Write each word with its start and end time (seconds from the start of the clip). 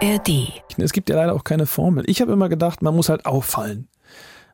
ARD. 0.00 0.62
Es 0.76 0.92
gibt 0.92 1.10
ja 1.10 1.16
leider 1.16 1.34
auch 1.34 1.44
keine 1.44 1.66
Formel. 1.66 2.04
Ich 2.06 2.20
habe 2.20 2.32
immer 2.32 2.48
gedacht, 2.48 2.82
man 2.82 2.94
muss 2.94 3.08
halt 3.08 3.26
auffallen. 3.26 3.88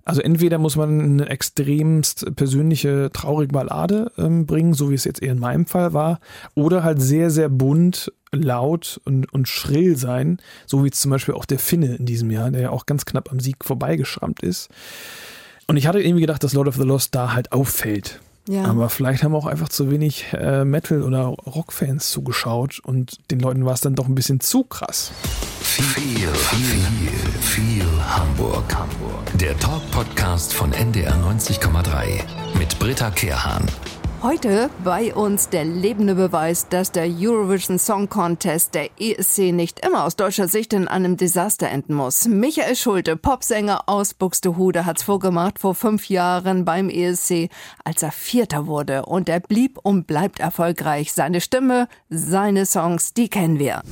Also 0.04 0.20
entweder 0.20 0.58
muss 0.58 0.76
man 0.76 1.00
eine 1.00 1.28
extremst 1.28 2.36
persönliche, 2.36 3.10
traurige 3.12 3.52
Ballade 3.52 4.12
ähm, 4.18 4.44
bringen, 4.44 4.74
so 4.74 4.90
wie 4.90 4.94
es 4.94 5.04
jetzt 5.04 5.22
eher 5.22 5.32
in 5.32 5.38
meinem 5.38 5.66
Fall 5.66 5.94
war, 5.94 6.20
oder 6.54 6.84
halt 6.84 7.00
sehr, 7.00 7.30
sehr 7.30 7.48
bunt, 7.48 8.12
laut 8.30 9.00
und, 9.04 9.32
und 9.32 9.48
schrill 9.48 9.96
sein, 9.96 10.38
so 10.66 10.84
wie 10.84 10.90
zum 10.90 11.10
Beispiel 11.10 11.34
auch 11.34 11.46
der 11.46 11.58
Finne 11.58 11.96
in 11.96 12.04
diesem 12.04 12.30
Jahr, 12.30 12.50
der 12.50 12.60
ja 12.60 12.70
auch 12.70 12.84
ganz 12.84 13.06
knapp 13.06 13.32
am 13.32 13.40
Sieg 13.40 13.64
vorbeigeschrammt 13.64 14.42
ist. 14.42 14.68
Und 15.66 15.78
ich 15.78 15.86
hatte 15.86 16.02
irgendwie 16.02 16.20
gedacht, 16.20 16.44
dass 16.44 16.52
Lord 16.52 16.68
of 16.68 16.76
the 16.76 16.82
Lost 16.82 17.14
da 17.14 17.32
halt 17.32 17.52
auffällt. 17.52 18.20
Ja. 18.48 18.64
Aber 18.66 18.88
vielleicht 18.90 19.22
haben 19.22 19.34
auch 19.34 19.46
einfach 19.46 19.68
zu 19.68 19.90
wenig 19.90 20.26
äh, 20.32 20.64
Metal- 20.64 21.02
oder 21.02 21.24
Rockfans 21.26 22.10
zugeschaut 22.10 22.80
und 22.84 23.30
den 23.30 23.40
Leuten 23.40 23.64
war 23.64 23.72
es 23.72 23.80
dann 23.80 23.94
doch 23.94 24.06
ein 24.06 24.14
bisschen 24.14 24.40
zu 24.40 24.64
krass. 24.64 25.12
Viel, 25.60 25.84
viel, 25.84 26.28
viel, 26.28 27.40
viel 27.40 27.86
Hamburg. 28.06 28.64
Hamburg. 28.74 29.38
Der 29.38 29.58
Talk-Podcast 29.58 30.52
von 30.52 30.72
NDR 30.72 31.14
90,3 31.14 32.20
mit 32.58 32.78
Britta 32.78 33.10
Kehrhahn. 33.10 33.66
Heute 34.24 34.70
bei 34.82 35.14
uns 35.14 35.50
der 35.50 35.66
lebende 35.66 36.14
Beweis, 36.14 36.66
dass 36.70 36.90
der 36.90 37.04
Eurovision 37.04 37.78
Song 37.78 38.08
Contest 38.08 38.74
der 38.74 38.88
ESC 38.98 39.52
nicht 39.52 39.84
immer 39.84 40.04
aus 40.04 40.16
deutscher 40.16 40.48
Sicht 40.48 40.72
in 40.72 40.88
einem 40.88 41.18
Desaster 41.18 41.68
enden 41.68 41.92
muss. 41.92 42.26
Michael 42.26 42.74
Schulte, 42.74 43.18
Popsänger 43.18 43.86
aus 43.86 44.14
Buxtehude, 44.14 44.86
hat's 44.86 45.02
vorgemacht 45.02 45.58
vor 45.58 45.74
fünf 45.74 46.08
Jahren 46.08 46.64
beim 46.64 46.88
ESC, 46.88 47.50
als 47.84 48.02
er 48.02 48.12
Vierter 48.12 48.66
wurde. 48.66 49.04
Und 49.04 49.28
er 49.28 49.40
blieb 49.40 49.78
und 49.82 50.06
bleibt 50.06 50.40
erfolgreich. 50.40 51.12
Seine 51.12 51.42
Stimme, 51.42 51.86
seine 52.08 52.64
Songs, 52.64 53.12
die 53.12 53.28
kennen 53.28 53.58
wir. 53.58 53.82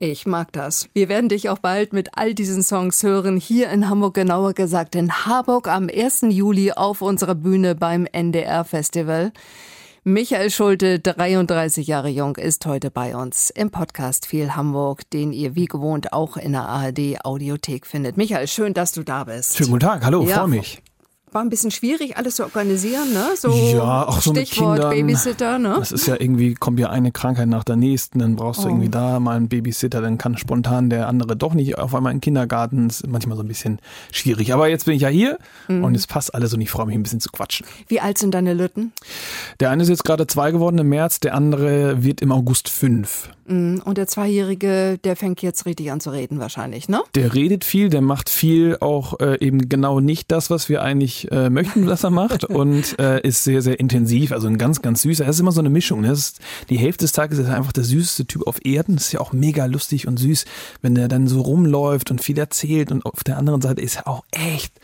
Ich 0.00 0.26
mag 0.26 0.52
das. 0.52 0.88
Wir 0.92 1.08
werden 1.08 1.28
dich 1.28 1.48
auch 1.48 1.58
bald 1.58 1.92
mit 1.92 2.10
all 2.16 2.32
diesen 2.32 2.62
Songs 2.62 3.02
hören, 3.02 3.36
hier 3.36 3.68
in 3.70 3.90
Hamburg, 3.90 4.14
genauer 4.14 4.52
gesagt 4.52 4.94
in 4.94 5.10
Harburg 5.10 5.66
am 5.66 5.88
1. 5.92 6.26
Juli 6.28 6.70
auf 6.70 7.02
unserer 7.02 7.34
Bühne 7.34 7.74
beim 7.74 8.06
NDR 8.06 8.64
Festival. 8.64 9.32
Michael 10.04 10.50
Schulte, 10.50 11.00
33 11.00 11.88
Jahre 11.88 12.10
jung, 12.10 12.36
ist 12.36 12.64
heute 12.64 12.92
bei 12.92 13.16
uns 13.16 13.50
im 13.50 13.72
Podcast 13.72 14.26
Viel 14.26 14.54
Hamburg, 14.54 15.10
den 15.10 15.32
ihr 15.32 15.56
wie 15.56 15.66
gewohnt 15.66 16.12
auch 16.12 16.36
in 16.36 16.52
der 16.52 16.68
ARD 16.68 17.24
Audiothek 17.24 17.84
findet. 17.84 18.16
Michael, 18.16 18.46
schön, 18.46 18.74
dass 18.74 18.92
du 18.92 19.02
da 19.02 19.24
bist. 19.24 19.56
Schönen 19.56 19.70
guten 19.70 19.80
Tag, 19.80 20.04
hallo, 20.04 20.22
ja, 20.22 20.36
freue 20.36 20.48
mich 20.48 20.80
war 21.32 21.42
ein 21.42 21.50
bisschen 21.50 21.70
schwierig, 21.70 22.16
alles 22.16 22.36
zu 22.36 22.44
organisieren, 22.44 23.12
ne? 23.12 23.28
So 23.36 23.50
ja, 23.50 24.06
auch 24.06 24.20
so 24.20 24.32
Stichwort 24.32 24.78
mit 24.78 24.80
Kindern. 24.80 24.90
Babysitter, 24.90 25.58
ne? 25.58 25.76
Das 25.78 25.92
ist 25.92 26.06
ja 26.06 26.16
irgendwie, 26.18 26.54
kommt 26.54 26.78
ja 26.80 26.90
eine 26.90 27.12
Krankheit 27.12 27.48
nach 27.48 27.64
der 27.64 27.76
nächsten, 27.76 28.18
dann 28.18 28.36
brauchst 28.36 28.60
du 28.60 28.66
oh. 28.66 28.70
irgendwie 28.70 28.88
da 28.88 29.20
mal 29.20 29.36
einen 29.36 29.48
Babysitter, 29.48 30.00
dann 30.00 30.18
kann 30.18 30.36
spontan 30.36 30.90
der 30.90 31.08
andere 31.08 31.36
doch 31.36 31.54
nicht 31.54 31.78
auf 31.78 31.94
einmal 31.94 32.12
in 32.12 32.18
den 32.18 32.22
Kindergarten. 32.22 32.88
Das 32.88 33.00
ist 33.00 33.08
manchmal 33.08 33.36
so 33.36 33.42
ein 33.42 33.48
bisschen 33.48 33.78
schwierig. 34.12 34.52
Aber 34.52 34.68
jetzt 34.68 34.86
bin 34.86 34.94
ich 34.94 35.02
ja 35.02 35.08
hier 35.08 35.38
mhm. 35.68 35.84
und 35.84 35.94
es 35.94 36.06
passt 36.06 36.34
alles 36.34 36.52
und 36.54 36.60
ich 36.60 36.70
freue 36.70 36.86
mich 36.86 36.94
ein 36.94 37.02
bisschen 37.02 37.20
zu 37.20 37.30
quatschen. 37.30 37.66
Wie 37.86 38.00
alt 38.00 38.18
sind 38.18 38.34
deine 38.34 38.54
Lütten? 38.54 38.92
Der 39.60 39.70
eine 39.70 39.82
ist 39.82 39.88
jetzt 39.88 40.04
gerade 40.04 40.26
zwei 40.26 40.50
geworden 40.50 40.78
im 40.78 40.88
März, 40.88 41.20
der 41.20 41.34
andere 41.34 42.02
wird 42.02 42.20
im 42.20 42.32
August 42.32 42.68
fünf. 42.68 43.30
Mhm. 43.48 43.82
Und 43.84 43.98
der 43.98 44.06
Zweijährige, 44.06 44.98
der 45.02 45.16
fängt 45.16 45.42
jetzt 45.42 45.66
richtig 45.66 45.90
an 45.90 46.00
zu 46.00 46.10
reden 46.10 46.38
wahrscheinlich, 46.38 46.88
ne? 46.88 47.02
Der 47.14 47.34
redet 47.34 47.64
viel, 47.64 47.88
der 47.88 48.00
macht 48.00 48.28
viel, 48.28 48.76
auch 48.80 49.18
äh, 49.20 49.38
eben 49.44 49.68
genau 49.68 50.00
nicht 50.00 50.30
das, 50.30 50.50
was 50.50 50.68
wir 50.68 50.82
eigentlich 50.82 51.30
äh, 51.32 51.50
möchten, 51.50 51.86
was 51.86 52.04
er 52.04 52.10
macht 52.10 52.44
und 52.44 52.98
äh, 52.98 53.20
ist 53.20 53.44
sehr, 53.44 53.62
sehr 53.62 53.80
intensiv, 53.80 54.32
also 54.32 54.46
ein 54.46 54.58
ganz, 54.58 54.82
ganz 54.82 55.02
süßer. 55.02 55.24
Er 55.24 55.30
ist 55.30 55.40
immer 55.40 55.52
so 55.52 55.60
eine 55.60 55.70
Mischung. 55.70 56.02
Ne? 56.02 56.12
Ist, 56.12 56.40
die 56.68 56.78
Hälfte 56.78 57.04
des 57.04 57.12
Tages 57.12 57.38
ist 57.38 57.48
er 57.48 57.56
einfach 57.56 57.72
der 57.72 57.84
süßeste 57.84 58.26
Typ 58.26 58.46
auf 58.46 58.64
Erden. 58.64 58.96
Das 58.96 59.06
ist 59.06 59.12
ja 59.12 59.20
auch 59.20 59.32
mega 59.32 59.64
lustig 59.64 60.06
und 60.06 60.18
süß, 60.18 60.44
wenn 60.82 60.96
er 60.96 61.08
dann 61.08 61.26
so 61.26 61.40
rumläuft 61.40 62.10
und 62.10 62.22
viel 62.22 62.38
erzählt 62.38 62.92
und 62.92 63.04
auf 63.06 63.24
der 63.24 63.38
anderen 63.38 63.60
Seite 63.60 63.80
ist 63.80 63.96
er 63.96 64.08
auch 64.08 64.24
echt 64.30 64.74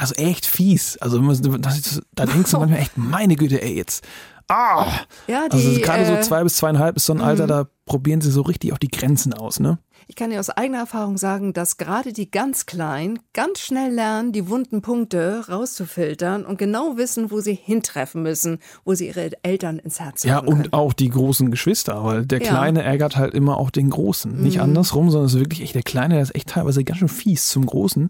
also 0.00 0.14
echt 0.14 0.46
fies. 0.46 0.96
Also 0.98 1.18
da 1.18 2.26
denkst 2.26 2.50
du 2.50 2.58
manchmal 2.58 2.78
echt, 2.78 2.96
meine 2.96 3.36
Güte, 3.36 3.62
ey, 3.62 3.76
jetzt 3.76 4.02
ah! 4.50 4.86
Ja, 5.26 5.48
die, 5.48 5.56
also 5.56 5.80
gerade 5.80 6.06
so 6.06 6.12
äh, 6.12 6.20
zwei 6.20 6.42
bis 6.42 6.56
zweieinhalb 6.56 6.96
ist 6.96 7.06
so 7.06 7.12
ein 7.12 7.20
Alter, 7.20 7.44
mhm. 7.44 7.48
da 7.48 7.66
probieren 7.86 8.20
sie 8.20 8.30
so 8.30 8.42
richtig 8.42 8.72
auch 8.72 8.78
die 8.78 8.88
Grenzen 8.88 9.32
aus, 9.32 9.60
ne? 9.60 9.78
Ich 10.06 10.16
kann 10.16 10.30
dir 10.30 10.40
aus 10.40 10.50
eigener 10.50 10.78
Erfahrung 10.78 11.18
sagen, 11.18 11.52
dass 11.52 11.76
gerade 11.76 12.12
die 12.12 12.30
ganz 12.32 12.66
Kleinen 12.66 13.20
ganz 13.32 13.60
schnell 13.60 13.92
lernen, 13.92 14.32
die 14.32 14.48
wunden 14.48 14.82
Punkte 14.82 15.44
rauszufiltern 15.48 16.44
und 16.44 16.58
genau 16.58 16.96
wissen, 16.96 17.30
wo 17.30 17.40
sie 17.40 17.54
hintreffen 17.54 18.22
müssen, 18.22 18.58
wo 18.84 18.94
sie 18.94 19.06
ihre 19.06 19.30
Eltern 19.44 19.78
ins 19.78 20.00
Herz 20.00 20.24
Ja, 20.24 20.38
und 20.38 20.62
können. 20.62 20.72
auch 20.72 20.94
die 20.94 21.10
großen 21.10 21.52
Geschwister, 21.52 22.04
weil 22.04 22.26
der 22.26 22.40
Kleine 22.40 22.80
ja. 22.80 22.86
ärgert 22.86 23.16
halt 23.16 23.34
immer 23.34 23.58
auch 23.58 23.70
den 23.70 23.90
Großen. 23.90 24.40
Nicht 24.40 24.56
mhm. 24.56 24.62
andersrum, 24.62 25.10
sondern 25.10 25.26
es 25.26 25.34
ist 25.34 25.40
wirklich 25.40 25.62
echt, 25.62 25.76
der 25.76 25.84
Kleine, 25.84 26.14
der 26.14 26.24
ist 26.24 26.34
echt 26.34 26.48
teilweise 26.48 26.82
ganz 26.82 26.98
schön 26.98 27.08
fies 27.08 27.48
zum 27.48 27.66
Großen. 27.66 28.08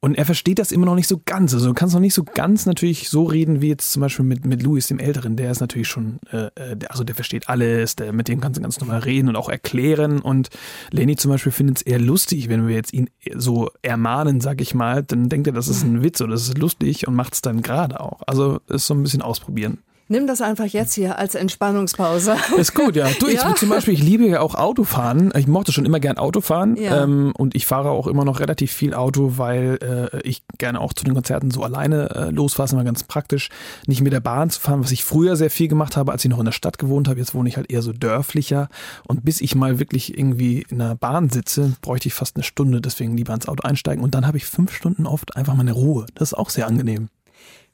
Und 0.00 0.16
er 0.16 0.24
versteht 0.24 0.60
das 0.60 0.70
immer 0.70 0.86
noch 0.86 0.94
nicht 0.94 1.08
so 1.08 1.20
ganz. 1.24 1.52
Also 1.54 1.66
du 1.66 1.74
kannst 1.74 1.92
noch 1.92 2.00
nicht 2.00 2.14
so 2.14 2.22
ganz 2.22 2.66
natürlich 2.66 3.08
so 3.08 3.24
reden 3.24 3.60
wie 3.60 3.68
jetzt 3.68 3.90
zum 3.90 4.00
Beispiel 4.00 4.24
mit, 4.24 4.46
mit 4.46 4.62
Louis, 4.62 4.86
dem 4.86 5.00
Älteren. 5.00 5.34
Der 5.34 5.50
ist 5.50 5.58
natürlich 5.58 5.88
schon, 5.88 6.20
äh, 6.30 6.50
äh 6.54 6.76
also 6.88 7.02
der 7.02 7.16
versteht 7.16 7.48
alles, 7.48 7.96
der, 7.96 8.12
mit 8.12 8.28
dem 8.28 8.40
kannst 8.40 8.58
du 8.58 8.62
ganz 8.62 8.78
normal 8.78 9.00
reden 9.00 9.28
und 9.28 9.34
auch 9.34 9.48
erklären. 9.48 10.20
Und 10.20 10.50
Lenny 10.92 11.16
zum 11.16 11.32
Beispiel 11.32 11.50
findet 11.50 11.78
es 11.78 11.82
eher 11.82 11.98
lustig, 11.98 12.48
wenn 12.48 12.68
wir 12.68 12.76
jetzt 12.76 12.92
ihn 12.92 13.10
so 13.34 13.70
ermahnen, 13.82 14.40
sag 14.40 14.60
ich 14.60 14.72
mal, 14.72 15.02
dann 15.02 15.28
denkt 15.28 15.48
er, 15.48 15.52
das 15.52 15.66
ist 15.66 15.82
ein 15.82 16.02
Witz 16.04 16.20
oder 16.20 16.32
das 16.32 16.48
ist 16.48 16.58
lustig 16.58 17.08
und 17.08 17.16
macht 17.16 17.34
es 17.34 17.42
dann 17.42 17.62
gerade 17.62 17.98
auch. 17.98 18.22
Also 18.28 18.60
ist 18.68 18.86
so 18.86 18.94
ein 18.94 19.02
bisschen 19.02 19.22
ausprobieren. 19.22 19.78
Nimm 20.10 20.26
das 20.26 20.40
einfach 20.40 20.64
jetzt 20.64 20.94
hier 20.94 21.18
als 21.18 21.34
Entspannungspause. 21.34 22.36
Ist 22.56 22.74
gut, 22.74 22.96
ja. 22.96 23.08
Du, 23.20 23.26
ich 23.26 23.34
ja? 23.34 23.54
zum 23.54 23.68
Beispiel, 23.68 23.92
ich 23.92 24.02
liebe 24.02 24.26
ja 24.26 24.40
auch 24.40 24.54
Autofahren. 24.54 25.30
Ich 25.36 25.46
mochte 25.46 25.70
schon 25.70 25.84
immer 25.84 26.00
gern 26.00 26.16
Autofahren. 26.16 26.76
Ja. 26.76 27.02
Ähm, 27.02 27.34
und 27.36 27.54
ich 27.54 27.66
fahre 27.66 27.90
auch 27.90 28.06
immer 28.06 28.24
noch 28.24 28.40
relativ 28.40 28.72
viel 28.72 28.94
Auto, 28.94 29.34
weil 29.36 29.78
äh, 29.82 30.20
ich 30.26 30.42
gerne 30.56 30.80
auch 30.80 30.94
zu 30.94 31.04
den 31.04 31.12
Konzerten 31.12 31.50
so 31.50 31.62
alleine 31.62 32.10
äh, 32.14 32.30
losfahre. 32.30 32.72
Immer 32.72 32.84
ganz 32.84 33.04
praktisch, 33.04 33.50
nicht 33.86 34.00
mit 34.00 34.14
der 34.14 34.20
Bahn 34.20 34.48
zu 34.48 34.60
fahren, 34.60 34.82
was 34.82 34.92
ich 34.92 35.04
früher 35.04 35.36
sehr 35.36 35.50
viel 35.50 35.68
gemacht 35.68 35.96
habe, 35.96 36.10
als 36.10 36.24
ich 36.24 36.30
noch 36.30 36.38
in 36.38 36.46
der 36.46 36.52
Stadt 36.52 36.78
gewohnt 36.78 37.06
habe. 37.06 37.18
Jetzt 37.18 37.34
wohne 37.34 37.48
ich 37.48 37.58
halt 37.58 37.70
eher 37.70 37.82
so 37.82 37.92
dörflicher. 37.92 38.68
Und 39.06 39.26
bis 39.26 39.42
ich 39.42 39.54
mal 39.54 39.78
wirklich 39.78 40.16
irgendwie 40.16 40.64
in 40.70 40.78
der 40.78 40.94
Bahn 40.94 41.28
sitze, 41.28 41.74
bräuchte 41.82 42.08
ich 42.08 42.14
fast 42.14 42.36
eine 42.36 42.44
Stunde. 42.44 42.80
Deswegen 42.80 43.14
lieber 43.14 43.34
ins 43.34 43.46
Auto 43.46 43.62
einsteigen. 43.62 44.02
Und 44.02 44.14
dann 44.14 44.26
habe 44.26 44.38
ich 44.38 44.46
fünf 44.46 44.72
Stunden 44.72 45.06
oft 45.06 45.36
einfach 45.36 45.54
meine 45.54 45.72
Ruhe. 45.72 46.06
Das 46.14 46.32
ist 46.32 46.38
auch 46.38 46.48
sehr 46.48 46.66
angenehm. 46.66 47.08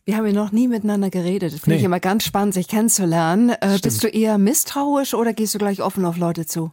Wir 0.06 0.18
haben 0.18 0.26
ja 0.26 0.32
noch 0.32 0.52
nie 0.52 0.68
miteinander 0.68 1.08
geredet. 1.08 1.52
Finde 1.52 1.70
nee. 1.70 1.76
ich 1.76 1.84
immer 1.84 1.98
ganz 1.98 2.24
spannend, 2.24 2.52
sich 2.52 2.68
kennenzulernen. 2.68 3.48
Äh, 3.48 3.78
bist 3.82 4.04
du 4.04 4.08
eher 4.08 4.36
misstrauisch 4.36 5.14
oder 5.14 5.32
gehst 5.32 5.54
du 5.54 5.58
gleich 5.58 5.80
offen 5.80 6.04
auf 6.04 6.18
Leute 6.18 6.44
zu? 6.44 6.72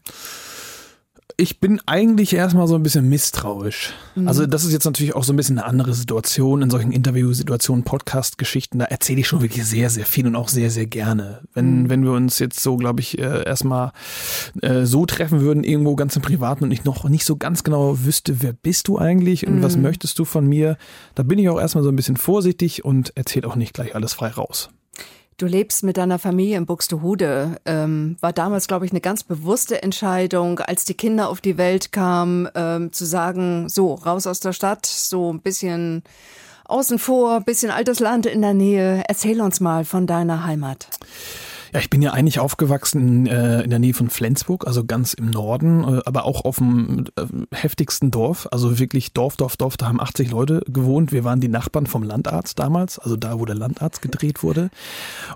Ich 1.37 1.59
bin 1.59 1.81
eigentlich 1.85 2.33
erstmal 2.33 2.67
so 2.67 2.75
ein 2.75 2.83
bisschen 2.83 3.09
misstrauisch. 3.09 3.93
Mhm. 4.15 4.27
Also 4.27 4.45
das 4.45 4.63
ist 4.63 4.73
jetzt 4.73 4.85
natürlich 4.85 5.15
auch 5.15 5.23
so 5.23 5.33
ein 5.33 5.35
bisschen 5.35 5.57
eine 5.57 5.67
andere 5.67 5.93
Situation 5.93 6.61
in 6.61 6.69
solchen 6.69 6.91
Interviewsituationen, 6.91 7.83
Podcast-Geschichten. 7.83 8.79
Da 8.79 8.85
erzähle 8.85 9.21
ich 9.21 9.27
schon 9.27 9.41
wirklich 9.41 9.65
sehr, 9.65 9.89
sehr 9.89 10.05
viel 10.05 10.27
und 10.27 10.35
auch 10.35 10.47
sehr, 10.47 10.69
sehr 10.69 10.85
gerne. 10.85 11.41
Wenn, 11.53 11.83
mhm. 11.83 11.89
wenn 11.89 12.03
wir 12.03 12.11
uns 12.11 12.39
jetzt 12.39 12.59
so, 12.59 12.77
glaube 12.77 13.01
ich, 13.01 13.19
äh, 13.19 13.43
erstmal 13.43 13.91
äh, 14.61 14.85
so 14.85 15.05
treffen 15.05 15.41
würden, 15.41 15.63
irgendwo 15.63 15.95
ganz 15.95 16.15
im 16.15 16.21
Privaten 16.21 16.63
und 16.63 16.71
ich 16.71 16.83
noch 16.83 17.07
nicht 17.07 17.25
so 17.25 17.35
ganz 17.35 17.63
genau 17.63 18.03
wüsste, 18.03 18.41
wer 18.41 18.53
bist 18.53 18.87
du 18.87 18.97
eigentlich 18.97 19.47
und 19.47 19.57
mhm. 19.57 19.63
was 19.63 19.77
möchtest 19.77 20.19
du 20.19 20.25
von 20.25 20.47
mir, 20.47 20.77
da 21.15 21.23
bin 21.23 21.39
ich 21.39 21.49
auch 21.49 21.59
erstmal 21.59 21.83
so 21.83 21.89
ein 21.89 21.95
bisschen 21.95 22.17
vorsichtig 22.17 22.85
und 22.85 23.16
erzähle 23.16 23.47
auch 23.47 23.55
nicht 23.55 23.73
gleich 23.73 23.95
alles 23.95 24.13
frei 24.13 24.29
raus. 24.29 24.69
Du 25.41 25.47
lebst 25.47 25.82
mit 25.82 25.97
deiner 25.97 26.20
Familie 26.20 26.55
in 26.55 26.67
Buxtehude. 26.67 27.58
Ähm, 27.66 28.16
war 28.22 28.32
damals, 28.32 28.67
glaube 28.67 28.85
ich, 28.85 28.91
eine 28.91 29.02
ganz 29.02 29.23
bewusste 29.23 29.82
Entscheidung, 29.82 30.59
als 30.59 30.85
die 30.85 30.93
Kinder 30.93 31.29
auf 31.29 31.41
die 31.41 31.58
Welt 31.58 31.91
kamen, 31.91 32.47
ähm, 32.53 32.93
zu 32.93 33.05
sagen, 33.05 33.67
so, 33.67 33.96
raus 33.96 34.28
aus 34.28 34.40
der 34.40 34.53
Stadt, 34.53 34.85
so 34.85 35.34
ein 35.34 35.41
bisschen 35.41 36.03
außen 36.66 36.99
vor, 36.99 37.41
bisschen 37.41 37.72
altes 37.72 37.99
Land 37.99 38.28
in 38.28 38.43
der 38.43 38.53
Nähe. 38.53 39.03
Erzähl 39.08 39.41
uns 39.41 39.59
mal 39.59 39.84
von 39.84 40.05
deiner 40.05 40.46
Heimat. 40.46 40.88
Ja, 41.73 41.79
ich 41.79 41.90
bin 41.90 42.02
ja 42.02 42.12
eigentlich 42.12 42.40
aufgewachsen 42.40 43.28
äh, 43.28 43.62
in 43.62 43.70
der 43.70 43.79
Nähe 43.79 43.94
von 43.94 44.09
Flensburg, 44.09 44.68
also 44.68 44.84
ganz 44.84 45.14
im 45.14 45.29
Norden, 45.29 45.84
äh, 45.84 46.02
aber 46.06 46.26
auch 46.26 46.44
auf 46.44 46.58
dem 46.58 47.06
äh, 47.16 47.23
heftigsten 47.56 48.12
Dorf, 48.12 48.50
also 48.52 48.78
wirklich 48.78 49.14
Dorf, 49.14 49.38
Dorf, 49.38 49.56
Dorf, 49.56 49.78
da 49.78 49.88
haben 49.88 50.02
80 50.02 50.32
Leute 50.32 50.64
gewohnt. 50.68 51.14
Wir 51.14 51.23
waren 51.23 51.40
die 51.40 51.47
Nachbarn 51.47 51.88
vom 51.88 52.03
Landarzt 52.03 52.59
damals, 52.59 53.00
also 53.00 53.16
da, 53.16 53.40
wo 53.40 53.46
der 53.46 53.56
Landarzt 53.56 54.02
gedreht 54.02 54.44
wurde. 54.44 54.70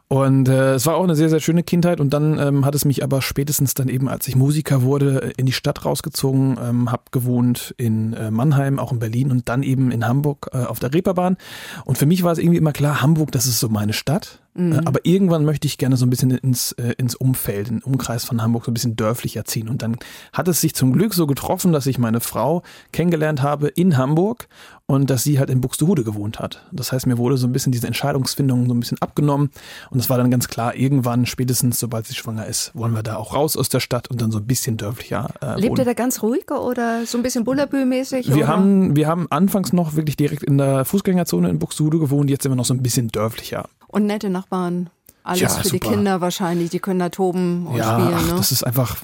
Und 0.10 0.50
äh, 0.50 0.74
es 0.74 0.86
war 0.86 0.96
auch 0.96 1.06
eine 1.06 1.16
sehr, 1.16 1.30
sehr 1.30 1.40
schöne 1.40 1.64
Kindheit 1.64 2.02
und 2.02 2.14
dann 2.14 2.38
ähm, 2.38 2.66
hat 2.66 2.76
es 2.76 2.84
mich 2.84 3.02
aber 3.02 3.22
spätestens 3.22 3.74
dann 3.74 3.88
eben, 3.88 4.10
als 4.10 4.28
ich 4.28 4.36
Musiker 4.36 4.82
wurde, 4.82 5.32
in 5.38 5.46
die 5.46 5.54
Stadt 5.54 5.86
rausgezogen, 5.86 6.58
ähm, 6.62 6.92
habe 6.92 7.04
gewohnt 7.12 7.74
in 7.78 8.12
äh, 8.12 8.30
Mannheim, 8.30 8.78
auch 8.78 8.92
in 8.92 9.00
Berlin 9.00 9.32
und 9.32 9.48
dann 9.48 9.64
eben 9.64 9.90
in 9.90 10.06
Hamburg 10.06 10.50
äh, 10.52 10.58
auf 10.66 10.80
der 10.80 10.94
Reeperbahn. 10.94 11.38
Und 11.86 11.98
für 11.98 12.06
mich 12.06 12.24
war 12.24 12.34
es 12.34 12.40
irgendwie 12.40 12.58
immer 12.58 12.74
klar, 12.74 13.02
Hamburg, 13.02 13.32
das 13.32 13.46
ist 13.46 13.62
so 13.62 13.70
meine 13.70 13.94
Stadt. 13.94 14.42
Mhm. 14.56 14.74
Äh, 14.74 14.81
aber 14.86 15.02
irgendwann 15.04 15.46
möchte 15.46 15.68
ich 15.68 15.78
gerne 15.78 15.98
so 15.98 16.06
ein 16.06 16.10
bisschen 16.10 16.31
ins, 16.31 16.72
äh, 16.74 16.94
ins 16.98 17.16
Umfeld, 17.16 17.68
in 17.68 17.75
den 17.75 17.84
Umkreis 17.84 18.24
von 18.24 18.42
Hamburg 18.42 18.66
so 18.66 18.72
ein 18.72 18.74
bisschen 18.74 18.96
dörflicher 18.96 19.46
ziehen. 19.46 19.69
Und 19.69 19.81
dann 19.81 19.98
hat 20.34 20.48
es 20.48 20.62
sich 20.62 20.74
zum 20.74 20.94
Glück 20.94 21.13
so 21.13 21.28
getroffen, 21.28 21.72
dass 21.72 21.86
ich 21.86 21.98
meine 22.00 22.22
Frau 22.22 22.63
kennengelernt 22.92 23.42
habe 23.42 23.68
in 23.68 23.98
Hamburg 23.98 24.48
und 24.88 25.10
dass 25.10 25.24
sie 25.24 25.40
halt 25.40 25.50
in 25.50 25.62
Buxtehude 25.62 26.04
gewohnt 26.04 26.40
hat. 26.40 26.63
Das 26.72 26.92
heißt, 26.92 27.07
mir 27.07 27.18
wurde 27.18 27.38
so 27.38 27.48
ein 27.48 27.54
bisschen 27.54 27.72
diese 27.72 27.88
Entscheidungsfindung 27.88 28.68
so 28.68 28.74
ein 28.74 28.80
bisschen 28.80 29.02
abgenommen 29.02 29.50
und 29.90 30.00
es 30.00 30.10
war 30.10 30.18
dann 30.18 30.30
ganz 30.30 30.48
klar, 30.48 30.75
irgendwann, 30.75 31.25
spätestens 31.25 31.80
sobald 31.80 32.06
sie 32.06 32.13
schwanger 32.13 32.46
ist, 32.46 32.72
wollen 32.75 32.94
wir 32.94 33.01
da 33.01 33.16
auch 33.16 33.34
raus 33.34 33.58
aus 33.58 33.69
der 33.69 33.80
Stadt 33.80 34.10
und 34.10 34.22
dann 34.22 34.31
so 34.31 34.38
ein 34.38 34.46
bisschen 34.46 34.78
dörflicher 34.78 35.30
äh, 35.42 35.60
Lebt 35.60 35.80
ihr 35.80 35.86
da 35.86 35.94
ganz 35.94 36.22
ruhig 36.22 36.51
oder 36.51 37.06
so 37.06 37.18
ein 37.18 37.24
bisschen 37.24 37.46
Bullabü-mäßig? 37.46 38.34
Wir 38.34 38.48
haben, 38.48 38.96
wir 38.96 39.08
haben 39.08 39.28
anfangs 39.31 39.74
noch 39.74 39.96
wirklich 39.96 40.18
direkt 40.18 40.44
in 40.44 40.58
der 40.58 40.86
Fußgängerzone 40.86 41.50
in 41.50 41.58
Buxtehude 41.58 41.98
gewohnt, 41.98 42.30
jetzt 42.30 42.44
sind 42.44 42.51
wir 42.51 42.56
noch 42.56 42.66
so 42.66 42.74
ein 42.74 42.84
bisschen 42.84 43.08
dörflicher. 43.08 43.66
Und 43.95 44.07
nette 44.07 44.30
Nachbarn? 44.30 44.89
Alles 45.25 45.42
ja, 45.42 45.50
für 45.50 45.68
super. 45.68 45.72
die 45.72 45.95
Kinder 45.95 46.22
wahrscheinlich, 46.22 46.69
die 46.69 46.77
können 46.77 47.00
da 47.00 47.10
toben 47.10 47.66
und 47.66 47.77
ja, 47.77 48.00
spielen. 48.00 48.13
Ach, 48.16 48.27
ne? 48.27 48.36
das 48.38 48.51
ist 48.51 48.63
einfach, 48.63 48.98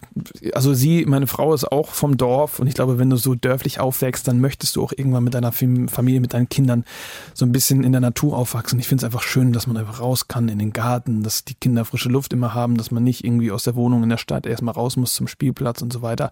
also 0.54 0.76
sie, 0.76 1.04
meine 1.08 1.26
Frau 1.26 1.52
ist 1.52 1.72
auch 1.72 1.90
vom 1.90 2.16
Dorf 2.16 2.60
und 2.60 2.68
ich 2.68 2.76
glaube, 2.76 3.00
wenn 3.00 3.10
du 3.10 3.18
so 3.18 3.34
dörflich 3.34 3.80
aufwächst, 3.80 4.28
dann 4.28 4.40
möchtest 4.40 4.76
du 4.76 4.84
auch 4.84 4.94
irgendwann 4.96 5.24
mit 5.24 5.34
deiner 5.34 5.52
Familie, 5.52 6.22
mit 6.22 6.36
deinen 6.36 6.48
Kindern 6.48 6.86
so 7.34 7.44
ein 7.44 7.52
bisschen 7.52 7.84
in 7.84 7.92
der 7.92 8.02
Natur 8.02 8.38
aufwachsen. 8.38 8.78
Ich 8.78 8.88
finde 8.88 9.02
es 9.02 9.06
einfach 9.06 9.24
schön, 9.24 9.52
dass 9.52 9.66
man 9.66 9.78
einfach 9.78 10.00
raus 10.00 10.28
kann 10.28 10.48
in 10.48 10.60
den 10.60 10.74
Garten, 10.74 11.24
dass 11.24 11.44
die 11.44 11.56
Kinder 11.56 11.86
frische 11.86 12.10
Luft 12.10 12.34
immer 12.34 12.54
haben, 12.54 12.78
dass 12.78 12.92
man 12.92 13.04
nicht 13.04 13.24
irgendwie 13.24 13.52
aus 13.52 13.64
der 13.64 13.74
Wohnung 13.74 14.04
in 14.04 14.10
der 14.10 14.18
Stadt 14.18 14.46
erstmal 14.46 14.76
raus 14.76 14.98
muss 14.98 15.16
zum 15.16 15.28
Spielplatz 15.28 15.82
und 15.82 15.92
so 15.92 16.04
weiter. 16.04 16.30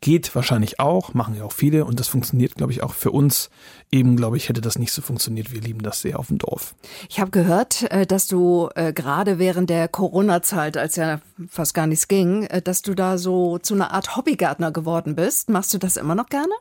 Geht 0.00 0.34
wahrscheinlich 0.34 0.80
auch, 0.80 1.14
machen 1.14 1.36
ja 1.36 1.44
auch 1.44 1.52
viele 1.52 1.84
und 1.84 2.00
das 2.00 2.08
funktioniert, 2.08 2.56
glaube 2.56 2.72
ich, 2.72 2.82
auch 2.82 2.94
für 2.94 3.10
uns. 3.10 3.50
Eben, 3.92 4.16
glaube 4.16 4.38
ich, 4.38 4.48
hätte 4.48 4.60
das 4.60 4.78
nicht 4.78 4.92
so 4.92 5.02
funktioniert. 5.02 5.52
Wir 5.52 5.60
lieben 5.60 5.82
das 5.82 6.00
sehr 6.00 6.18
auf 6.18 6.28
dem 6.28 6.38
Dorf. 6.38 6.74
Ich 7.08 7.20
habe 7.20 7.30
gehört, 7.30 7.82
äh, 7.90 8.06
dass 8.06 8.26
du 8.26 8.70
äh, 8.74 8.92
gerade 8.92 9.19
während 9.26 9.70
der 9.70 9.88
Corona-Zeit, 9.88 10.76
als 10.76 10.96
ja 10.96 11.20
fast 11.48 11.74
gar 11.74 11.86
nichts 11.86 12.08
ging, 12.08 12.44
äh, 12.44 12.62
dass 12.62 12.82
du 12.82 12.94
da 12.94 13.18
so 13.18 13.58
zu 13.58 13.74
einer 13.74 13.92
Art 13.92 14.16
Hobbygärtner 14.16 14.72
geworden 14.72 15.14
bist. 15.14 15.50
Machst 15.50 15.72
du 15.74 15.78
das 15.78 15.96
immer 15.96 16.14
noch 16.14 16.28
gerne? 16.28 16.52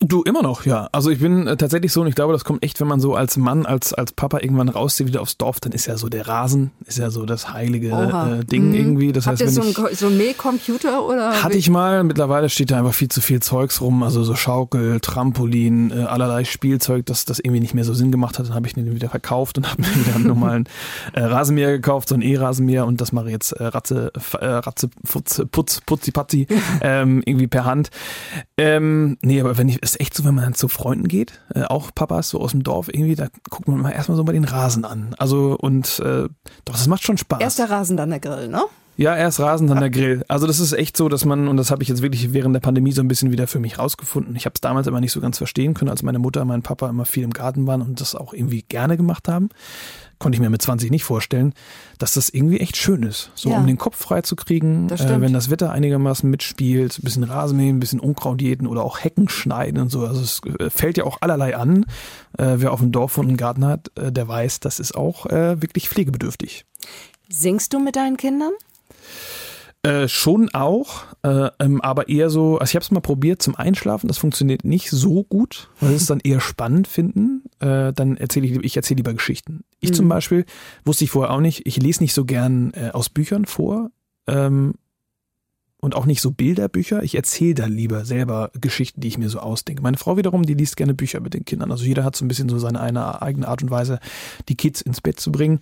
Du 0.00 0.22
immer 0.22 0.42
noch, 0.42 0.64
ja. 0.64 0.88
Also 0.92 1.10
ich 1.10 1.18
bin 1.18 1.48
äh, 1.48 1.56
tatsächlich 1.56 1.92
so 1.92 2.02
und 2.02 2.06
ich 2.06 2.14
glaube, 2.14 2.32
das 2.32 2.44
kommt 2.44 2.62
echt, 2.62 2.80
wenn 2.80 2.86
man 2.86 3.00
so 3.00 3.16
als 3.16 3.36
Mann, 3.36 3.66
als, 3.66 3.92
als 3.92 4.12
Papa 4.12 4.38
irgendwann 4.38 4.68
rauszieht 4.68 5.08
wieder 5.08 5.20
aufs 5.20 5.38
Dorf, 5.38 5.58
dann 5.58 5.72
ist 5.72 5.86
ja 5.86 5.96
so 5.96 6.08
der 6.08 6.28
Rasen, 6.28 6.70
ist 6.86 6.98
ja 6.98 7.10
so 7.10 7.26
das 7.26 7.52
heilige 7.52 7.88
äh, 7.90 8.44
Ding 8.44 8.68
mhm. 8.68 8.74
irgendwie. 8.74 9.12
Das 9.12 9.26
Habt 9.26 9.40
heißt, 9.40 9.56
ihr 9.56 9.62
so, 9.62 9.82
ein, 9.82 9.94
so 9.96 10.06
einen 10.06 10.16
Mähcomputer 10.16 11.04
oder? 11.04 11.42
Hatte 11.42 11.56
ich 11.56 11.68
mal, 11.68 12.04
mittlerweile 12.04 12.48
steht 12.48 12.70
da 12.70 12.78
einfach 12.78 12.94
viel 12.94 13.08
zu 13.08 13.20
viel 13.20 13.40
Zeugs 13.40 13.80
rum, 13.80 14.04
also 14.04 14.22
so 14.22 14.36
Schaukel, 14.36 15.00
Trampolin, 15.00 15.90
äh, 15.90 16.04
allerlei 16.04 16.44
Spielzeug, 16.44 17.04
das 17.06 17.24
das 17.24 17.40
irgendwie 17.40 17.60
nicht 17.60 17.74
mehr 17.74 17.84
so 17.84 17.92
Sinn 17.92 18.12
gemacht 18.12 18.38
hat. 18.38 18.46
Dann 18.46 18.54
habe 18.54 18.68
ich 18.68 18.74
den 18.74 18.94
wieder 18.94 19.08
verkauft 19.08 19.58
und 19.58 19.68
habe 19.70 19.82
mir 19.82 19.96
wieder 19.96 20.14
einen 20.14 20.28
normalen 20.28 20.68
äh, 21.12 21.22
Rasenmäher 21.22 21.72
gekauft, 21.72 22.08
so 22.08 22.14
ein 22.14 22.22
E-Rasenmäher 22.22 22.86
und 22.86 23.00
das 23.00 23.10
mache 23.10 23.26
ich 23.26 23.32
jetzt 23.32 23.50
äh, 23.50 23.64
Ratze, 23.64 24.12
äh, 24.40 24.46
Ratze, 24.46 24.90
Putz, 25.10 25.42
Putz, 25.50 25.80
Putzi 25.80 26.12
Patzi, 26.12 26.46
ähm, 26.82 27.20
irgendwie 27.26 27.48
per 27.48 27.64
Hand. 27.64 27.90
Ähm, 28.56 29.18
nee, 29.22 29.40
aber 29.40 29.58
wenn 29.58 29.68
ich 29.68 29.87
ist 29.90 30.00
echt 30.00 30.14
so, 30.14 30.24
wenn 30.24 30.34
man 30.34 30.44
dann 30.44 30.54
zu 30.54 30.68
Freunden 30.68 31.08
geht, 31.08 31.40
äh, 31.54 31.64
auch 31.64 31.90
Papas 31.94 32.30
so 32.30 32.40
aus 32.40 32.52
dem 32.52 32.62
Dorf 32.62 32.88
irgendwie, 32.88 33.14
da 33.14 33.28
guckt 33.50 33.68
man 33.68 33.80
mal 33.80 33.90
erstmal 33.90 34.16
so 34.16 34.24
mal 34.24 34.32
den 34.32 34.44
Rasen 34.44 34.84
an. 34.84 35.14
Also 35.18 35.56
und 35.58 35.98
äh, 36.00 36.28
doch, 36.64 36.74
das 36.74 36.86
macht 36.86 37.02
schon 37.02 37.18
Spaß. 37.18 37.40
Erst 37.40 37.58
der 37.58 37.70
Rasen, 37.70 37.96
dann 37.96 38.10
der 38.10 38.20
Grill, 38.20 38.48
ne? 38.48 38.62
Ja, 38.96 39.16
erst 39.16 39.38
Rasen, 39.38 39.68
dann 39.68 39.78
der 39.78 39.90
Grill. 39.90 40.24
Also 40.26 40.48
das 40.48 40.58
ist 40.58 40.72
echt 40.72 40.96
so, 40.96 41.08
dass 41.08 41.24
man, 41.24 41.46
und 41.46 41.56
das 41.56 41.70
habe 41.70 41.84
ich 41.84 41.88
jetzt 41.88 42.02
wirklich 42.02 42.32
während 42.32 42.52
der 42.52 42.60
Pandemie 42.60 42.90
so 42.90 43.00
ein 43.00 43.06
bisschen 43.06 43.30
wieder 43.30 43.46
für 43.46 43.60
mich 43.60 43.78
rausgefunden. 43.78 44.34
Ich 44.34 44.44
habe 44.44 44.54
es 44.56 44.60
damals 44.60 44.88
immer 44.88 45.00
nicht 45.00 45.12
so 45.12 45.20
ganz 45.20 45.38
verstehen 45.38 45.74
können, 45.74 45.88
als 45.88 46.02
meine 46.02 46.18
Mutter 46.18 46.42
und 46.42 46.48
mein 46.48 46.62
Papa 46.62 46.88
immer 46.88 47.04
viel 47.04 47.22
im 47.22 47.32
Garten 47.32 47.68
waren 47.68 47.80
und 47.80 48.00
das 48.00 48.16
auch 48.16 48.32
irgendwie 48.32 48.62
gerne 48.62 48.96
gemacht 48.96 49.28
haben 49.28 49.50
konnte 50.18 50.36
ich 50.36 50.40
mir 50.40 50.50
mit 50.50 50.62
20 50.62 50.90
nicht 50.90 51.04
vorstellen, 51.04 51.54
dass 51.98 52.14
das 52.14 52.28
irgendwie 52.28 52.60
echt 52.60 52.76
schön 52.76 53.02
ist. 53.02 53.30
So, 53.34 53.50
ja. 53.50 53.58
um 53.58 53.66
den 53.66 53.78
Kopf 53.78 53.96
frei 53.96 54.22
zu 54.22 54.36
kriegen, 54.36 54.88
äh, 54.90 55.20
wenn 55.20 55.32
das 55.32 55.50
Wetter 55.50 55.70
einigermaßen 55.70 56.28
mitspielt, 56.28 56.98
ein 56.98 57.02
bisschen 57.02 57.24
Rasenmähen, 57.24 57.76
ein 57.76 57.80
bisschen 57.80 58.00
Unkraut 58.00 58.40
jäten 58.40 58.66
oder 58.66 58.82
auch 58.82 59.02
Hecken 59.02 59.28
schneiden 59.28 59.80
und 59.80 59.90
so. 59.90 60.06
Also 60.06 60.20
es 60.20 60.40
äh, 60.58 60.70
fällt 60.70 60.98
ja 60.98 61.04
auch 61.04 61.18
allerlei 61.20 61.56
an. 61.56 61.84
Äh, 62.36 62.56
wer 62.56 62.72
auf 62.72 62.80
dem 62.80 62.92
Dorf 62.92 63.18
und 63.18 63.28
einen 63.28 63.36
Garten 63.36 63.64
hat, 63.64 63.90
äh, 63.96 64.12
der 64.12 64.26
weiß, 64.26 64.60
das 64.60 64.80
ist 64.80 64.94
auch 64.94 65.26
äh, 65.26 65.60
wirklich 65.62 65.88
pflegebedürftig. 65.88 66.64
Singst 67.28 67.72
du 67.72 67.78
mit 67.78 67.96
deinen 67.96 68.16
Kindern? 68.16 68.52
Äh, 69.88 70.06
schon 70.06 70.50
auch, 70.50 71.04
äh, 71.22 71.48
ähm, 71.60 71.80
aber 71.80 72.10
eher 72.10 72.28
so, 72.28 72.58
also 72.58 72.70
ich 72.70 72.74
habe 72.74 72.82
es 72.82 72.90
mal 72.90 73.00
probiert 73.00 73.40
zum 73.40 73.56
Einschlafen, 73.56 74.06
das 74.06 74.18
funktioniert 74.18 74.62
nicht 74.62 74.90
so 74.90 75.24
gut, 75.24 75.70
weil 75.80 75.94
es 75.94 76.04
dann 76.04 76.20
eher 76.20 76.40
spannend 76.40 76.86
finden. 76.86 77.44
Äh, 77.60 77.94
dann 77.94 78.18
erzähle 78.18 78.46
ich, 78.46 78.52
ich 78.62 78.76
erzähle 78.76 78.98
lieber 78.98 79.14
Geschichten. 79.14 79.64
Ich 79.80 79.92
mhm. 79.92 79.94
zum 79.94 80.08
Beispiel 80.10 80.44
wusste 80.84 81.04
ich 81.04 81.10
vorher 81.10 81.32
auch 81.32 81.40
nicht, 81.40 81.66
ich 81.66 81.78
lese 81.78 82.02
nicht 82.02 82.12
so 82.12 82.26
gern 82.26 82.74
äh, 82.74 82.90
aus 82.92 83.08
Büchern 83.08 83.46
vor. 83.46 83.90
Ähm, 84.26 84.74
und 85.80 85.94
auch 85.94 86.06
nicht 86.06 86.20
so 86.20 86.32
Bilderbücher. 86.32 87.02
Ich 87.02 87.14
erzähle 87.14 87.54
da 87.54 87.66
lieber 87.66 88.04
selber 88.04 88.50
Geschichten, 88.60 89.00
die 89.00 89.08
ich 89.08 89.18
mir 89.18 89.28
so 89.28 89.38
ausdenke. 89.38 89.82
Meine 89.82 89.96
Frau 89.96 90.16
wiederum, 90.16 90.44
die 90.44 90.54
liest 90.54 90.76
gerne 90.76 90.92
Bücher 90.92 91.20
mit 91.20 91.34
den 91.34 91.44
Kindern. 91.44 91.70
Also 91.70 91.84
jeder 91.84 92.02
hat 92.02 92.16
so 92.16 92.24
ein 92.24 92.28
bisschen 92.28 92.48
so 92.48 92.58
seine 92.58 92.80
eine 92.80 93.22
eigene 93.22 93.46
Art 93.46 93.62
und 93.62 93.70
Weise, 93.70 94.00
die 94.48 94.56
Kids 94.56 94.80
ins 94.80 95.00
Bett 95.00 95.20
zu 95.20 95.30
bringen. 95.30 95.60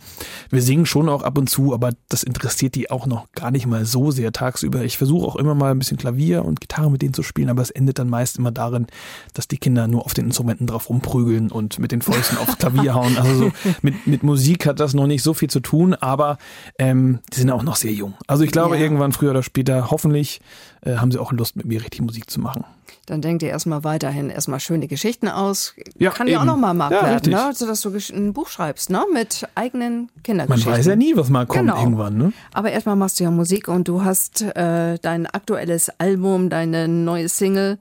Wir 0.50 0.62
singen 0.62 0.86
schon 0.86 1.08
auch 1.08 1.22
ab 1.22 1.36
und 1.36 1.50
zu, 1.50 1.74
aber 1.74 1.90
das 2.08 2.22
interessiert 2.22 2.74
die 2.74 2.90
auch 2.90 3.06
noch 3.06 3.30
gar 3.32 3.50
nicht 3.50 3.66
mal 3.66 3.84
so 3.84 4.10
sehr 4.10 4.32
tagsüber. 4.32 4.84
Ich 4.84 4.96
versuche 4.96 5.26
auch 5.26 5.36
immer 5.36 5.54
mal 5.54 5.70
ein 5.70 5.78
bisschen 5.78 5.98
Klavier 5.98 6.44
und 6.44 6.60
Gitarre 6.60 6.90
mit 6.90 7.02
denen 7.02 7.14
zu 7.14 7.22
spielen, 7.22 7.50
aber 7.50 7.62
es 7.62 7.70
endet 7.70 7.98
dann 7.98 8.08
meist 8.08 8.38
immer 8.38 8.52
darin, 8.52 8.86
dass 9.34 9.48
die 9.48 9.58
Kinder 9.58 9.86
nur 9.86 10.04
auf 10.06 10.14
den 10.14 10.26
Instrumenten 10.26 10.66
drauf 10.66 10.88
rumprügeln 10.88 11.50
und 11.50 11.78
mit 11.78 11.92
den 11.92 12.00
Fäusten 12.00 12.38
aufs 12.38 12.58
Klavier 12.58 12.94
hauen. 12.94 13.16
Also 13.18 13.34
so 13.34 13.52
mit, 13.82 14.06
mit 14.06 14.22
Musik 14.22 14.66
hat 14.66 14.80
das 14.80 14.94
noch 14.94 15.06
nicht 15.06 15.22
so 15.22 15.34
viel 15.34 15.50
zu 15.50 15.60
tun, 15.60 15.94
aber 15.94 16.38
ähm, 16.78 17.20
die 17.32 17.40
sind 17.40 17.50
auch 17.50 17.62
noch 17.62 17.76
sehr 17.76 17.92
jung. 17.92 18.14
Also 18.26 18.44
ich 18.44 18.50
glaube, 18.50 18.76
ja. 18.76 18.82
irgendwann 18.82 19.12
früher 19.12 19.30
oder 19.30 19.42
später 19.42 19.90
hoffen 19.90 20.05
hoffentlich 20.06 20.40
äh, 20.82 20.96
haben 20.96 21.10
sie 21.10 21.18
auch 21.18 21.32
Lust, 21.32 21.56
mit 21.56 21.66
mir 21.66 21.80
richtig 21.80 22.00
Musik 22.00 22.30
zu 22.30 22.40
machen. 22.40 22.64
Dann 23.06 23.20
denkt 23.20 23.42
ihr 23.42 23.50
erstmal 23.50 23.84
weiterhin 23.84 24.30
erstmal 24.30 24.60
schöne 24.60 24.88
Geschichten 24.88 25.28
aus. 25.28 25.74
Ja, 25.96 26.10
Kann 26.10 26.26
ja 26.26 26.40
auch 26.40 26.44
nochmal 26.44 26.74
Markt 26.74 26.94
ja, 26.94 27.06
werden, 27.06 27.32
ne? 27.32 27.52
sodass 27.54 27.80
du 27.80 27.90
ein 28.12 28.32
Buch 28.32 28.48
schreibst, 28.48 28.90
ne? 28.90 29.04
Mit 29.12 29.46
eigenen 29.54 30.10
Kindergeschichten. 30.24 30.70
Man 30.70 30.78
weiß 30.78 30.86
ja 30.86 30.96
nie, 30.96 31.16
was 31.16 31.28
mal 31.28 31.46
kommt 31.46 31.60
genau. 31.60 31.80
irgendwann, 31.80 32.16
ne? 32.16 32.32
Aber 32.52 32.70
erstmal 32.72 32.96
machst 32.96 33.20
du 33.20 33.24
ja 33.24 33.30
Musik 33.30 33.68
und 33.68 33.86
du 33.86 34.04
hast 34.04 34.42
äh, 34.42 34.98
dein 35.00 35.26
aktuelles 35.26 35.90
Album, 35.98 36.50
deine 36.50 36.88
neue 36.88 37.28
Single 37.28 37.78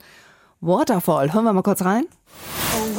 Waterfall. 0.61 1.33
Hören 1.33 1.45
wir 1.45 1.53
mal 1.53 1.63
kurz 1.63 1.83
rein. 1.83 2.05
Oh, 2.75 2.94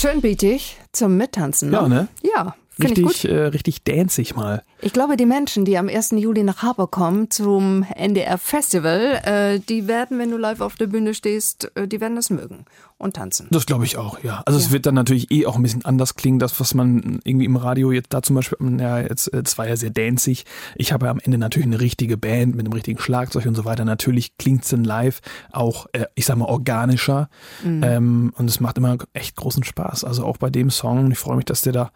Schön 0.00 0.20
bietig 0.20 0.76
zum 0.92 1.16
Mittanzen. 1.16 1.70
Ne? 1.70 1.76
Ja, 1.76 1.88
ne? 1.88 2.08
Ja, 2.22 2.54
richtig, 2.80 3.24
äh, 3.24 3.46
richtig 3.46 3.82
danzig 3.82 4.36
mal. 4.36 4.62
Ich 4.80 4.92
glaube, 4.92 5.16
die 5.16 5.26
Menschen, 5.26 5.64
die 5.64 5.76
am 5.76 5.88
1. 5.88 6.10
Juli 6.12 6.44
nach 6.44 6.62
Harburg 6.62 6.92
kommen 6.92 7.32
zum 7.32 7.84
NDR 7.96 8.38
Festival, 8.38 9.20
äh, 9.24 9.58
die 9.58 9.88
werden, 9.88 10.20
wenn 10.20 10.30
du 10.30 10.36
live 10.36 10.60
auf 10.60 10.76
der 10.76 10.86
Bühne 10.86 11.14
stehst, 11.14 11.72
äh, 11.74 11.88
die 11.88 12.00
werden 12.00 12.14
das 12.14 12.30
mögen 12.30 12.64
und 12.98 13.14
tanzen. 13.14 13.46
Das 13.50 13.64
glaube 13.64 13.84
ich 13.84 13.96
auch, 13.96 14.22
ja. 14.24 14.42
Also 14.44 14.58
ja. 14.58 14.66
es 14.66 14.72
wird 14.72 14.84
dann 14.84 14.94
natürlich 14.94 15.30
eh 15.30 15.46
auch 15.46 15.54
ein 15.54 15.62
bisschen 15.62 15.84
anders 15.84 16.16
klingen, 16.16 16.40
das, 16.40 16.58
was 16.58 16.74
man 16.74 17.20
irgendwie 17.22 17.44
im 17.44 17.56
Radio 17.56 17.92
jetzt 17.92 18.12
da 18.12 18.22
zum 18.22 18.34
Beispiel, 18.34 18.58
ja, 18.80 18.98
jetzt, 18.98 19.32
es 19.32 19.56
war 19.56 19.68
ja 19.68 19.76
sehr 19.76 19.90
danzig. 19.90 20.44
Ich 20.74 20.92
habe 20.92 21.06
ja 21.06 21.12
am 21.12 21.20
Ende 21.20 21.38
natürlich 21.38 21.66
eine 21.66 21.80
richtige 21.80 22.16
Band 22.16 22.56
mit 22.56 22.66
einem 22.66 22.72
richtigen 22.72 22.98
Schlagzeug 22.98 23.46
und 23.46 23.54
so 23.54 23.64
weiter. 23.64 23.84
Natürlich 23.84 24.36
klingt 24.36 24.64
es 24.64 24.70
dann 24.70 24.82
live 24.82 25.20
auch, 25.52 25.86
äh, 25.92 26.06
ich 26.16 26.26
sag 26.26 26.36
mal, 26.38 26.46
organischer. 26.46 27.28
Mhm. 27.62 27.82
Ähm, 27.84 28.32
und 28.36 28.50
es 28.50 28.58
macht 28.58 28.78
immer 28.78 28.98
echt 29.12 29.36
großen 29.36 29.62
Spaß. 29.62 30.02
Also 30.02 30.24
auch 30.24 30.38
bei 30.38 30.50
dem 30.50 30.70
Song. 30.70 31.12
Ich 31.12 31.18
freue 31.18 31.36
mich, 31.36 31.44
dass 31.44 31.62
der 31.62 31.72
da 31.72 31.92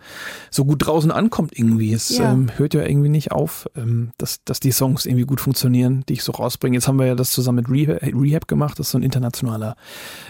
so 0.51 0.65
gut 0.65 0.87
draußen 0.87 1.11
ankommt 1.11 1.59
irgendwie. 1.59 1.93
Es 1.93 2.17
ja. 2.17 2.33
ähm, 2.33 2.51
hört 2.57 2.75
ja 2.75 2.83
irgendwie 2.83 3.09
nicht 3.09 3.33
auf, 3.33 3.69
ähm, 3.75 4.13
dass, 4.19 4.45
dass 4.45 4.61
die 4.61 4.71
Songs 4.71 5.05
irgendwie 5.05 5.25
gut 5.25 5.41
funktionieren, 5.41 6.05
die 6.09 6.13
ich 6.15 6.23
so 6.23 6.31
rausbringe. 6.31 6.77
Jetzt 6.77 6.87
haben 6.87 7.01
wir 7.01 7.07
ja 7.07 7.15
das 7.17 7.33
zusammen 7.33 7.57
mit 7.57 7.69
Rehab, 7.69 8.03
Rehab 8.03 8.47
gemacht. 8.47 8.79
Das 8.79 8.87
ist 8.87 8.93
so 8.93 8.99
ein 8.99 9.03
internationaler, 9.03 9.75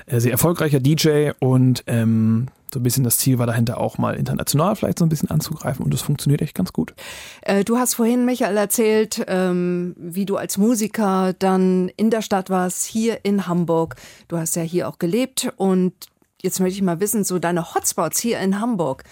äh, 0.07 0.19
sehr 0.19 0.33
erfolgreicher 0.33 0.62
erfolgreicher 0.63 0.81
DJ 0.81 1.31
und 1.41 1.83
ähm, 1.87 2.47
so 2.73 2.79
ein 2.79 2.83
bisschen 2.83 3.05
das 3.05 3.19
Ziel 3.19 3.39
war 3.39 3.47
dahinter 3.47 3.79
auch 3.79 3.99
mal 3.99 4.15
international 4.15 4.77
vielleicht 4.77 4.99
so 4.99 5.05
ein 5.05 5.09
bisschen 5.09 5.31
anzugreifen 5.31 5.85
und 5.85 5.93
das 5.93 6.03
funktioniert 6.03 6.41
echt 6.41 6.55
ganz 6.55 6.73
gut. 6.73 6.95
Äh, 7.43 7.65
du 7.65 7.77
hast 7.79 7.95
vorhin, 7.95 8.25
Michael, 8.25 8.57
erzählt, 8.57 9.25
ähm, 9.27 9.95
wie 9.99 10.25
du 10.25 10.37
als 10.37 10.59
Musiker 10.59 11.35
dann 11.39 11.91
in 11.97 12.11
der 12.11 12.23
Stadt 12.23 12.49
warst, 12.49 12.87
hier 12.87 13.25
in 13.25 13.47
Hamburg. 13.47 13.97
Du 14.29 14.39
hast 14.39 14.57
ja 14.57 14.63
hier 14.63 14.89
auch 14.89 14.99
gelebt 14.99 15.53
und 15.57 15.93
jetzt 16.41 16.61
möchte 16.61 16.77
ich 16.77 16.83
mal 16.83 17.01
wissen, 17.01 17.25
so 17.25 17.39
deine 17.39 17.75
Hotspots 17.75 18.21
hier 18.21 18.39
in 18.39 18.61
Hamburg. 18.61 19.05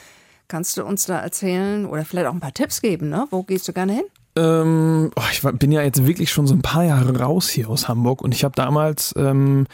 Kannst 0.48 0.76
du 0.76 0.84
uns 0.84 1.06
da 1.06 1.18
erzählen 1.18 1.84
oder 1.84 2.04
vielleicht 2.04 2.28
auch 2.28 2.32
ein 2.34 2.40
paar 2.40 2.54
Tipps 2.54 2.80
geben? 2.80 3.08
Ne? 3.08 3.26
Wo 3.30 3.42
gehst 3.42 3.68
du 3.68 3.72
gerne 3.72 3.92
hin? 3.92 4.04
Ähm, 4.36 5.10
oh, 5.16 5.22
ich 5.32 5.42
bin 5.42 5.72
ja 5.72 5.82
jetzt 5.82 6.06
wirklich 6.06 6.30
schon 6.30 6.46
so 6.46 6.54
ein 6.54 6.62
paar 6.62 6.84
Jahre 6.84 7.18
raus 7.18 7.48
hier 7.48 7.68
aus 7.68 7.88
Hamburg 7.88 8.22
und 8.22 8.34
ich 8.34 8.44
habe 8.44 8.54
damals 8.54 9.12
ähm, 9.16 9.66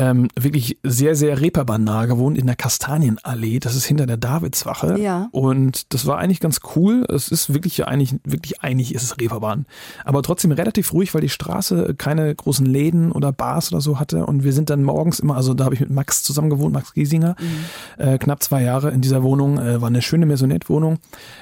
ähm, 0.00 0.28
wirklich 0.34 0.78
sehr, 0.82 1.14
sehr 1.14 1.42
reeperbahn 1.42 1.84
gewohnt 2.08 2.38
in 2.38 2.46
der 2.46 2.56
Kastanienallee. 2.56 3.58
Das 3.58 3.74
ist 3.74 3.84
hinter 3.84 4.06
der 4.06 4.16
Davidswache. 4.16 4.98
Ja. 4.98 5.28
Und 5.30 5.92
das 5.92 6.06
war 6.06 6.16
eigentlich 6.16 6.40
ganz 6.40 6.60
cool. 6.74 7.04
Es 7.10 7.28
ist 7.28 7.52
wirklich 7.52 7.86
eigentlich, 7.86 8.14
wirklich 8.24 8.62
eigentlich 8.62 8.94
ist 8.94 9.02
es 9.02 9.20
Reeperbahn. 9.20 9.66
Aber 10.06 10.22
trotzdem 10.22 10.52
relativ 10.52 10.94
ruhig, 10.94 11.12
weil 11.12 11.20
die 11.20 11.28
Straße 11.28 11.94
keine 11.98 12.34
großen 12.34 12.64
Läden 12.64 13.12
oder 13.12 13.30
Bars 13.30 13.70
oder 13.72 13.82
so 13.82 14.00
hatte. 14.00 14.24
Und 14.24 14.42
wir 14.42 14.54
sind 14.54 14.70
dann 14.70 14.84
morgens 14.84 15.20
immer, 15.20 15.36
also 15.36 15.52
da 15.52 15.64
habe 15.66 15.74
ich 15.74 15.80
mit 15.80 15.90
Max 15.90 16.22
zusammen 16.22 16.48
gewohnt, 16.48 16.72
Max 16.72 16.94
Giesinger, 16.94 17.36
mhm. 17.38 18.02
äh, 18.02 18.16
knapp 18.16 18.42
zwei 18.42 18.62
Jahre 18.62 18.90
in 18.92 19.02
dieser 19.02 19.22
Wohnung. 19.22 19.58
Äh, 19.58 19.82
war 19.82 19.88
eine 19.88 20.00
schöne 20.00 20.24
Maisonette-Wohnung 20.24 20.98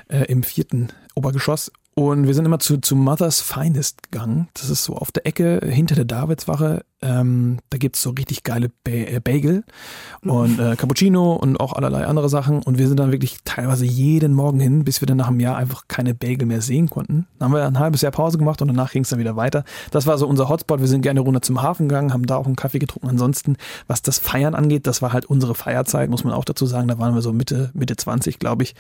äh, 0.09 0.25
im 0.25 0.43
vierten 0.43 0.89
Obergeschoss. 1.15 1.71
Und 1.99 2.29
wir 2.29 2.35
sind 2.35 2.45
immer 2.45 2.61
zu, 2.61 2.79
zu 2.79 2.95
Mother's 2.95 3.41
Finest 3.41 4.05
gegangen. 4.05 4.47
Das 4.55 4.71
ist 4.71 4.85
so 4.85 4.95
auf 4.95 5.11
der 5.11 5.27
Ecke 5.27 5.59
hinter 5.65 5.97
der 5.97 6.05
Davidswache. 6.05 6.85
Ähm, 7.03 7.59
da 7.71 7.79
gibt's 7.79 8.01
so 8.01 8.11
richtig 8.11 8.45
geile 8.45 8.69
ba 8.69 8.93
äh, 8.93 9.19
Bagel 9.19 9.65
und 10.23 10.61
äh, 10.61 10.77
Cappuccino 10.77 11.33
und 11.33 11.59
auch 11.59 11.73
allerlei 11.73 12.07
andere 12.07 12.29
Sachen. 12.29 12.63
Und 12.63 12.79
wir 12.79 12.87
sind 12.87 13.01
dann 13.01 13.11
wirklich 13.11 13.39
teilweise 13.45 13.85
jeden 13.85 14.33
Morgen 14.33 14.61
hin, 14.61 14.85
bis 14.85 15.03
wir 15.03 15.07
dann 15.07 15.17
nach 15.17 15.27
einem 15.27 15.41
Jahr 15.41 15.57
einfach 15.57 15.89
keine 15.89 16.15
Bagel 16.15 16.47
mehr 16.47 16.63
sehen 16.63 16.89
konnten. 16.89 17.27
Dann 17.41 17.47
haben 17.47 17.55
wir 17.55 17.67
ein 17.67 17.81
halbes 17.81 18.01
Jahr 18.03 18.13
Pause 18.13 18.39
gemacht 18.39 18.63
und 18.63 18.69
danach 18.69 18.93
ging's 18.93 19.09
dann 19.09 19.19
wieder 19.19 19.35
weiter. 19.35 19.65
Das 19.91 20.07
war 20.07 20.19
so 20.19 20.29
unser 20.29 20.49
Hotspot. 20.49 20.79
Wir 20.79 20.87
sind 20.87 21.03
gerne 21.03 21.19
runter 21.19 21.43
zum 21.43 21.63
Hafen 21.63 21.89
gegangen, 21.89 22.13
haben 22.13 22.27
da 22.27 22.37
auch 22.37 22.47
einen 22.47 22.55
Kaffee 22.55 22.79
getrunken. 22.79 23.09
Ansonsten, 23.09 23.57
was 23.89 24.03
das 24.03 24.21
Feiern 24.21 24.55
angeht, 24.55 24.87
das 24.87 25.03
war 25.03 25.13
halt 25.13 25.27
unsere 25.27 25.57
Feierzeit, 25.57 26.11
muss 26.11 26.23
man 26.23 26.33
auch 26.33 26.45
dazu 26.45 26.65
sagen. 26.65 26.87
Da 26.87 27.01
waren 27.01 27.17
wir 27.17 27.23
so 27.23 27.33
Mitte, 27.33 27.73
Mitte 27.75 27.97
20, 27.97 28.39
glaube 28.39 28.63
ich. 28.63 28.77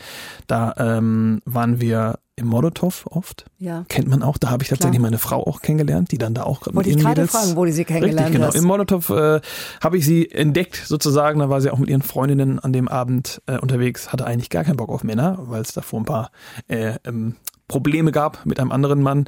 Da 0.46 0.72
ähm, 0.78 1.42
waren 1.44 1.80
wir 1.80 2.20
im 2.38 2.46
Molotow 2.46 3.06
oft. 3.10 3.44
Ja. 3.58 3.84
Kennt 3.88 4.08
man 4.08 4.22
auch. 4.22 4.38
Da 4.38 4.50
habe 4.50 4.62
ich 4.62 4.68
tatsächlich 4.68 4.98
Klar. 4.98 5.10
meine 5.10 5.18
Frau 5.18 5.46
auch 5.46 5.60
kennengelernt, 5.60 6.12
die 6.12 6.18
dann 6.18 6.34
da 6.34 6.44
auch 6.44 6.60
gerade 6.60 6.76
mit 6.76 6.86
ihren 6.86 6.98
ich 6.98 7.04
gerade 7.04 7.26
fragen, 7.26 7.56
wo 7.56 7.64
die 7.64 7.72
sie 7.72 7.84
kennengelernt 7.84 8.34
Richtig, 8.34 8.52
genau. 8.52 8.52
Im 8.52 8.64
Molotow 8.64 9.10
äh, 9.10 9.40
habe 9.82 9.98
ich 9.98 10.06
sie 10.06 10.30
entdeckt 10.30 10.82
sozusagen. 10.86 11.40
Da 11.40 11.50
war 11.50 11.60
sie 11.60 11.70
auch 11.70 11.78
mit 11.78 11.90
ihren 11.90 12.02
Freundinnen 12.02 12.58
an 12.58 12.72
dem 12.72 12.88
Abend 12.88 13.42
äh, 13.46 13.58
unterwegs. 13.58 14.12
Hatte 14.12 14.26
eigentlich 14.26 14.50
gar 14.50 14.64
keinen 14.64 14.76
Bock 14.76 14.90
auf 14.90 15.04
Männer, 15.04 15.38
weil 15.42 15.62
es 15.62 15.72
davor 15.72 16.00
ein 16.00 16.04
paar 16.04 16.30
äh, 16.68 16.94
ähm, 17.04 17.36
Probleme 17.68 18.12
gab 18.12 18.46
mit 18.46 18.58
einem 18.58 18.72
anderen 18.72 19.02
Mann 19.02 19.26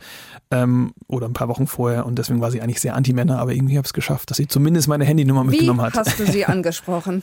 ähm, 0.51 0.95
oder 1.07 1.27
ein 1.27 1.35
paar 1.35 1.49
Wochen 1.49 1.67
vorher 1.67 2.07
und 2.07 2.19
deswegen 2.19 2.41
war 2.41 2.51
sie 2.51 2.63
eigentlich 2.63 2.81
sehr 2.81 2.97
anti-Männer, 2.97 3.39
aber 3.39 3.53
irgendwie 3.53 3.77
habe 3.77 3.85
ich 3.85 3.91
es 3.91 3.93
geschafft, 3.93 4.31
dass 4.31 4.39
sie 4.39 4.49
zumindest 4.49 4.89
meine 4.89 5.05
Handynummer 5.05 5.45
mitgenommen 5.45 5.83
hat. 5.83 5.95
Wie 5.95 5.99
hast 5.99 6.19
du 6.19 6.27
sie 6.27 6.45
angesprochen? 6.47 7.23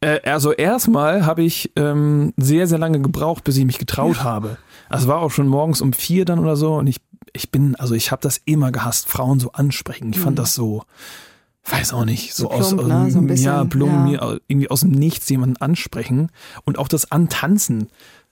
Äh, 0.00 0.20
also 0.28 0.52
erstmal 0.52 1.26
habe 1.26 1.42
ich 1.42 1.72
ähm, 1.76 2.32
sehr, 2.36 2.66
sehr 2.66 2.78
lange 2.78 3.00
gebraucht, 3.00 3.44
bis 3.44 3.56
ich 3.56 3.64
mich 3.64 3.78
getraut 3.78 4.22
habe. 4.22 4.58
Also 4.88 5.08
war 5.08 5.20
auch 5.20 5.30
schon 5.30 5.48
morgens 5.48 5.80
um 5.80 5.92
vier 5.92 6.24
dann 6.24 6.38
oder 6.38 6.56
so 6.56 6.76
und 6.76 6.86
ich, 6.86 6.96
ich 7.32 7.50
bin, 7.50 7.76
also 7.76 7.94
ich 7.94 8.10
habe 8.10 8.22
das 8.22 8.40
immer 8.44 8.72
gehasst, 8.72 9.08
Frauen 9.08 9.40
so 9.40 9.52
ansprechen. 9.52 10.10
Ich 10.10 10.18
mhm. 10.18 10.22
fand 10.22 10.38
das 10.38 10.54
so, 10.54 10.84
weiß 11.66 11.92
auch 11.92 12.04
nicht, 12.04 12.34
so, 12.34 12.44
so 12.44 12.50
aus, 12.50 12.68
plump, 12.70 12.82
aus 12.82 12.88
ne? 12.88 13.10
so 13.10 13.20
bisschen, 13.22 13.46
ja, 13.46 13.64
plump, 13.64 14.12
ja. 14.12 14.36
irgendwie 14.48 14.70
aus 14.70 14.80
dem 14.80 14.92
Nichts 14.92 15.28
jemanden 15.28 15.56
ansprechen 15.58 16.30
und 16.64 16.78
auch 16.78 16.88
das 16.88 17.12
Antanzen 17.12 17.88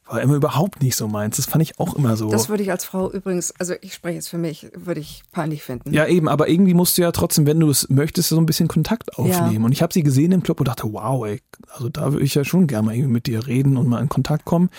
war 0.06 0.20
immer 0.20 0.34
überhaupt 0.34 0.82
nicht 0.82 0.96
so 0.96 1.08
meins. 1.08 1.36
Das 1.36 1.46
fand 1.46 1.62
ich 1.62 1.78
auch 1.80 1.94
immer 1.94 2.16
so. 2.16 2.30
Das 2.30 2.48
würde 2.48 2.62
ich 2.62 2.70
als 2.70 2.84
Frau 2.84 3.10
übrigens, 3.10 3.52
also 3.58 3.75
ich 3.80 3.94
spreche 3.94 4.16
jetzt 4.16 4.28
für 4.28 4.38
mich, 4.38 4.68
würde 4.75 5.00
ich 5.00 5.22
peinlich 5.32 5.62
finden. 5.62 5.92
Ja, 5.92 6.06
eben, 6.06 6.28
aber 6.28 6.48
irgendwie 6.48 6.75
musst 6.75 6.96
du 6.96 7.02
ja 7.02 7.12
trotzdem, 7.12 7.46
wenn 7.46 7.58
du 7.58 7.68
es 7.68 7.88
möchtest, 7.88 8.28
so 8.28 8.38
ein 8.38 8.46
bisschen 8.46 8.68
Kontakt 8.68 9.18
aufnehmen. 9.18 9.60
Ja. 9.60 9.66
Und 9.66 9.72
ich 9.72 9.82
habe 9.82 9.92
sie 9.92 10.02
gesehen 10.02 10.32
im 10.32 10.42
Club 10.42 10.60
und 10.60 10.68
dachte, 10.68 10.84
wow, 10.92 11.26
ey, 11.26 11.40
also 11.72 11.88
da 11.88 12.12
würde 12.12 12.25
ich 12.25 12.34
ja 12.34 12.44
schon 12.44 12.66
gerne 12.68 12.86
mal 12.86 12.94
irgendwie 12.94 13.12
mit 13.12 13.26
dir 13.26 13.46
reden 13.46 13.76
und 13.76 13.88
mal 13.88 14.00
in 14.00 14.08
Kontakt 14.08 14.44
kommen. 14.44 14.70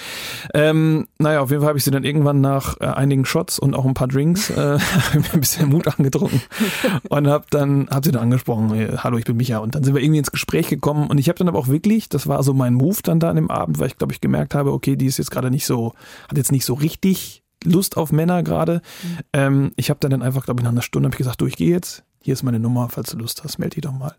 Ähm, 0.54 1.08
naja, 1.20 1.42
auf 1.42 1.50
jeden 1.50 1.62
Fall 1.62 1.70
habe 1.70 1.78
ich 1.78 1.84
sie 1.84 1.92
dann 1.92 2.06
irgendwann 2.06 2.40
nach 2.40 2.80
äh, 2.80 2.86
einigen 2.86 3.26
Shots 3.26 3.60
und 3.60 3.74
auch 3.74 3.86
ein 3.86 3.94
paar 3.94 4.08
Drinks 4.08 4.50
äh, 4.50 4.78
ein 5.34 5.40
bisschen 5.40 5.70
Mut 5.70 5.88
angetrunken 5.88 6.42
und 7.10 7.28
habe 7.28 7.46
dann, 7.50 7.88
hab 7.90 8.06
sie 8.06 8.12
dann 8.12 8.24
angesprochen, 8.24 8.74
hey, 8.74 8.90
hallo, 8.98 9.18
ich 9.18 9.26
bin 9.26 9.36
Micha. 9.36 9.58
Und 9.58 9.76
dann 9.76 9.84
sind 9.84 9.94
wir 9.94 10.02
irgendwie 10.02 10.20
ins 10.20 10.32
Gespräch 10.32 10.70
gekommen 10.70 11.08
und 11.08 11.18
ich 11.18 11.28
habe 11.28 11.38
dann 11.38 11.50
aber 11.50 11.60
auch 11.60 11.68
wirklich, 11.68 12.08
das 12.08 12.28
war 12.28 12.42
so 12.44 12.54
mein 12.54 12.74
Move 12.74 13.00
dann 13.04 13.20
da 13.20 13.30
an 13.30 13.36
dem 13.36 13.52
Abend, 13.52 13.80
weil 13.80 13.88
ich 13.88 13.98
glaube 13.98 14.14
ich 14.14 14.22
gemerkt 14.22 14.56
habe, 14.56 14.72
okay, 14.72 14.96
die 14.96 15.08
ist 15.08 15.17
ist 15.18 15.26
jetzt 15.26 15.32
gerade 15.32 15.52
nicht 15.52 15.66
so, 15.66 15.94
hat 16.30 16.38
jetzt 16.38 16.52
nicht 16.52 16.66
so 16.66 16.74
richtig 16.74 17.44
Lust 17.64 17.98
auf 17.98 18.12
Männer 18.12 18.44
gerade. 18.44 18.82
Mhm. 19.04 19.18
Ähm, 19.34 19.72
ich 19.76 19.90
habe 19.90 20.00
dann 20.00 20.22
einfach, 20.22 20.46
glaube 20.46 20.62
ich, 20.62 20.64
nach 20.64 20.72
einer 20.72 20.82
Stunde 20.82 21.10
ich 21.10 21.18
gesagt, 21.18 21.42
du, 21.42 21.48
ich 21.48 21.56
gehe 21.56 21.72
jetzt. 21.72 22.04
Hier 22.22 22.34
ist 22.34 22.44
meine 22.44 22.60
Nummer, 22.60 22.90
falls 22.90 23.12
du 23.12 23.18
Lust 23.18 23.44
hast, 23.44 23.58
melde 23.58 23.76
dich 23.76 23.84
doch 23.84 23.94
mal. 23.94 24.14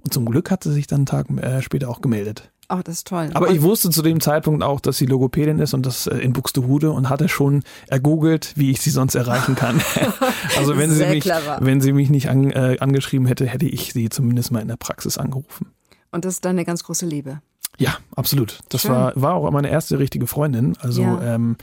Und 0.00 0.12
zum 0.12 0.26
Glück 0.26 0.50
hat 0.50 0.64
sie 0.64 0.72
sich 0.72 0.86
dann 0.86 1.00
einen 1.00 1.06
Tag 1.06 1.30
äh, 1.30 1.62
später 1.62 1.88
auch 1.88 2.00
gemeldet. 2.00 2.50
Ach, 2.68 2.82
das 2.82 2.96
ist 2.96 3.06
toll. 3.06 3.30
Aber 3.34 3.50
ich 3.50 3.62
wusste 3.62 3.90
zu 3.90 4.02
dem 4.02 4.20
Zeitpunkt 4.20 4.62
auch, 4.62 4.80
dass 4.80 4.96
sie 4.96 5.06
Logopädin 5.06 5.58
ist 5.58 5.74
und 5.74 5.84
das 5.86 6.06
äh, 6.06 6.16
in 6.18 6.32
Buxtehude 6.32 6.90
und 6.90 7.08
hatte 7.08 7.28
schon 7.28 7.62
ergoogelt, 7.86 8.52
wie 8.56 8.70
ich 8.70 8.80
sie 8.80 8.90
sonst 8.90 9.14
erreichen 9.14 9.54
kann. 9.54 9.80
also 10.56 10.76
wenn 10.76 10.90
sie, 10.90 11.06
mich, 11.06 11.24
wenn 11.26 11.80
sie 11.80 11.92
mich 11.92 12.10
nicht 12.10 12.30
an, 12.30 12.50
äh, 12.50 12.78
angeschrieben 12.80 13.26
hätte, 13.26 13.46
hätte 13.46 13.66
ich 13.66 13.92
sie 13.92 14.08
zumindest 14.08 14.50
mal 14.52 14.60
in 14.60 14.68
der 14.68 14.76
Praxis 14.76 15.18
angerufen. 15.18 15.68
Und 16.10 16.24
das 16.24 16.34
ist 16.34 16.44
deine 16.44 16.64
ganz 16.64 16.82
große 16.84 17.06
Liebe. 17.06 17.40
Ja, 17.78 17.96
absolut. 18.14 18.60
Das 18.68 18.88
war, 18.88 19.12
war 19.16 19.34
auch 19.34 19.50
meine 19.50 19.70
erste 19.70 19.98
richtige 19.98 20.26
Freundin. 20.26 20.76
Also 20.80 21.02
ja. 21.02 21.34
ähm, 21.34 21.56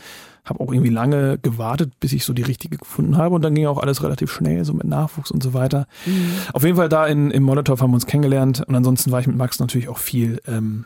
habe 0.46 0.60
auch 0.62 0.72
irgendwie 0.72 0.90
lange 0.90 1.38
gewartet, 1.38 1.94
bis 2.00 2.14
ich 2.14 2.26
so 2.26 2.34
die 2.34 2.42
richtige 2.42 2.78
gefunden 2.78 3.18
habe. 3.18 3.36
Und 3.36 3.44
dann 3.44 3.54
ging 3.54 3.68
auch 3.68 3.78
alles 3.78 4.04
relativ 4.04 4.32
schnell, 4.32 4.66
so 4.66 4.74
mit 4.74 4.86
Nachwuchs 4.86 5.32
und 5.32 5.44
so 5.44 5.54
weiter. 5.54 5.88
Mhm. 6.06 6.32
Auf 6.54 6.64
jeden 6.64 6.76
Fall 6.76 6.90
da 6.90 7.06
in, 7.06 7.32
im 7.32 7.44
Molotow 7.44 7.80
haben 7.80 7.92
wir 7.92 7.96
uns 7.96 8.08
kennengelernt. 8.08 8.64
Und 8.68 8.76
ansonsten 8.76 9.12
war 9.12 9.20
ich 9.20 9.28
mit 9.28 9.38
Max 9.38 9.60
natürlich 9.60 9.88
auch 9.88 10.00
viel 10.00 10.42
ähm, 10.48 10.86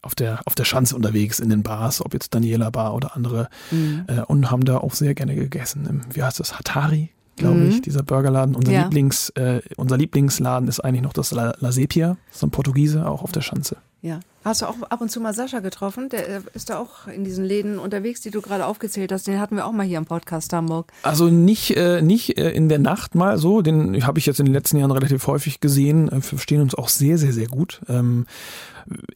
auf 0.00 0.14
der, 0.14 0.40
auf 0.46 0.54
der 0.54 0.64
Schanze 0.64 0.96
unterwegs 0.96 1.38
in 1.38 1.48
den 1.48 1.62
Bars, 1.62 2.04
ob 2.04 2.12
jetzt 2.12 2.34
Daniela 2.34 2.70
Bar 2.70 2.94
oder 2.94 3.14
andere. 3.14 3.48
Mhm. 3.70 4.04
Äh, 4.08 4.22
und 4.22 4.50
haben 4.50 4.64
da 4.64 4.78
auch 4.78 4.94
sehr 4.94 5.14
gerne 5.14 5.34
gegessen. 5.34 5.86
Im, 5.88 6.02
wie 6.14 6.22
heißt 6.22 6.40
das? 6.40 6.58
Hatari, 6.58 7.10
glaube 7.36 7.60
mhm. 7.60 7.70
ich, 7.70 7.82
dieser 7.82 8.02
Burgerladen. 8.02 8.54
Unser, 8.54 8.72
ja. 8.72 8.82
Lieblings, 8.82 9.28
äh, 9.30 9.60
unser 9.76 9.98
Lieblingsladen 9.98 10.68
ist 10.68 10.80
eigentlich 10.80 11.02
noch 11.02 11.12
das 11.12 11.30
La, 11.30 11.54
La 11.60 11.70
Sepia, 11.70 12.16
so 12.30 12.46
ein 12.46 12.50
Portugiese, 12.50 13.06
auch 13.06 13.22
auf 13.22 13.32
der 13.32 13.42
Schanze. 13.42 13.76
Ja. 14.02 14.18
Hast 14.44 14.60
du 14.60 14.66
auch 14.66 14.82
ab 14.82 15.00
und 15.00 15.08
zu 15.10 15.20
mal 15.20 15.32
Sascha 15.32 15.60
getroffen? 15.60 16.08
Der 16.08 16.28
äh, 16.28 16.40
ist 16.54 16.70
da 16.70 16.78
auch 16.78 17.06
in 17.06 17.22
diesen 17.22 17.44
Läden 17.44 17.78
unterwegs, 17.78 18.20
die 18.20 18.32
du 18.32 18.42
gerade 18.42 18.66
aufgezählt 18.66 19.12
hast. 19.12 19.28
Den 19.28 19.38
hatten 19.38 19.54
wir 19.54 19.64
auch 19.64 19.70
mal 19.70 19.86
hier 19.86 19.98
im 19.98 20.04
Podcast 20.04 20.52
Hamburg. 20.52 20.92
Also 21.04 21.28
nicht, 21.28 21.76
äh, 21.76 22.02
nicht 22.02 22.36
äh, 22.36 22.50
in 22.50 22.68
der 22.68 22.80
Nacht 22.80 23.14
mal 23.14 23.38
so. 23.38 23.62
Den 23.62 24.04
habe 24.04 24.18
ich 24.18 24.26
jetzt 24.26 24.40
in 24.40 24.46
den 24.46 24.54
letzten 24.54 24.78
Jahren 24.78 24.90
relativ 24.90 25.28
häufig 25.28 25.60
gesehen. 25.60 26.08
Äh, 26.08 26.16
wir 26.16 26.22
verstehen 26.22 26.60
uns 26.60 26.74
auch 26.74 26.88
sehr, 26.88 27.16
sehr, 27.16 27.32
sehr 27.32 27.46
gut. 27.46 27.80
Ähm, 27.88 28.26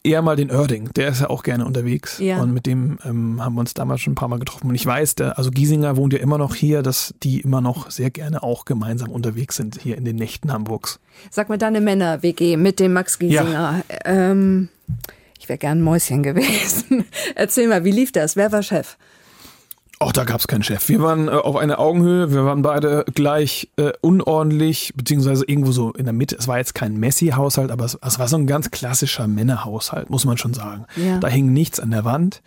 eher 0.03 0.21
mal 0.21 0.35
den 0.35 0.51
Oerding, 0.51 0.89
der 0.95 1.09
ist 1.09 1.21
ja 1.21 1.29
auch 1.29 1.43
gerne 1.43 1.65
unterwegs. 1.65 2.19
Ja. 2.19 2.41
Und 2.41 2.53
mit 2.53 2.65
dem 2.65 2.99
ähm, 3.03 3.43
haben 3.43 3.55
wir 3.55 3.59
uns 3.61 3.73
damals 3.73 4.01
schon 4.01 4.13
ein 4.13 4.15
paar 4.15 4.27
Mal 4.27 4.39
getroffen. 4.39 4.69
Und 4.69 4.75
ich 4.75 4.85
weiß, 4.85 5.15
der, 5.15 5.37
also 5.37 5.51
Giesinger 5.51 5.97
wohnt 5.97 6.13
ja 6.13 6.19
immer 6.19 6.37
noch 6.37 6.55
hier, 6.55 6.81
dass 6.81 7.13
die 7.23 7.41
immer 7.41 7.61
noch 7.61 7.91
sehr 7.91 8.09
gerne 8.09 8.43
auch 8.43 8.65
gemeinsam 8.65 9.09
unterwegs 9.09 9.55
sind 9.55 9.79
hier 9.81 9.97
in 9.97 10.05
den 10.05 10.15
Nächten 10.15 10.51
Hamburgs. 10.51 10.99
Sag 11.29 11.49
mal, 11.49 11.57
deine 11.57 11.81
Männer-WG 11.81 12.57
mit 12.57 12.79
dem 12.79 12.93
Max 12.93 13.19
Giesinger. 13.19 13.83
Ja. 13.89 13.97
Ähm 14.05 14.69
ich 15.39 15.49
wäre 15.49 15.59
gern 15.59 15.79
ein 15.79 15.81
Mäuschen 15.81 16.23
gewesen. 16.23 17.05
Erzähl 17.35 17.67
mal, 17.67 17.83
wie 17.83 17.91
lief 17.91 18.11
das? 18.11 18.35
Wer 18.35 18.51
war 18.51 18.63
Chef? 18.63 18.97
Auch 19.99 20.11
da 20.11 20.25
gab 20.25 20.39
es 20.39 20.47
keinen 20.47 20.63
Chef. 20.63 20.89
Wir 20.89 21.01
waren 21.01 21.27
äh, 21.27 21.31
auf 21.31 21.55
einer 21.55 21.79
Augenhöhe, 21.79 22.31
wir 22.31 22.45
waren 22.45 22.61
beide 22.61 23.03
gleich 23.13 23.69
äh, 23.77 23.93
unordentlich, 24.01 24.93
beziehungsweise 24.95 25.45
irgendwo 25.45 25.71
so 25.71 25.91
in 25.93 26.05
der 26.05 26.13
Mitte. 26.13 26.35
Es 26.37 26.47
war 26.47 26.57
jetzt 26.57 26.75
kein 26.75 26.97
Messi-Haushalt, 26.97 27.71
aber 27.71 27.85
es, 27.85 27.97
es, 28.01 28.19
war 28.19 28.27
so 28.27 28.37
ein 28.37 28.45
ganz 28.45 28.69
klassischer 28.69 29.27
Männerhaushalt, 29.27 30.09
muss 30.09 30.25
man 30.25 30.37
schon 30.37 30.53
sagen. 30.53 30.85
Ja. 30.95 31.17
Da 31.17 31.27
hing 31.27 31.51
nichts 31.51 31.79
an 31.79 31.89
der 31.91 32.05
Wand. 32.05 32.43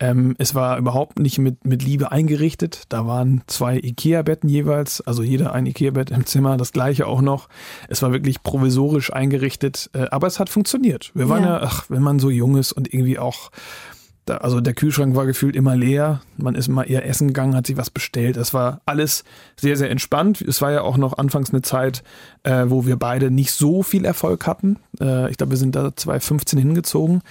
Ähm, 0.00 0.34
es 0.38 0.54
war 0.54 0.78
überhaupt 0.78 1.18
nicht 1.18 1.38
mit, 1.38 1.64
mit 1.64 1.82
Liebe 1.82 2.12
eingerichtet. 2.12 2.82
Da 2.88 3.06
waren 3.06 3.42
zwei 3.46 3.78
Ikea-Betten 3.78 4.48
jeweils, 4.48 5.00
also 5.00 5.22
jeder 5.22 5.52
ein 5.52 5.66
Ikea-Bett 5.66 6.10
im 6.10 6.26
Zimmer, 6.26 6.56
das 6.56 6.72
gleiche 6.72 7.06
auch 7.06 7.22
noch. 7.22 7.48
Es 7.88 8.02
war 8.02 8.12
wirklich 8.12 8.42
provisorisch 8.42 9.12
eingerichtet, 9.12 9.90
äh, 9.94 10.06
aber 10.10 10.26
es 10.26 10.40
hat 10.40 10.48
funktioniert. 10.48 11.12
Wir 11.14 11.28
waren 11.28 11.44
ja, 11.44 11.60
ja 11.60 11.62
ach, 11.62 11.86
wenn 11.88 12.02
man 12.02 12.18
so 12.18 12.30
jung 12.30 12.56
ist 12.56 12.72
und 12.72 12.92
irgendwie 12.92 13.18
auch 13.18 13.50
da, 14.24 14.38
also 14.38 14.60
der 14.60 14.74
Kühlschrank 14.74 15.14
war 15.14 15.26
gefühlt 15.26 15.54
immer 15.54 15.76
leer. 15.76 16.22
Man 16.36 16.54
ist 16.54 16.68
mal 16.68 16.84
eher 16.84 17.06
essen 17.06 17.28
gegangen, 17.28 17.54
hat 17.54 17.66
sich 17.66 17.76
was 17.76 17.90
bestellt. 17.90 18.36
Es 18.36 18.54
war 18.54 18.80
alles 18.86 19.24
sehr, 19.56 19.76
sehr 19.76 19.90
entspannt. 19.90 20.40
Es 20.40 20.62
war 20.62 20.72
ja 20.72 20.82
auch 20.82 20.96
noch 20.96 21.18
anfangs 21.18 21.50
eine 21.50 21.62
Zeit, 21.62 22.02
äh, 22.42 22.64
wo 22.68 22.86
wir 22.86 22.96
beide 22.96 23.30
nicht 23.30 23.52
so 23.52 23.82
viel 23.82 24.04
Erfolg 24.04 24.46
hatten. 24.46 24.78
Äh, 25.00 25.30
ich 25.30 25.36
glaube, 25.36 25.50
wir 25.50 25.58
sind 25.58 25.76
da 25.76 25.94
2015 25.94 26.58
hingezogen 26.58 27.22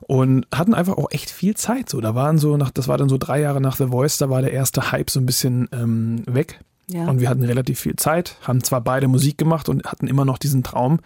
und 0.00 0.46
hatten 0.52 0.74
einfach 0.74 0.96
auch 0.96 1.10
echt 1.10 1.30
viel 1.30 1.56
Zeit. 1.56 1.88
So, 1.88 2.00
da 2.00 2.14
waren 2.14 2.38
so 2.38 2.56
nach, 2.56 2.70
das 2.70 2.88
war 2.88 2.98
dann 2.98 3.08
so 3.08 3.18
drei 3.18 3.40
Jahre 3.40 3.60
nach 3.60 3.76
The 3.76 3.86
Voice, 3.86 4.18
da 4.18 4.28
war 4.28 4.42
der 4.42 4.52
erste 4.52 4.90
Hype 4.90 5.10
so 5.10 5.20
ein 5.20 5.26
bisschen 5.26 5.68
ähm, 5.72 6.22
weg. 6.26 6.60
Ja. 6.90 7.08
Und 7.08 7.20
wir 7.20 7.28
hatten 7.28 7.44
relativ 7.44 7.80
viel 7.80 7.96
Zeit, 7.96 8.36
haben 8.42 8.62
zwar 8.62 8.80
beide 8.80 9.08
Musik 9.08 9.38
gemacht 9.38 9.68
und 9.68 9.84
hatten 9.84 10.08
immer 10.08 10.24
noch 10.24 10.36
diesen 10.36 10.62
Traum. 10.62 10.98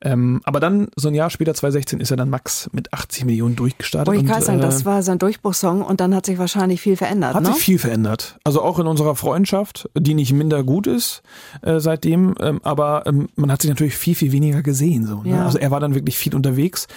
Ähm, 0.00 0.40
aber 0.44 0.58
dann, 0.58 0.88
so 0.96 1.08
ein 1.08 1.14
Jahr 1.14 1.30
später, 1.30 1.54
2016, 1.54 2.00
ist 2.00 2.10
er 2.10 2.16
dann 2.16 2.30
Max 2.30 2.68
mit 2.72 2.92
80 2.92 3.24
Millionen 3.26 3.54
durchgestartet. 3.54 4.08
Wollte 4.08 4.22
ich 4.22 4.28
gerade 4.28 4.44
sagen, 4.44 4.58
äh, 4.58 4.62
das 4.62 4.84
war 4.84 5.02
sein 5.02 5.18
Durchbruchssong 5.18 5.82
und 5.82 6.00
dann 6.00 6.14
hat 6.14 6.26
sich 6.26 6.38
wahrscheinlich 6.38 6.80
viel 6.80 6.96
verändert. 6.96 7.34
Hat 7.34 7.42
ne? 7.42 7.52
sich 7.52 7.62
viel 7.62 7.78
verändert. 7.78 8.38
Also 8.42 8.62
auch 8.62 8.78
in 8.78 8.86
unserer 8.86 9.14
Freundschaft, 9.14 9.88
die 9.96 10.14
nicht 10.14 10.32
minder 10.32 10.64
gut 10.64 10.86
ist 10.86 11.22
äh, 11.62 11.78
seitdem. 11.78 12.34
Ähm, 12.40 12.60
aber 12.62 13.04
ähm, 13.06 13.28
man 13.36 13.52
hat 13.52 13.62
sich 13.62 13.68
natürlich 13.68 13.96
viel, 13.96 14.14
viel 14.14 14.32
weniger 14.32 14.62
gesehen. 14.62 15.06
So, 15.06 15.22
ne? 15.22 15.30
ja. 15.30 15.44
Also 15.44 15.58
er 15.58 15.70
war 15.70 15.80
dann 15.80 15.94
wirklich 15.94 16.16
viel 16.16 16.34
unterwegs. 16.34 16.88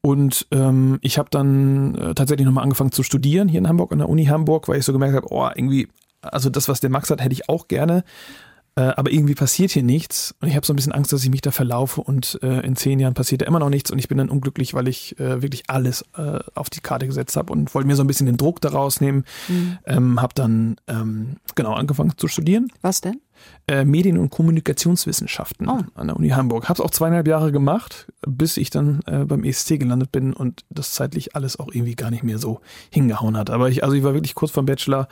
Und 0.00 0.46
ähm, 0.52 0.98
ich 1.02 1.18
habe 1.18 1.28
dann 1.30 1.94
äh, 1.96 2.14
tatsächlich 2.14 2.46
nochmal 2.46 2.62
angefangen 2.62 2.92
zu 2.92 3.02
studieren 3.02 3.48
hier 3.48 3.58
in 3.58 3.68
Hamburg, 3.68 3.92
an 3.92 3.98
der 3.98 4.08
Uni 4.08 4.26
Hamburg, 4.26 4.68
weil 4.68 4.78
ich 4.78 4.84
so 4.84 4.92
gemerkt 4.92 5.16
habe, 5.16 5.26
oh, 5.30 5.48
irgendwie 5.54 5.88
also 6.22 6.50
das, 6.50 6.68
was 6.68 6.80
der 6.80 6.90
Max 6.90 7.10
hat, 7.10 7.20
hätte 7.20 7.32
ich 7.32 7.48
auch 7.48 7.68
gerne. 7.68 8.04
äh, 8.78 8.92
aber 8.94 9.10
irgendwie 9.10 9.34
passiert 9.34 9.70
hier 9.70 9.82
nichts 9.82 10.34
und 10.40 10.48
ich 10.48 10.54
habe 10.54 10.66
so 10.66 10.72
ein 10.72 10.76
bisschen 10.76 10.92
Angst, 10.92 11.10
dass 11.12 11.24
ich 11.24 11.30
mich 11.30 11.40
da 11.40 11.50
verlaufe 11.50 12.02
und 12.02 12.38
äh, 12.42 12.60
in 12.60 12.76
zehn 12.76 13.00
Jahren 13.00 13.14
passiert 13.14 13.40
da 13.40 13.46
immer 13.46 13.58
noch 13.58 13.70
nichts 13.70 13.90
und 13.90 13.98
ich 13.98 14.06
bin 14.06 14.18
dann 14.18 14.28
unglücklich, 14.28 14.74
weil 14.74 14.86
ich 14.86 15.18
äh, 15.18 15.40
wirklich 15.40 15.64
alles 15.68 16.04
äh, 16.16 16.40
auf 16.54 16.68
die 16.68 16.80
Karte 16.80 17.06
gesetzt 17.06 17.36
habe 17.36 17.52
und 17.52 17.74
wollte 17.74 17.86
mir 17.86 17.96
so 17.96 18.04
ein 18.04 18.06
bisschen 18.06 18.26
den 18.26 18.36
Druck 18.36 18.60
daraus 18.60 19.00
nehmen. 19.00 19.24
Mhm. 19.48 19.78
Ähm, 19.86 20.20
habe 20.20 20.34
dann 20.34 20.76
ähm, 20.88 21.36
genau 21.54 21.72
angefangen 21.72 22.12
zu 22.18 22.28
studieren. 22.28 22.68
Was 22.82 23.00
denn? 23.00 23.22
Äh, 23.66 23.86
Medien- 23.86 24.18
und 24.18 24.28
Kommunikationswissenschaften 24.28 25.68
oh. 25.68 25.80
an 25.94 26.08
der 26.08 26.16
Uni 26.16 26.30
Hamburg. 26.30 26.68
Habe 26.68 26.80
es 26.80 26.84
auch 26.84 26.90
zweieinhalb 26.90 27.28
Jahre 27.28 27.52
gemacht, 27.52 28.12
bis 28.26 28.56
ich 28.56 28.70
dann 28.70 29.00
beim 29.06 29.44
ESC 29.44 29.78
gelandet 29.78 30.10
bin 30.10 30.32
und 30.32 30.64
das 30.70 30.92
zeitlich 30.92 31.36
alles 31.36 31.58
auch 31.58 31.68
irgendwie 31.68 31.94
gar 31.94 32.10
nicht 32.10 32.24
mehr 32.24 32.38
so 32.38 32.60
hingehauen 32.90 33.36
hat. 33.36 33.50
Aber 33.50 33.68
ich, 33.68 33.84
also 33.84 33.94
ich 33.94 34.02
war 34.02 34.14
wirklich 34.14 34.34
kurz 34.34 34.52
vom 34.52 34.64
Bachelor, 34.64 35.08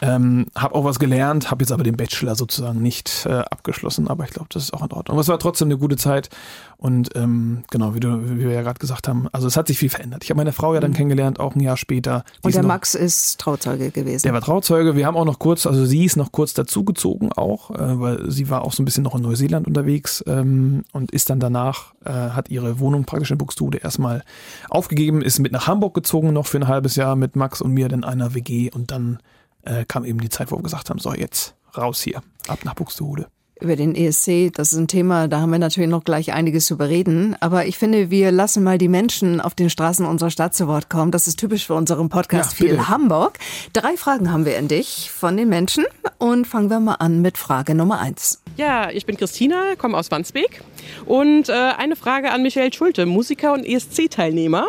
ähm, 0.00 0.46
habe 0.54 0.74
auch 0.74 0.84
was 0.84 0.98
gelernt, 0.98 1.50
habe 1.50 1.62
jetzt 1.62 1.72
aber 1.72 1.84
den 1.84 1.96
Bachelor 1.96 2.34
sozusagen 2.34 2.80
nicht 2.80 3.26
äh, 3.26 3.38
abgeschlossen, 3.50 4.08
aber 4.08 4.24
ich 4.24 4.30
glaube, 4.30 4.48
das 4.52 4.64
ist 4.64 4.74
auch 4.74 4.82
in 4.82 4.92
Ordnung. 4.92 5.14
Aber 5.14 5.20
es 5.20 5.28
war 5.28 5.38
trotzdem 5.38 5.68
eine 5.68 5.78
gute 5.78 5.96
Zeit 5.96 6.28
und 6.76 7.10
ähm, 7.16 7.64
genau, 7.70 7.94
wie, 7.94 8.00
du, 8.00 8.30
wie 8.30 8.44
wir 8.44 8.52
ja 8.52 8.62
gerade 8.62 8.78
gesagt 8.78 9.08
haben, 9.08 9.26
also 9.32 9.48
es 9.48 9.56
hat 9.56 9.66
sich 9.66 9.78
viel 9.78 9.88
verändert. 9.90 10.22
Ich 10.22 10.30
habe 10.30 10.38
meine 10.38 10.52
Frau 10.52 10.74
ja 10.74 10.80
dann 10.80 10.92
mhm. 10.92 10.96
kennengelernt, 10.96 11.40
auch 11.40 11.56
ein 11.56 11.60
Jahr 11.60 11.76
später. 11.76 12.24
Und 12.42 12.54
der 12.54 12.62
noch, 12.62 12.68
Max 12.68 12.94
ist 12.94 13.40
Trauzeuge 13.40 13.90
gewesen. 13.90 14.22
Der 14.22 14.32
war 14.32 14.40
Trauzeuge. 14.40 14.94
Wir 14.94 15.06
haben 15.06 15.16
auch 15.16 15.24
noch 15.24 15.40
kurz, 15.40 15.66
also 15.66 15.84
sie 15.84 16.04
ist 16.04 16.16
noch 16.16 16.30
kurz 16.30 16.54
dazugezogen 16.54 17.32
auch, 17.32 17.72
äh, 17.72 18.00
weil 18.00 18.30
sie 18.30 18.48
war 18.48 18.62
auch 18.62 18.72
so 18.72 18.82
ein 18.82 18.84
bisschen 18.84 19.02
noch 19.02 19.16
in 19.16 19.22
Neuseeland 19.22 19.66
unterwegs 19.66 20.22
ähm, 20.28 20.84
und 20.92 21.10
ist 21.10 21.30
dann 21.30 21.40
danach, 21.40 21.94
äh, 22.04 22.10
hat 22.10 22.48
ihre 22.48 22.78
Wohnung 22.78 23.04
praktisch 23.04 23.32
in 23.32 23.38
Buxtehude 23.38 23.78
erstmal 23.78 24.22
aufgegeben, 24.70 25.22
ist 25.22 25.40
mit 25.40 25.50
nach 25.50 25.66
Hamburg 25.66 25.94
gezogen 25.94 26.32
noch 26.32 26.46
für 26.46 26.58
ein 26.58 26.68
halbes 26.68 26.94
Jahr 26.94 27.16
mit 27.16 27.34
Max 27.34 27.60
und 27.60 27.72
mir 27.72 27.90
in 27.90 28.04
einer 28.04 28.34
WG 28.34 28.70
und 28.70 28.92
dann 28.92 29.18
äh, 29.62 29.84
kam 29.84 30.04
eben 30.04 30.20
die 30.20 30.28
Zeit, 30.28 30.50
wo 30.50 30.56
wir 30.56 30.62
gesagt 30.62 30.90
haben, 30.90 30.98
so 30.98 31.12
jetzt 31.12 31.54
raus 31.76 32.02
hier, 32.02 32.22
ab 32.48 32.60
nach 32.64 32.74
Buxtehude. 32.74 33.28
Über 33.60 33.74
den 33.74 33.96
ESC, 33.96 34.52
das 34.54 34.72
ist 34.72 34.78
ein 34.78 34.86
Thema, 34.86 35.26
da 35.26 35.40
haben 35.40 35.50
wir 35.50 35.58
natürlich 35.58 35.90
noch 35.90 36.04
gleich 36.04 36.32
einiges 36.32 36.66
zu 36.66 36.76
bereden. 36.76 37.34
Aber 37.40 37.66
ich 37.66 37.76
finde, 37.76 38.08
wir 38.08 38.30
lassen 38.30 38.62
mal 38.62 38.78
die 38.78 38.86
Menschen 38.86 39.40
auf 39.40 39.56
den 39.56 39.68
Straßen 39.68 40.06
unserer 40.06 40.30
Stadt 40.30 40.54
zu 40.54 40.68
Wort 40.68 40.88
kommen. 40.88 41.10
Das 41.10 41.26
ist 41.26 41.40
typisch 41.40 41.66
für 41.66 41.74
unseren 41.74 42.08
Podcast 42.08 42.52
ja, 42.52 42.66
viel 42.66 42.88
Hamburg. 42.88 43.38
Drei 43.72 43.96
Fragen 43.96 44.30
haben 44.30 44.44
wir 44.44 44.56
in 44.58 44.68
dich 44.68 45.10
von 45.10 45.36
den 45.36 45.48
Menschen 45.48 45.84
und 46.18 46.46
fangen 46.46 46.70
wir 46.70 46.78
mal 46.78 46.94
an 46.94 47.20
mit 47.20 47.36
Frage 47.36 47.74
Nummer 47.74 47.98
eins. 47.98 48.42
Ja, 48.56 48.90
ich 48.90 49.06
bin 49.06 49.16
Christina, 49.16 49.74
komme 49.76 49.96
aus 49.96 50.08
Wandsbek 50.12 50.62
und 51.04 51.48
äh, 51.48 51.52
eine 51.52 51.96
Frage 51.96 52.30
an 52.30 52.42
Michael 52.42 52.72
Schulte, 52.72 53.06
Musiker 53.06 53.54
und 53.54 53.64
ESC-Teilnehmer. 53.64 54.68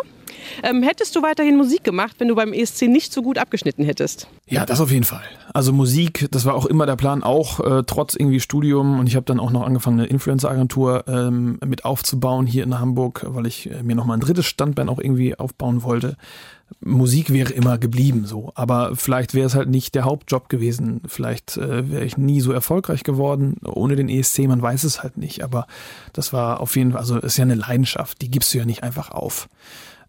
Ähm, 0.64 0.84
hättest 0.84 1.16
du 1.16 1.22
weiterhin 1.22 1.58
Musik 1.58 1.84
gemacht, 1.84 2.16
wenn 2.20 2.28
du 2.28 2.36
beim 2.36 2.54
ESC 2.54 2.84
nicht 2.84 3.14
so 3.14 3.22
gut 3.22 3.38
abgeschnitten 3.38 3.84
hättest? 3.84 4.28
Ja, 4.48 4.66
das 4.66 4.82
auf 4.82 4.92
jeden 4.92 5.04
Fall. 5.04 5.24
Also 5.54 5.74
Musik, 5.74 6.28
das 6.32 6.46
war 6.46 6.56
auch 6.56 6.66
immer 6.66 6.86
der 6.86 6.96
Plan, 6.96 7.24
auch 7.24 7.60
äh, 7.60 7.84
trotz 7.86 8.16
irgendwie 8.16 8.40
Studium. 8.40 9.00
Und 9.00 9.08
ich 9.08 9.16
habe 9.16 9.26
dann 9.26 9.40
auch 9.40 9.52
noch 9.52 9.64
angefangen, 9.64 10.00
eine 10.00 10.10
Influencer-Agentur 10.10 11.06
ähm, 11.08 11.60
mit 11.66 11.86
aufzubauen 11.86 12.46
hier 12.46 12.64
in 12.64 12.80
Hamburg, 12.80 13.26
weil 13.28 13.48
ich 13.48 13.70
äh, 13.70 13.84
mir 13.84 13.96
noch 13.96 14.06
mal 14.06 14.16
ein 14.16 14.20
drittes 14.20 14.46
Standbein 14.46 14.90
auch 14.90 15.00
irgendwie 15.00 15.38
aufbauen 15.38 15.84
wollte. 15.84 16.16
Musik 16.82 17.32
wäre 17.32 17.52
immer 17.52 17.78
geblieben 17.78 18.26
so, 18.26 18.52
aber 18.56 18.96
vielleicht 18.96 19.34
wäre 19.34 19.48
es 19.48 19.56
halt 19.56 19.70
nicht 19.70 19.96
der 19.96 20.06
Hauptjob 20.06 20.50
gewesen. 20.50 21.02
Vielleicht 21.08 21.58
äh, 21.58 21.90
wäre 21.90 22.06
ich 22.06 22.18
nie 22.18 22.42
so 22.42 22.52
erfolgreich 22.52 23.04
geworden 23.04 23.58
ohne 23.66 23.96
den 23.96 24.10
ESC, 24.10 24.40
man 24.48 24.62
weiß 24.62 24.84
es 24.84 25.02
halt 25.04 25.18
nicht, 25.18 25.44
aber 25.44 25.68
das 26.14 26.32
war 26.32 26.60
auf 26.60 26.76
jeden 26.76 26.92
Fall, 26.92 27.02
also 27.02 27.18
ist 27.18 27.38
ja 27.38 27.44
eine 27.44 27.56
Leidenschaft, 27.56 28.22
die 28.22 28.30
gibst 28.30 28.54
du 28.54 28.60
ja 28.60 28.66
nicht 28.66 28.84
einfach 28.84 29.12
auf. 29.12 29.50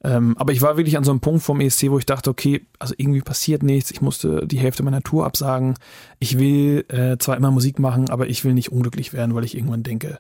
Ähm, 0.03 0.35
aber 0.39 0.53
ich 0.53 0.63
war 0.63 0.77
wirklich 0.77 0.97
an 0.97 1.05
so 1.05 1.11
einem 1.11 1.21
Punkt 1.21 1.43
vom 1.43 1.61
ESC, 1.61 1.91
wo 1.91 1.99
ich 1.99 2.07
dachte, 2.07 2.31
okay, 2.31 2.67
also 2.79 2.95
irgendwie 2.97 3.21
passiert 3.21 3.63
nichts. 3.63 3.91
Ich 3.91 4.01
musste 4.01 4.47
die 4.47 4.59
Hälfte 4.59 4.83
meiner 4.83 5.03
Tour 5.03 5.27
absagen. 5.27 5.75
Ich 6.19 6.39
will 6.39 6.85
äh, 6.89 7.19
zwar 7.19 7.37
immer 7.37 7.51
Musik 7.51 7.79
machen, 7.79 8.09
aber 8.09 8.29
ich 8.29 8.45
will 8.45 8.55
nicht 8.55 8.73
unglücklich 8.73 9.13
werden, 9.13 9.35
weil 9.35 9.45
ich 9.45 9.57
irgendwann 9.57 9.83
denke, 9.83 10.19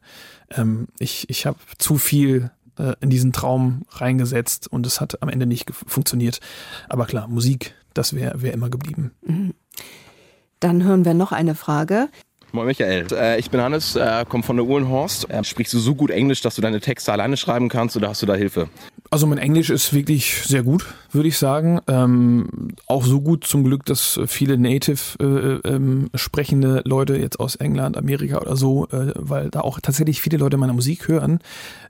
ähm, 0.50 0.88
ich, 0.98 1.30
ich 1.30 1.46
habe 1.46 1.58
zu 1.78 1.96
viel 1.96 2.50
äh, 2.78 2.94
in 3.00 3.08
diesen 3.08 3.32
Traum 3.32 3.82
reingesetzt 3.90 4.70
und 4.70 4.86
es 4.86 5.00
hat 5.00 5.22
am 5.22 5.30
Ende 5.30 5.46
nicht 5.46 5.70
funktioniert. 5.72 6.40
Aber 6.88 7.06
klar, 7.06 7.26
Musik, 7.28 7.74
das 7.94 8.14
wäre 8.14 8.42
wär 8.42 8.52
immer 8.52 8.68
geblieben. 8.68 9.12
Mhm. 9.22 9.54
Dann 10.60 10.84
hören 10.84 11.06
wir 11.06 11.14
noch 11.14 11.32
eine 11.32 11.54
Frage. 11.54 12.08
Moin 12.52 12.66
Michael, 12.66 13.06
äh, 13.12 13.38
ich 13.38 13.50
bin 13.50 13.60
Hannes, 13.60 13.96
äh, 13.96 14.24
komme 14.28 14.42
von 14.42 14.56
der 14.56 14.66
Uhlenhorst. 14.66 15.30
Äh, 15.30 15.44
sprichst 15.44 15.72
du 15.72 15.78
so 15.78 15.94
gut 15.94 16.10
Englisch, 16.10 16.42
dass 16.42 16.56
du 16.56 16.62
deine 16.62 16.80
Texte 16.80 17.12
alleine 17.12 17.36
schreiben 17.36 17.68
kannst 17.68 17.96
oder 17.96 18.08
hast 18.08 18.22
du 18.22 18.26
da 18.26 18.34
Hilfe? 18.34 18.68
Also 19.12 19.26
mein 19.26 19.38
Englisch 19.38 19.70
ist 19.70 19.92
wirklich 19.92 20.44
sehr 20.44 20.62
gut, 20.62 20.86
würde 21.10 21.26
ich 21.26 21.36
sagen. 21.36 21.80
Ähm, 21.88 22.68
auch 22.86 23.04
so 23.04 23.20
gut 23.20 23.44
zum 23.44 23.64
Glück, 23.64 23.84
dass 23.84 24.20
viele 24.26 24.56
Native 24.56 25.18
äh, 25.20 25.68
ähm, 25.68 26.10
sprechende 26.14 26.82
Leute 26.84 27.16
jetzt 27.16 27.40
aus 27.40 27.56
England, 27.56 27.96
Amerika 27.96 28.38
oder 28.38 28.54
so, 28.54 28.86
äh, 28.90 29.12
weil 29.16 29.50
da 29.50 29.62
auch 29.62 29.80
tatsächlich 29.80 30.20
viele 30.20 30.36
Leute 30.38 30.58
meine 30.58 30.74
Musik 30.74 31.08
hören, 31.08 31.40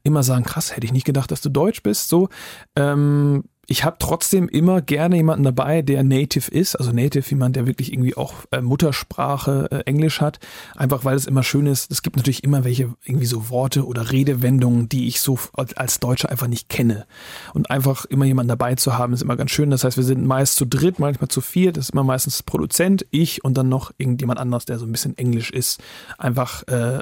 immer 0.02 0.22
sagen, 0.22 0.44
krass, 0.44 0.74
hätte 0.74 0.86
ich 0.86 0.94
nicht 0.94 1.04
gedacht, 1.04 1.30
dass 1.30 1.42
du 1.42 1.50
Deutsch 1.50 1.82
bist. 1.82 2.08
So, 2.08 2.30
ähm, 2.74 3.44
ich 3.66 3.84
habe 3.84 3.96
trotzdem 4.00 4.48
immer 4.48 4.82
gerne 4.82 5.16
jemanden 5.16 5.44
dabei, 5.44 5.82
der 5.82 6.02
Native 6.02 6.50
ist, 6.50 6.74
also 6.74 6.90
Native, 6.90 7.30
jemand, 7.30 7.54
der 7.54 7.68
wirklich 7.68 7.92
irgendwie 7.92 8.16
auch 8.16 8.34
äh, 8.50 8.60
Muttersprache 8.60 9.68
äh, 9.70 9.80
Englisch 9.86 10.20
hat, 10.20 10.40
einfach 10.74 11.04
weil 11.04 11.14
es 11.14 11.26
immer 11.26 11.44
schön 11.44 11.66
ist. 11.66 11.90
Es 11.90 12.02
gibt 12.02 12.16
natürlich 12.16 12.42
immer 12.42 12.64
welche 12.64 12.94
irgendwie 13.04 13.26
so 13.26 13.48
Worte 13.48 13.86
oder 13.86 14.10
Redewendungen, 14.10 14.88
die 14.88 15.06
ich 15.06 15.20
so 15.20 15.38
als 15.54 16.00
Deutscher 16.00 16.30
einfach 16.30 16.48
nicht 16.48 16.68
kenne. 16.68 17.06
Und 17.54 17.70
einfach 17.70 18.06
immer 18.06 18.24
jemanden 18.24 18.48
dabei 18.48 18.74
zu 18.74 18.98
haben, 18.98 19.12
ist 19.12 19.22
immer 19.22 19.36
ganz 19.36 19.52
schön. 19.52 19.70
Das 19.70 19.84
heißt, 19.84 19.96
wir 19.96 20.04
sind 20.04 20.26
meist 20.26 20.56
zu 20.56 20.64
dritt, 20.64 20.98
manchmal 20.98 21.28
zu 21.28 21.40
viert. 21.40 21.76
Das 21.76 21.86
ist 21.86 21.90
immer 21.90 22.04
meistens 22.04 22.42
Produzent, 22.42 23.06
ich 23.12 23.44
und 23.44 23.56
dann 23.56 23.68
noch 23.68 23.92
irgendjemand 23.98 24.40
anders, 24.40 24.64
der 24.64 24.80
so 24.80 24.86
ein 24.86 24.92
bisschen 24.92 25.16
Englisch 25.16 25.50
ist. 25.50 25.80
Einfach 26.18 26.66
äh, 26.66 26.98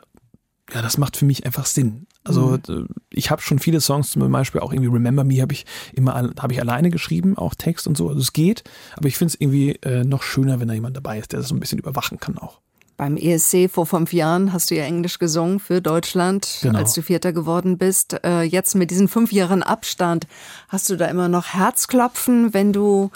ja, 0.72 0.82
das 0.82 0.98
macht 0.98 1.16
für 1.16 1.24
mich 1.24 1.46
einfach 1.46 1.66
Sinn. 1.66 2.06
Also 2.24 2.58
mhm. 2.68 2.88
ich 3.10 3.30
habe 3.30 3.40
schon 3.40 3.58
viele 3.58 3.80
Songs, 3.80 4.10
zum 4.10 4.30
Beispiel 4.30 4.60
auch 4.60 4.72
irgendwie 4.72 4.90
Remember 4.90 5.24
Me 5.24 5.40
habe 5.40 5.54
ich 5.54 5.64
immer 5.94 6.14
habe 6.14 6.52
ich 6.52 6.60
alleine 6.60 6.90
geschrieben, 6.90 7.38
auch 7.38 7.54
Text 7.54 7.86
und 7.86 7.96
so. 7.96 8.08
Also 8.08 8.20
es 8.20 8.32
geht, 8.32 8.64
aber 8.96 9.08
ich 9.08 9.16
finde 9.16 9.32
es 9.32 9.40
irgendwie 9.40 9.72
äh, 9.82 10.04
noch 10.04 10.22
schöner, 10.22 10.60
wenn 10.60 10.68
da 10.68 10.74
jemand 10.74 10.96
dabei 10.96 11.18
ist, 11.18 11.32
der 11.32 11.40
das 11.40 11.48
so 11.48 11.54
ein 11.54 11.60
bisschen 11.60 11.78
überwachen 11.78 12.20
kann 12.20 12.36
auch. 12.38 12.60
Beim 12.98 13.16
ESC 13.16 13.70
vor 13.70 13.86
fünf 13.86 14.12
Jahren 14.12 14.52
hast 14.52 14.70
du 14.70 14.74
ja 14.74 14.82
Englisch 14.82 15.20
gesungen 15.20 15.60
für 15.60 15.80
Deutschland, 15.80 16.58
genau. 16.62 16.80
als 16.80 16.94
du 16.94 17.02
Vierter 17.02 17.32
geworden 17.32 17.78
bist. 17.78 18.20
Äh, 18.24 18.42
jetzt 18.42 18.74
mit 18.74 18.90
diesen 18.90 19.06
fünf 19.06 19.32
Jahren 19.32 19.62
Abstand, 19.62 20.26
hast 20.68 20.90
du 20.90 20.96
da 20.96 21.06
immer 21.06 21.28
noch 21.28 21.54
Herzklopfen, 21.54 22.52
wenn 22.54 22.72
du 22.72 23.12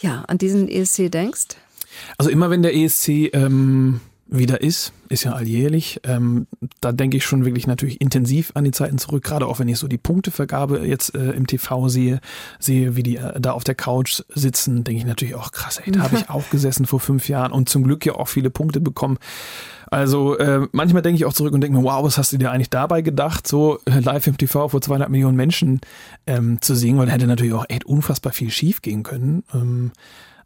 ja 0.00 0.24
an 0.26 0.38
diesen 0.38 0.68
ESC 0.68 1.12
denkst? 1.12 1.56
Also 2.18 2.28
immer 2.28 2.50
wenn 2.50 2.62
der 2.62 2.74
ESC 2.74 3.32
ähm, 3.32 4.00
wieder 4.26 4.60
ist, 4.62 4.92
ist 5.08 5.24
ja 5.24 5.32
alljährlich. 5.32 6.00
Ähm, 6.04 6.46
da 6.80 6.92
denke 6.92 7.16
ich 7.16 7.24
schon 7.24 7.44
wirklich 7.44 7.66
natürlich 7.66 8.00
intensiv 8.00 8.52
an 8.54 8.64
die 8.64 8.70
Zeiten 8.70 8.98
zurück, 8.98 9.22
gerade 9.22 9.46
auch 9.46 9.58
wenn 9.58 9.68
ich 9.68 9.78
so 9.78 9.86
die 9.86 9.98
Punktevergabe 9.98 10.86
jetzt 10.86 11.14
äh, 11.14 11.32
im 11.32 11.46
TV 11.46 11.88
sehe, 11.88 12.20
sehe, 12.58 12.96
wie 12.96 13.02
die 13.02 13.16
äh, 13.16 13.40
da 13.40 13.52
auf 13.52 13.64
der 13.64 13.74
Couch 13.74 14.22
sitzen, 14.28 14.84
denke 14.84 14.98
ich 14.98 15.06
natürlich 15.06 15.34
auch 15.34 15.52
krass, 15.52 15.80
ey, 15.84 15.92
da 15.92 16.00
habe 16.00 16.16
ich 16.16 16.28
auch 16.30 16.48
gesessen 16.50 16.86
vor 16.86 17.00
fünf 17.00 17.28
Jahren 17.28 17.52
und 17.52 17.68
zum 17.68 17.84
Glück 17.84 18.04
ja 18.06 18.14
auch 18.14 18.28
viele 18.28 18.50
Punkte 18.50 18.80
bekommen. 18.80 19.18
Also 19.90 20.36
äh, 20.38 20.66
manchmal 20.72 21.02
denke 21.02 21.16
ich 21.16 21.24
auch 21.24 21.32
zurück 21.32 21.52
und 21.52 21.60
denke 21.60 21.78
mir, 21.78 21.84
wow, 21.84 22.02
was 22.02 22.18
hast 22.18 22.32
du 22.32 22.38
dir 22.38 22.50
eigentlich 22.50 22.70
dabei 22.70 23.02
gedacht, 23.02 23.46
so 23.46 23.78
äh, 23.84 24.00
live 24.00 24.26
im 24.26 24.36
TV 24.36 24.68
vor 24.68 24.80
200 24.80 25.08
Millionen 25.08 25.36
Menschen 25.36 25.80
ähm, 26.26 26.60
zu 26.60 26.74
singen, 26.74 26.98
weil 26.98 27.06
da 27.06 27.12
hätte 27.12 27.26
natürlich 27.26 27.52
auch 27.52 27.66
echt 27.68 27.84
unfassbar 27.84 28.32
viel 28.32 28.50
schief 28.50 28.82
gehen 28.82 29.02
können. 29.02 29.44
Ähm, 29.54 29.92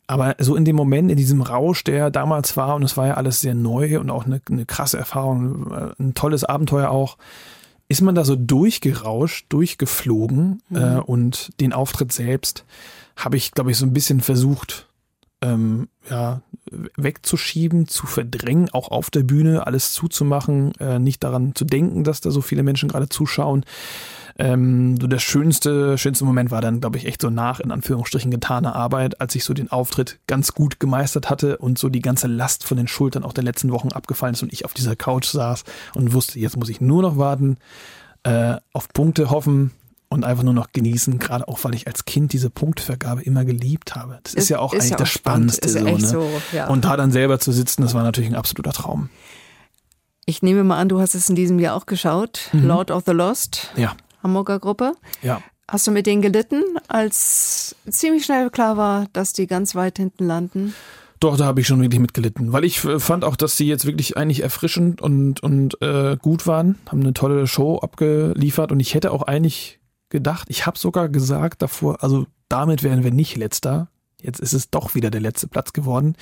aber 0.08 0.36
so 0.38 0.56
in 0.56 0.64
dem 0.64 0.74
Moment, 0.74 1.10
in 1.10 1.16
diesem 1.18 1.42
Rausch, 1.42 1.84
der 1.84 2.10
damals 2.10 2.56
war, 2.56 2.74
und 2.74 2.82
es 2.82 2.96
war 2.96 3.06
ja 3.06 3.14
alles 3.14 3.40
sehr 3.40 3.54
neu 3.54 4.00
und 4.00 4.10
auch 4.10 4.24
eine, 4.24 4.40
eine 4.50 4.66
krasse 4.66 4.98
Erfahrung, 4.98 5.70
äh, 5.70 6.02
ein 6.02 6.14
tolles 6.14 6.44
Abenteuer 6.44 6.90
auch, 6.90 7.18
ist 7.88 8.00
man 8.00 8.14
da 8.14 8.24
so 8.24 8.34
durchgerauscht, 8.34 9.46
durchgeflogen 9.50 10.62
mhm. 10.70 10.76
äh, 10.76 10.96
und 10.96 11.50
den 11.60 11.72
Auftritt 11.72 12.12
selbst 12.12 12.64
habe 13.16 13.36
ich, 13.36 13.52
glaube 13.52 13.70
ich, 13.70 13.76
so 13.76 13.84
ein 13.84 13.92
bisschen 13.92 14.20
versucht, 14.20 14.88
ähm, 15.42 15.88
ja, 16.10 16.40
wegzuschieben, 16.96 17.86
zu 17.86 18.06
verdrängen, 18.06 18.70
auch 18.72 18.90
auf 18.90 19.10
der 19.10 19.22
Bühne 19.22 19.66
alles 19.66 19.92
zuzumachen, 19.92 20.72
äh, 20.80 20.98
nicht 20.98 21.22
daran 21.22 21.54
zu 21.54 21.64
denken, 21.64 22.02
dass 22.02 22.20
da 22.20 22.30
so 22.30 22.40
viele 22.40 22.62
Menschen 22.62 22.88
gerade 22.88 23.08
zuschauen. 23.08 23.64
Ähm, 24.40 25.00
so 25.00 25.08
der 25.08 25.18
schönste, 25.18 25.98
schönste 25.98 26.24
Moment 26.24 26.52
war 26.52 26.60
dann, 26.60 26.80
glaube 26.80 26.96
ich, 26.96 27.06
echt 27.06 27.20
so 27.22 27.28
nach, 27.28 27.58
in 27.58 27.72
Anführungsstrichen, 27.72 28.30
getane 28.30 28.74
Arbeit, 28.74 29.20
als 29.20 29.34
ich 29.34 29.42
so 29.42 29.52
den 29.52 29.70
Auftritt 29.70 30.20
ganz 30.28 30.54
gut 30.54 30.78
gemeistert 30.78 31.28
hatte 31.28 31.58
und 31.58 31.78
so 31.78 31.88
die 31.88 32.02
ganze 32.02 32.28
Last 32.28 32.64
von 32.64 32.76
den 32.76 32.86
Schultern 32.86 33.24
auch 33.24 33.32
der 33.32 33.44
letzten 33.44 33.72
Wochen 33.72 33.88
abgefallen 33.88 34.34
ist 34.34 34.42
und 34.42 34.52
ich 34.52 34.64
auf 34.64 34.74
dieser 34.74 34.94
Couch 34.94 35.26
saß 35.26 35.64
und 35.94 36.12
wusste, 36.12 36.38
jetzt 36.38 36.56
muss 36.56 36.68
ich 36.68 36.80
nur 36.80 37.02
noch 37.02 37.18
warten, 37.18 37.56
äh, 38.22 38.56
auf 38.72 38.88
Punkte 38.90 39.30
hoffen, 39.30 39.72
und 40.08 40.24
einfach 40.24 40.42
nur 40.42 40.54
noch 40.54 40.72
genießen, 40.72 41.18
gerade 41.18 41.46
auch 41.48 41.62
weil 41.64 41.74
ich 41.74 41.86
als 41.86 42.04
Kind 42.04 42.32
diese 42.32 42.50
Punktvergabe 42.50 43.22
immer 43.22 43.44
geliebt 43.44 43.94
habe. 43.94 44.20
Das 44.22 44.34
ist, 44.34 44.44
ist 44.44 44.48
ja 44.48 44.58
auch 44.58 44.72
ist 44.72 44.80
eigentlich 44.80 44.90
ja 44.92 44.96
das 44.96 45.10
Spannendste. 45.10 45.68
So, 45.68 45.80
ne? 45.80 46.00
so, 46.00 46.30
ja. 46.52 46.68
Und 46.68 46.84
da 46.84 46.96
dann 46.96 47.12
selber 47.12 47.38
zu 47.38 47.52
sitzen, 47.52 47.82
das 47.82 47.94
war 47.94 48.02
natürlich 48.02 48.30
ein 48.30 48.36
absoluter 48.36 48.72
Traum. 48.72 49.10
Ich 50.24 50.42
nehme 50.42 50.64
mal 50.64 50.78
an, 50.78 50.88
du 50.88 51.00
hast 51.00 51.14
es 51.14 51.28
in 51.28 51.36
diesem 51.36 51.58
Jahr 51.58 51.74
auch 51.76 51.86
geschaut, 51.86 52.48
mhm. 52.52 52.66
Lord 52.66 52.90
of 52.90 53.04
the 53.06 53.12
Lost. 53.12 53.70
Ja. 53.76 53.94
Hamburger 54.22 54.58
Gruppe. 54.58 54.92
Ja. 55.22 55.42
Hast 55.70 55.86
du 55.86 55.90
mit 55.90 56.06
denen 56.06 56.22
gelitten, 56.22 56.62
als 56.88 57.76
ziemlich 57.88 58.24
schnell 58.24 58.50
klar 58.50 58.76
war, 58.76 59.06
dass 59.12 59.32
die 59.32 59.46
ganz 59.46 59.74
weit 59.74 59.98
hinten 59.98 60.26
landen? 60.26 60.74
Doch, 61.20 61.36
da 61.36 61.46
habe 61.46 61.60
ich 61.60 61.66
schon 61.66 61.80
wirklich 61.82 62.00
mitgelitten, 62.00 62.52
weil 62.52 62.64
ich 62.64 62.84
äh, 62.84 63.00
fand 63.00 63.24
auch, 63.24 63.36
dass 63.36 63.56
sie 63.56 63.66
jetzt 63.66 63.84
wirklich 63.84 64.16
eigentlich 64.16 64.42
erfrischend 64.42 65.02
und, 65.02 65.42
und 65.42 65.80
äh, 65.82 66.16
gut 66.16 66.46
waren, 66.46 66.78
haben 66.88 67.00
eine 67.00 67.12
tolle 67.12 67.46
Show 67.46 67.78
abgeliefert 67.78 68.70
und 68.70 68.80
ich 68.80 68.94
hätte 68.94 69.10
auch 69.10 69.22
eigentlich 69.22 69.80
gedacht, 70.10 70.48
ich 70.48 70.64
habe 70.64 70.78
sogar 70.78 71.08
gesagt 71.08 71.60
davor, 71.60 72.02
also 72.02 72.26
damit 72.48 72.82
wären 72.82 73.02
wir 73.02 73.10
nicht 73.10 73.36
letzter. 73.36 73.88
Jetzt 74.20 74.40
ist 74.40 74.52
es 74.52 74.70
doch 74.70 74.94
wieder 74.94 75.10
der 75.10 75.20
letzte 75.20 75.48
Platz 75.48 75.72
geworden. 75.72 76.16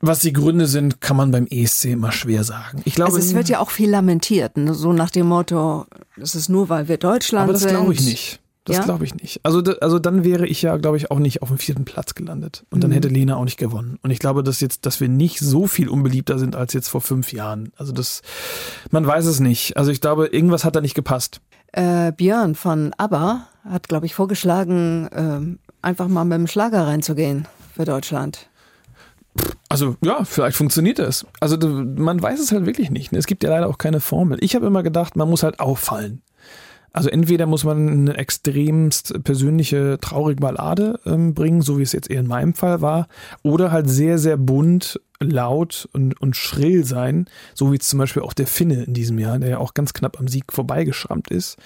Was 0.00 0.20
die 0.20 0.32
Gründe 0.32 0.66
sind, 0.66 1.00
kann 1.00 1.16
man 1.16 1.30
beim 1.30 1.46
ESC 1.48 1.86
immer 1.86 2.12
schwer 2.12 2.44
sagen. 2.44 2.82
Ich 2.84 2.94
glaube, 2.94 3.12
also 3.14 3.18
es 3.26 3.34
wird 3.34 3.48
ja 3.48 3.60
auch 3.60 3.70
viel 3.70 3.88
lamentiert, 3.90 4.56
ne? 4.56 4.74
so 4.74 4.92
nach 4.92 5.10
dem 5.10 5.26
Motto, 5.28 5.86
das 6.16 6.34
ist 6.34 6.48
nur, 6.48 6.68
weil 6.68 6.88
wir 6.88 6.98
Deutschland 6.98 7.44
aber 7.44 7.52
das 7.54 7.62
sind. 7.62 7.70
glaube 7.70 7.92
ich 7.94 8.02
nicht. 8.02 8.40
Das 8.66 8.76
Ja? 8.78 8.84
glaube 8.84 9.04
ich 9.04 9.14
nicht. 9.14 9.40
Also, 9.42 9.60
also 9.82 9.98
dann 9.98 10.24
wäre 10.24 10.46
ich 10.46 10.62
ja, 10.62 10.78
glaube 10.78 10.96
ich, 10.96 11.10
auch 11.10 11.18
nicht 11.18 11.42
auf 11.42 11.48
dem 11.48 11.58
vierten 11.58 11.84
Platz 11.84 12.14
gelandet. 12.14 12.64
Und 12.70 12.82
dann 12.82 12.90
Mhm. 12.90 12.94
hätte 12.94 13.08
Lena 13.08 13.36
auch 13.36 13.44
nicht 13.44 13.58
gewonnen. 13.58 13.98
Und 14.02 14.10
ich 14.10 14.18
glaube, 14.18 14.42
dass 14.42 14.60
jetzt, 14.60 14.86
dass 14.86 15.00
wir 15.00 15.08
nicht 15.10 15.38
so 15.38 15.66
viel 15.66 15.88
unbeliebter 15.90 16.38
sind 16.38 16.56
als 16.56 16.72
jetzt 16.72 16.88
vor 16.88 17.02
fünf 17.02 17.32
Jahren. 17.34 17.72
Also 17.76 17.92
das, 17.92 18.22
man 18.90 19.06
weiß 19.06 19.26
es 19.26 19.38
nicht. 19.40 19.76
Also 19.76 19.90
ich 19.90 20.00
glaube, 20.00 20.28
irgendwas 20.28 20.64
hat 20.64 20.76
da 20.76 20.80
nicht 20.80 20.94
gepasst. 20.94 21.40
Äh, 21.72 22.12
Björn 22.12 22.54
von 22.54 22.94
ABBA 22.96 23.46
hat, 23.68 23.88
glaube 23.88 24.06
ich, 24.06 24.14
vorgeschlagen, 24.14 25.08
ähm, 25.14 25.58
einfach 25.82 26.08
mal 26.08 26.24
mit 26.24 26.38
dem 26.38 26.46
Schlager 26.46 26.86
reinzugehen 26.86 27.46
für 27.76 27.84
Deutschland. 27.84 28.48
Also 29.68 29.96
ja, 30.04 30.24
vielleicht 30.24 30.56
funktioniert 30.56 30.98
das. 30.98 31.26
Also 31.40 31.56
man 31.58 32.22
weiß 32.22 32.38
es 32.38 32.52
halt 32.52 32.66
wirklich 32.66 32.90
nicht. 32.90 33.12
ne? 33.12 33.18
Es 33.18 33.26
gibt 33.26 33.42
ja 33.42 33.50
leider 33.50 33.68
auch 33.68 33.78
keine 33.78 34.00
Formel. 34.00 34.38
Ich 34.40 34.54
habe 34.54 34.66
immer 34.66 34.82
gedacht, 34.82 35.16
man 35.16 35.28
muss 35.28 35.42
halt 35.42 35.60
auffallen. 35.60 36.22
Also 36.92 37.10
entweder 37.10 37.46
muss 37.46 37.64
man 37.64 37.88
eine 37.88 38.16
extremst 38.16 39.24
persönliche 39.24 39.98
traurige 40.00 40.40
Ballade 40.40 41.00
ähm, 41.04 41.34
bringen, 41.34 41.60
so 41.60 41.76
wie 41.76 41.82
es 41.82 41.90
jetzt 41.90 42.08
eher 42.08 42.20
in 42.20 42.28
meinem 42.28 42.54
Fall 42.54 42.82
war, 42.82 43.08
oder 43.42 43.72
halt 43.72 43.90
sehr, 43.90 44.16
sehr 44.16 44.36
bunt, 44.36 45.00
laut 45.18 45.88
und, 45.92 46.20
und 46.20 46.36
schrill 46.36 46.84
sein, 46.84 47.26
so 47.52 47.72
wie 47.72 47.78
es 47.78 47.88
zum 47.88 47.98
Beispiel 47.98 48.22
auch 48.22 48.32
der 48.32 48.46
Finne 48.46 48.84
in 48.84 48.94
diesem 48.94 49.18
Jahr, 49.18 49.40
der 49.40 49.50
ja 49.50 49.58
auch 49.58 49.74
ganz 49.74 49.92
knapp 49.92 50.20
am 50.20 50.28
Sieg 50.28 50.52
vorbeigeschrammt 50.52 51.32
ist. 51.32 51.56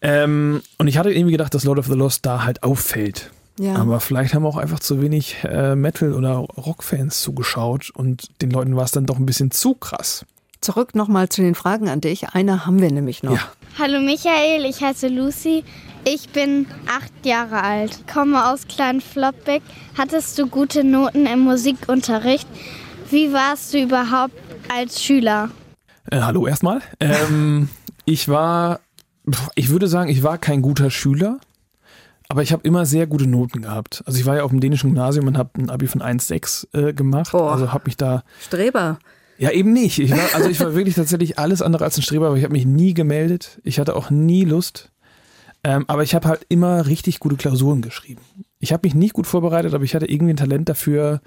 Ähm, 0.00 0.62
und 0.78 0.88
ich 0.88 0.96
hatte 0.96 1.12
irgendwie 1.12 1.32
gedacht, 1.32 1.52
dass 1.52 1.64
Lord 1.64 1.78
of 1.78 1.86
the 1.88 1.92
Lost 1.94 2.24
da 2.24 2.42
halt 2.42 2.62
auffällt. 2.62 3.30
Ja. 3.60 3.74
Aber 3.74 4.00
vielleicht 4.00 4.32
haben 4.32 4.46
auch 4.46 4.56
einfach 4.56 4.80
zu 4.80 5.02
wenig 5.02 5.36
äh, 5.44 5.74
Metal- 5.76 6.14
oder 6.14 6.36
Rockfans 6.36 7.20
zugeschaut 7.20 7.90
und 7.90 8.40
den 8.40 8.50
Leuten 8.50 8.74
war 8.74 8.84
es 8.84 8.92
dann 8.92 9.04
doch 9.04 9.18
ein 9.18 9.26
bisschen 9.26 9.50
zu 9.50 9.74
krass. 9.74 10.24
Zurück 10.62 10.94
nochmal 10.94 11.28
zu 11.28 11.42
den 11.42 11.54
Fragen 11.54 11.90
an 11.90 12.00
dich. 12.00 12.30
Eine 12.30 12.64
haben 12.64 12.80
wir 12.80 12.90
nämlich 12.90 13.22
noch. 13.22 13.34
Ja. 13.34 13.52
Hallo 13.78 14.00
Michael, 14.00 14.64
ich 14.64 14.82
heiße 14.82 15.08
Lucy. 15.08 15.62
Ich 16.04 16.30
bin 16.30 16.66
acht 16.88 17.12
Jahre 17.26 17.62
alt, 17.62 18.08
komme 18.10 18.50
aus 18.50 18.66
Klein-Flottbeck. 18.66 19.62
Hattest 19.96 20.38
du 20.38 20.46
gute 20.46 20.82
Noten 20.82 21.26
im 21.26 21.40
Musikunterricht? 21.40 22.48
Wie 23.10 23.30
warst 23.34 23.74
du 23.74 23.82
überhaupt 23.82 24.32
als 24.74 25.02
Schüler? 25.02 25.50
Äh, 26.10 26.20
hallo 26.20 26.46
erstmal. 26.46 26.80
Ähm, 26.98 27.68
ich 28.06 28.26
war, 28.26 28.80
ich 29.54 29.68
würde 29.68 29.86
sagen, 29.86 30.08
ich 30.08 30.22
war 30.22 30.38
kein 30.38 30.62
guter 30.62 30.90
Schüler, 30.90 31.38
aber 32.30 32.44
ich 32.44 32.52
habe 32.52 32.62
immer 32.62 32.86
sehr 32.86 33.08
gute 33.08 33.26
Noten 33.26 33.62
gehabt. 33.62 34.04
Also 34.06 34.20
ich 34.20 34.24
war 34.24 34.36
ja 34.36 34.44
auf 34.44 34.52
dem 34.52 34.60
dänischen 34.60 34.90
Gymnasium 34.90 35.26
und 35.26 35.36
habe 35.36 35.50
ein 35.58 35.68
Abi 35.68 35.88
von 35.88 36.00
1,6 36.00 36.90
äh, 36.90 36.92
gemacht. 36.92 37.32
Boah. 37.32 37.50
Also 37.50 37.72
habe 37.72 37.86
mich 37.86 37.96
da 37.96 38.22
Streber. 38.40 39.00
Ja, 39.36 39.50
eben 39.50 39.72
nicht. 39.72 39.98
Ich 39.98 40.12
war, 40.12 40.34
also 40.34 40.48
ich 40.48 40.60
war 40.60 40.76
wirklich 40.76 40.94
tatsächlich 40.94 41.40
alles 41.40 41.60
andere 41.60 41.82
als 41.82 41.96
ein 41.96 42.02
Streber, 42.02 42.28
aber 42.28 42.36
ich 42.36 42.44
habe 42.44 42.52
mich 42.52 42.66
nie 42.66 42.94
gemeldet. 42.94 43.60
Ich 43.64 43.80
hatte 43.80 43.96
auch 43.96 44.10
nie 44.10 44.44
Lust. 44.44 44.92
Ähm, 45.64 45.86
aber 45.88 46.04
ich 46.04 46.14
habe 46.14 46.28
halt 46.28 46.46
immer 46.48 46.86
richtig 46.86 47.18
gute 47.18 47.34
Klausuren 47.34 47.82
geschrieben. 47.82 48.22
Ich 48.60 48.72
habe 48.72 48.86
mich 48.86 48.94
nicht 48.94 49.14
gut 49.14 49.26
vorbereitet, 49.26 49.74
aber 49.74 49.82
ich 49.82 49.96
hatte 49.96 50.08
irgendwie 50.08 50.34
ein 50.34 50.36
Talent 50.36 50.68
dafür, 50.68 51.22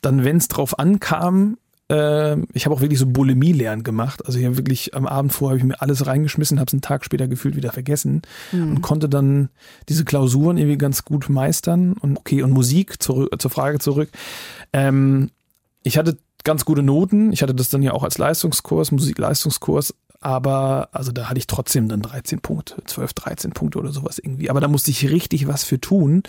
dann, 0.00 0.24
wenn 0.24 0.38
es 0.38 0.48
drauf 0.48 0.78
ankam, 0.78 1.58
ähm, 1.88 2.46
ich 2.52 2.64
habe 2.64 2.74
auch 2.74 2.80
wirklich 2.80 2.98
so 2.98 3.06
Bulimie-Lernen 3.06 3.82
gemacht. 3.82 4.24
Also 4.26 4.38
ich 4.38 4.44
habe 4.44 4.56
wirklich 4.56 4.94
am 4.94 5.06
Abend 5.06 5.32
vorher 5.32 5.52
habe 5.52 5.58
ich 5.58 5.64
mir 5.64 5.82
alles 5.82 6.06
reingeschmissen, 6.06 6.58
habe 6.58 6.68
es 6.68 6.74
einen 6.74 6.82
Tag 6.82 7.04
später 7.04 7.28
gefühlt 7.28 7.56
wieder 7.56 7.72
vergessen 7.72 8.22
und 8.52 8.82
konnte 8.82 9.08
dann 9.08 9.50
diese 9.88 10.04
Klausuren 10.04 10.56
irgendwie 10.56 10.78
ganz 10.78 11.04
gut 11.04 11.28
meistern. 11.28 11.94
Und 11.94 12.18
okay, 12.18 12.42
und 12.42 12.50
Musik, 12.52 13.02
zur, 13.02 13.30
zur 13.38 13.50
Frage 13.50 13.78
zurück. 13.78 14.10
Ähm, 14.72 15.30
ich 15.82 15.98
hatte 15.98 16.18
ganz 16.44 16.64
gute 16.64 16.82
Noten. 16.82 17.32
Ich 17.32 17.42
hatte 17.42 17.54
das 17.54 17.68
dann 17.68 17.82
ja 17.82 17.92
auch 17.92 18.04
als 18.04 18.18
Leistungskurs, 18.18 18.92
Musikleistungskurs. 18.92 19.94
Aber 20.20 20.88
also 20.92 21.10
da 21.10 21.28
hatte 21.28 21.38
ich 21.38 21.48
trotzdem 21.48 21.88
dann 21.88 22.00
13 22.00 22.40
Punkte, 22.40 22.76
12, 22.84 23.12
13 23.12 23.50
Punkte 23.50 23.80
oder 23.80 23.92
sowas 23.92 24.18
irgendwie. 24.18 24.50
Aber 24.50 24.60
da 24.60 24.68
musste 24.68 24.92
ich 24.92 25.10
richtig 25.10 25.48
was 25.48 25.64
für 25.64 25.80
tun, 25.80 26.22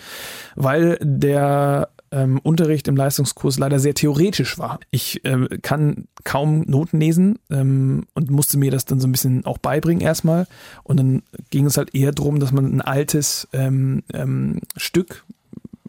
weil 0.56 0.98
der 1.00 1.90
ähm, 2.14 2.38
Unterricht 2.42 2.86
im 2.86 2.96
Leistungskurs 2.96 3.58
leider 3.58 3.78
sehr 3.80 3.94
theoretisch 3.94 4.56
war. 4.58 4.78
Ich 4.90 5.20
ähm, 5.24 5.48
kann 5.62 6.06
kaum 6.22 6.60
Noten 6.66 7.00
lesen 7.00 7.38
ähm, 7.50 8.04
und 8.14 8.30
musste 8.30 8.56
mir 8.56 8.70
das 8.70 8.84
dann 8.84 9.00
so 9.00 9.08
ein 9.08 9.12
bisschen 9.12 9.44
auch 9.44 9.58
beibringen 9.58 10.00
erstmal. 10.00 10.46
Und 10.84 10.98
dann 10.98 11.22
ging 11.50 11.66
es 11.66 11.76
halt 11.76 11.94
eher 11.94 12.12
darum, 12.12 12.38
dass 12.40 12.52
man 12.52 12.66
ein 12.72 12.80
altes 12.80 13.48
ähm, 13.52 14.02
ähm, 14.12 14.60
Stück 14.76 15.24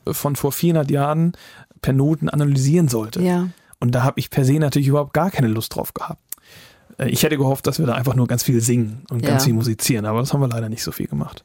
von 0.07 0.35
vor 0.35 0.51
400 0.51 0.89
Jahren 0.91 1.33
per 1.81 1.93
Noten 1.93 2.29
analysieren 2.29 2.87
sollte. 2.87 3.21
Ja. 3.21 3.49
Und 3.79 3.93
da 3.93 4.03
habe 4.03 4.19
ich 4.19 4.29
per 4.29 4.45
se 4.45 4.53
natürlich 4.53 4.87
überhaupt 4.87 5.13
gar 5.13 5.29
keine 5.31 5.47
Lust 5.47 5.75
drauf 5.75 5.93
gehabt. 5.93 6.21
Äh, 6.97 7.09
Ich 7.09 7.23
hätte 7.23 7.37
gehofft, 7.37 7.67
dass 7.67 7.77
wir 7.79 7.85
da 7.85 7.93
einfach 7.93 8.15
nur 8.15 8.27
ganz 8.27 8.41
viel 8.43 8.61
singen 8.61 9.03
und 9.11 9.21
ganz 9.21 9.43
Ja. 9.43 9.45
viel 9.47 9.53
musizieren, 9.53 10.05
aber 10.05 10.19
das 10.21 10.33
haben 10.33 10.41
wir 10.41 10.47
leider 10.47 10.69
nicht 10.69 10.83
so 10.83 10.91
viel 10.91 11.07
gemacht. 11.07 11.43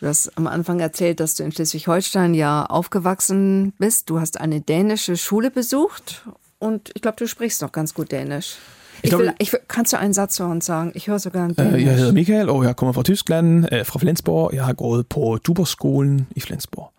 Du 0.00 0.06
hast 0.06 0.32
am 0.36 0.46
Anfang 0.46 0.80
erzählt, 0.80 1.20
dass 1.20 1.34
du 1.34 1.42
in 1.44 1.52
Schleswig-Holstein 1.52 2.32
ja 2.34 2.64
aufgewachsen 2.66 3.74
bist. 3.78 4.08
Du 4.08 4.18
hast 4.18 4.40
eine 4.40 4.60
dänische 4.62 5.16
Schule 5.16 5.50
besucht 5.50 6.22
und 6.58 6.90
ich 6.94 7.02
glaube, 7.02 7.16
du 7.18 7.26
sprichst 7.28 7.60
noch 7.60 7.72
ganz 7.72 7.92
gut 7.92 8.10
Dänisch. 8.10 8.56
Ich, 9.02 9.10
glaube- 9.10 9.24
will, 9.26 9.34
ich 9.38 9.52
kannst 9.68 9.92
du 9.92 9.98
einen 9.98 10.12
Satz 10.14 10.36
für 10.38 10.44
uns 10.46 10.64
sagen? 10.66 10.92
Ich 10.94 11.06
höre 11.08 11.18
sogar 11.18 11.44
ein 11.44 11.50
Äh, 11.50 11.54
Dänisch. 11.54 11.84
jeg 11.84 11.96
hedder 11.96 12.12
Michael, 12.12 12.48
og 12.48 12.64
jeg 12.64 12.76
kommer 12.76 12.94
fra 12.94 13.02
Tyskland, 13.02 13.70
äh, 13.72 13.84
fra 13.84 13.98
Flensborg. 13.98 14.54
Jeg 14.54 14.64
har 14.64 14.72
gået 14.72 15.06
på 15.06 15.38
Tuborgskolen 15.44 16.26
i 16.36 16.40
Flensborg. 16.40 16.90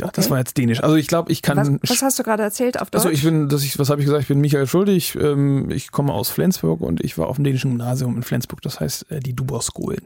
Ja, 0.00 0.06
das 0.14 0.26
Okay. 0.26 0.30
war 0.30 0.38
jetzt 0.38 0.56
Dänisch. 0.56 0.80
Also 0.80 0.94
ich 0.94 1.08
glaube, 1.08 1.32
ich 1.32 1.42
kann. 1.42 1.56
was, 1.56 1.90
was 1.90 2.02
hast 2.02 2.18
du 2.20 2.22
gerade 2.22 2.44
erzählt 2.44 2.80
auf 2.80 2.90
Deutsch? 2.90 3.04
also 3.04 3.08
ich 3.12 3.24
bin, 3.24 3.48
dass 3.48 3.64
ich, 3.64 3.76
was 3.78 3.90
habe 3.90 4.00
ich 4.00 4.06
gesagt? 4.06 4.22
Ich 4.22 4.28
bin 4.28 4.40
Michael 4.40 4.68
Schulde. 4.68 4.92
Ich, 4.92 5.16
ähm, 5.16 5.68
ich 5.72 5.90
komme 5.90 6.12
aus 6.14 6.28
Flensburg 6.30 6.80
und 6.80 7.00
ich 7.00 7.18
war 7.18 7.26
auf 7.26 7.36
dem 7.36 7.44
dänischen 7.44 7.72
Gymnasium 7.72 8.16
in 8.16 8.22
Flensburg. 8.22 8.62
Das 8.62 8.78
heißt 8.78 9.10
äh, 9.10 9.18
die 9.18 9.32
Duborskolen. 9.34 10.02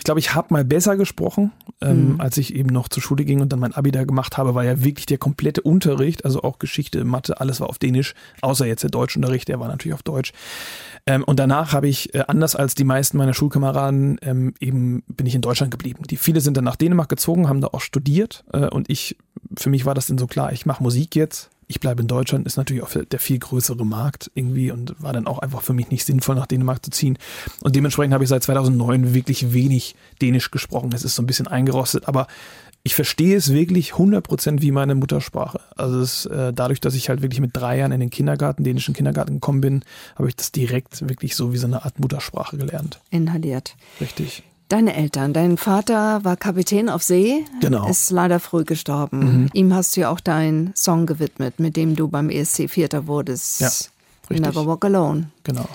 Ich 0.00 0.04
glaube, 0.04 0.18
ich 0.18 0.34
habe 0.34 0.46
mal 0.54 0.64
besser 0.64 0.96
gesprochen, 0.96 1.52
ähm, 1.82 2.12
Mhm. 2.14 2.20
als 2.22 2.38
ich 2.38 2.54
eben 2.54 2.70
noch 2.70 2.88
zur 2.88 3.02
Schule 3.02 3.26
ging 3.26 3.42
und 3.42 3.52
dann 3.52 3.60
mein 3.60 3.74
Abi 3.74 3.90
da 3.90 4.04
gemacht 4.04 4.38
habe, 4.38 4.54
weil 4.54 4.66
ja 4.66 4.82
wirklich 4.82 5.04
der 5.04 5.18
komplette 5.18 5.60
Unterricht, 5.60 6.24
also 6.24 6.42
auch 6.42 6.58
Geschichte, 6.58 7.04
Mathe, 7.04 7.38
alles 7.38 7.60
war 7.60 7.68
auf 7.68 7.78
Dänisch, 7.78 8.14
außer 8.40 8.64
jetzt 8.64 8.82
der 8.82 8.88
Deutschunterricht, 8.88 9.48
der 9.48 9.60
war 9.60 9.68
natürlich 9.68 9.92
auf 9.92 10.02
Deutsch. 10.02 10.32
Ähm, 11.04 11.22
und 11.24 11.38
danach 11.38 11.74
habe 11.74 11.86
ich, 11.86 12.14
äh, 12.14 12.24
anders 12.28 12.56
als 12.56 12.74
die 12.74 12.84
meisten 12.84 13.18
meiner 13.18 13.34
Schulkameraden, 13.34 14.18
ähm, 14.22 14.54
eben 14.58 15.02
bin 15.06 15.26
ich 15.26 15.34
in 15.34 15.42
Deutschland 15.42 15.70
geblieben. 15.70 16.04
Die 16.08 16.16
viele 16.16 16.40
sind 16.40 16.56
dann 16.56 16.64
nach 16.64 16.76
Dänemark 16.76 17.10
gezogen, 17.10 17.46
haben 17.50 17.60
da 17.60 17.68
auch 17.68 17.82
studiert 17.82 18.42
äh, 18.54 18.68
und 18.68 18.88
ich, 18.88 19.18
für 19.58 19.68
mich 19.68 19.84
war 19.84 19.94
das 19.94 20.06
dann 20.06 20.16
so 20.16 20.26
klar, 20.26 20.50
ich 20.54 20.64
mache 20.64 20.82
Musik 20.82 21.14
jetzt. 21.14 21.50
Ich 21.70 21.78
bleibe 21.78 22.02
in 22.02 22.08
Deutschland, 22.08 22.48
ist 22.48 22.56
natürlich 22.56 22.82
auch 22.82 22.90
der 22.90 23.20
viel 23.20 23.38
größere 23.38 23.86
Markt 23.86 24.28
irgendwie 24.34 24.72
und 24.72 25.00
war 25.00 25.12
dann 25.12 25.28
auch 25.28 25.38
einfach 25.38 25.62
für 25.62 25.72
mich 25.72 25.88
nicht 25.90 26.04
sinnvoll, 26.04 26.34
nach 26.34 26.48
Dänemark 26.48 26.84
zu 26.84 26.90
ziehen. 26.90 27.16
Und 27.62 27.76
dementsprechend 27.76 28.12
habe 28.12 28.24
ich 28.24 28.28
seit 28.28 28.42
2009 28.42 29.14
wirklich 29.14 29.52
wenig 29.52 29.94
Dänisch 30.20 30.50
gesprochen. 30.50 30.90
Es 30.92 31.04
ist 31.04 31.14
so 31.14 31.22
ein 31.22 31.26
bisschen 31.26 31.46
eingerostet, 31.46 32.08
aber 32.08 32.26
ich 32.82 32.96
verstehe 32.96 33.36
es 33.36 33.52
wirklich 33.52 33.92
100% 33.92 34.62
wie 34.62 34.72
meine 34.72 34.96
Muttersprache. 34.96 35.60
Also 35.76 36.00
es, 36.00 36.26
äh, 36.26 36.52
dadurch, 36.52 36.80
dass 36.80 36.96
ich 36.96 37.08
halt 37.08 37.22
wirklich 37.22 37.40
mit 37.40 37.50
drei 37.52 37.78
Jahren 37.78 37.92
in 37.92 38.00
den 38.00 38.10
Kindergarten, 38.10 38.64
dänischen 38.64 38.92
Kindergarten 38.92 39.34
gekommen 39.34 39.60
bin, 39.60 39.84
habe 40.16 40.28
ich 40.28 40.34
das 40.34 40.50
direkt 40.50 41.08
wirklich 41.08 41.36
so 41.36 41.52
wie 41.52 41.58
so 41.58 41.68
eine 41.68 41.84
Art 41.84 42.00
Muttersprache 42.00 42.56
gelernt. 42.56 42.98
Inhaliert. 43.10 43.76
Richtig. 44.00 44.42
Deine 44.70 44.94
Eltern, 44.94 45.32
dein 45.32 45.56
Vater 45.56 46.22
war 46.24 46.36
Kapitän 46.36 46.88
auf 46.88 47.02
See, 47.02 47.44
Genau. 47.60 47.88
ist 47.88 48.10
leider 48.12 48.38
früh 48.38 48.64
gestorben. 48.64 49.50
Ihm 49.52 49.74
hast 49.74 49.96
du 49.96 50.02
ja 50.02 50.10
auch 50.10 50.20
deinen 50.20 50.72
Song 50.76 51.06
gewidmet, 51.06 51.58
mit 51.58 51.76
dem 51.76 51.96
du 51.96 52.06
beim 52.06 52.30
ESC 52.30 52.68
Vierter 52.68 53.08
wurdest. 53.08 53.60
Ja, 53.60 53.66
richtig. 54.30 54.46
Never 54.46 54.66
Walk 54.68 54.84
Alone. 54.84 55.30
Genau. 55.42 55.66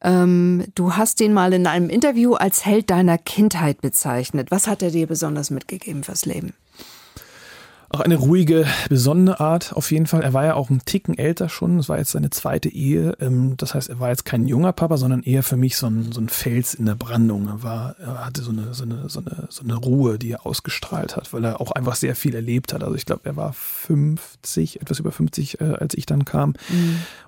Ähm, 0.00 0.64
du 0.74 0.96
hast 0.96 1.20
den 1.20 1.34
mal 1.34 1.52
in 1.52 1.66
einem 1.66 1.90
Interview 1.90 2.32
als 2.32 2.64
Held 2.64 2.88
deiner 2.88 3.18
Kindheit 3.18 3.82
bezeichnet. 3.82 4.50
Was 4.50 4.66
hat 4.66 4.82
er 4.82 4.90
dir 4.90 5.06
besonders 5.06 5.50
mitgegeben 5.50 6.02
fürs 6.02 6.24
Leben? 6.24 6.54
Auch 7.92 8.00
eine 8.00 8.14
ruhige, 8.14 8.66
besonnene 8.88 9.40
Art 9.40 9.72
auf 9.72 9.90
jeden 9.90 10.06
Fall. 10.06 10.22
Er 10.22 10.32
war 10.32 10.44
ja 10.44 10.54
auch 10.54 10.70
einen 10.70 10.84
Ticken 10.84 11.18
älter 11.18 11.48
schon. 11.48 11.80
Es 11.80 11.88
war 11.88 11.98
jetzt 11.98 12.12
seine 12.12 12.30
zweite 12.30 12.68
Ehe. 12.68 13.16
Ähm, 13.20 13.56
Das 13.56 13.74
heißt, 13.74 13.90
er 13.90 13.98
war 13.98 14.10
jetzt 14.10 14.24
kein 14.24 14.46
junger 14.46 14.72
Papa, 14.72 14.96
sondern 14.96 15.24
eher 15.24 15.42
für 15.42 15.56
mich 15.56 15.76
so 15.76 15.88
ein, 15.88 16.12
so 16.12 16.20
ein 16.20 16.28
Fels 16.28 16.72
in 16.74 16.86
der 16.86 16.94
Brandung. 16.94 17.48
Er, 17.48 17.64
war, 17.64 17.96
er 17.98 18.26
hatte 18.26 18.42
so 18.42 18.52
eine, 18.52 18.74
so, 18.74 18.84
eine, 18.84 19.08
so, 19.08 19.18
eine, 19.18 19.48
so 19.48 19.64
eine 19.64 19.74
Ruhe, 19.74 20.20
die 20.20 20.30
er 20.30 20.46
ausgestrahlt 20.46 21.16
hat, 21.16 21.32
weil 21.32 21.42
er 21.44 21.60
auch 21.60 21.72
einfach 21.72 21.96
sehr 21.96 22.14
viel 22.14 22.36
erlebt 22.36 22.72
hat. 22.72 22.84
Also 22.84 22.94
ich 22.94 23.06
glaube, 23.06 23.22
er 23.24 23.34
war 23.34 23.52
50, 23.54 24.80
etwas 24.80 25.00
über 25.00 25.10
50, 25.10 25.60
äh, 25.60 25.64
als 25.80 25.94
ich 25.94 26.06
dann 26.06 26.24
kam. 26.24 26.54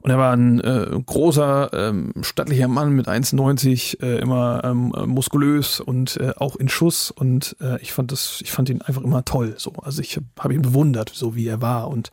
Und 0.01 0.11
er 0.11 0.19
war 0.19 0.33
ein 0.33 0.61
äh, 0.61 0.87
großer, 1.05 1.71
ähm, 1.73 2.13
stattlicher 2.21 2.69
Mann 2.69 2.93
mit 2.93 3.09
1,90, 3.09 4.01
äh, 4.01 4.19
immer 4.21 4.63
ähm, 4.63 4.95
äh, 4.97 5.07
muskulös 5.07 5.81
und 5.81 6.19
äh, 6.19 6.35
auch 6.37 6.55
in 6.55 6.69
Schuss. 6.69 7.11
Und 7.11 7.57
äh, 7.61 7.83
ich 7.83 7.93
fand 7.93 8.13
das, 8.13 8.39
ich 8.43 8.53
fand 8.53 8.69
ihn 8.69 8.81
einfach 8.81 9.03
immer 9.03 9.25
toll. 9.25 9.55
So, 9.57 9.73
also 9.83 10.01
ich 10.01 10.15
habe 10.15 10.27
hab 10.39 10.52
habe 10.53 10.59
ihn 10.59 10.71
bewundert, 10.71 11.11
so 11.15 11.35
wie 11.35 11.47
er 11.47 11.61
war. 11.61 11.89
Und 11.89 12.11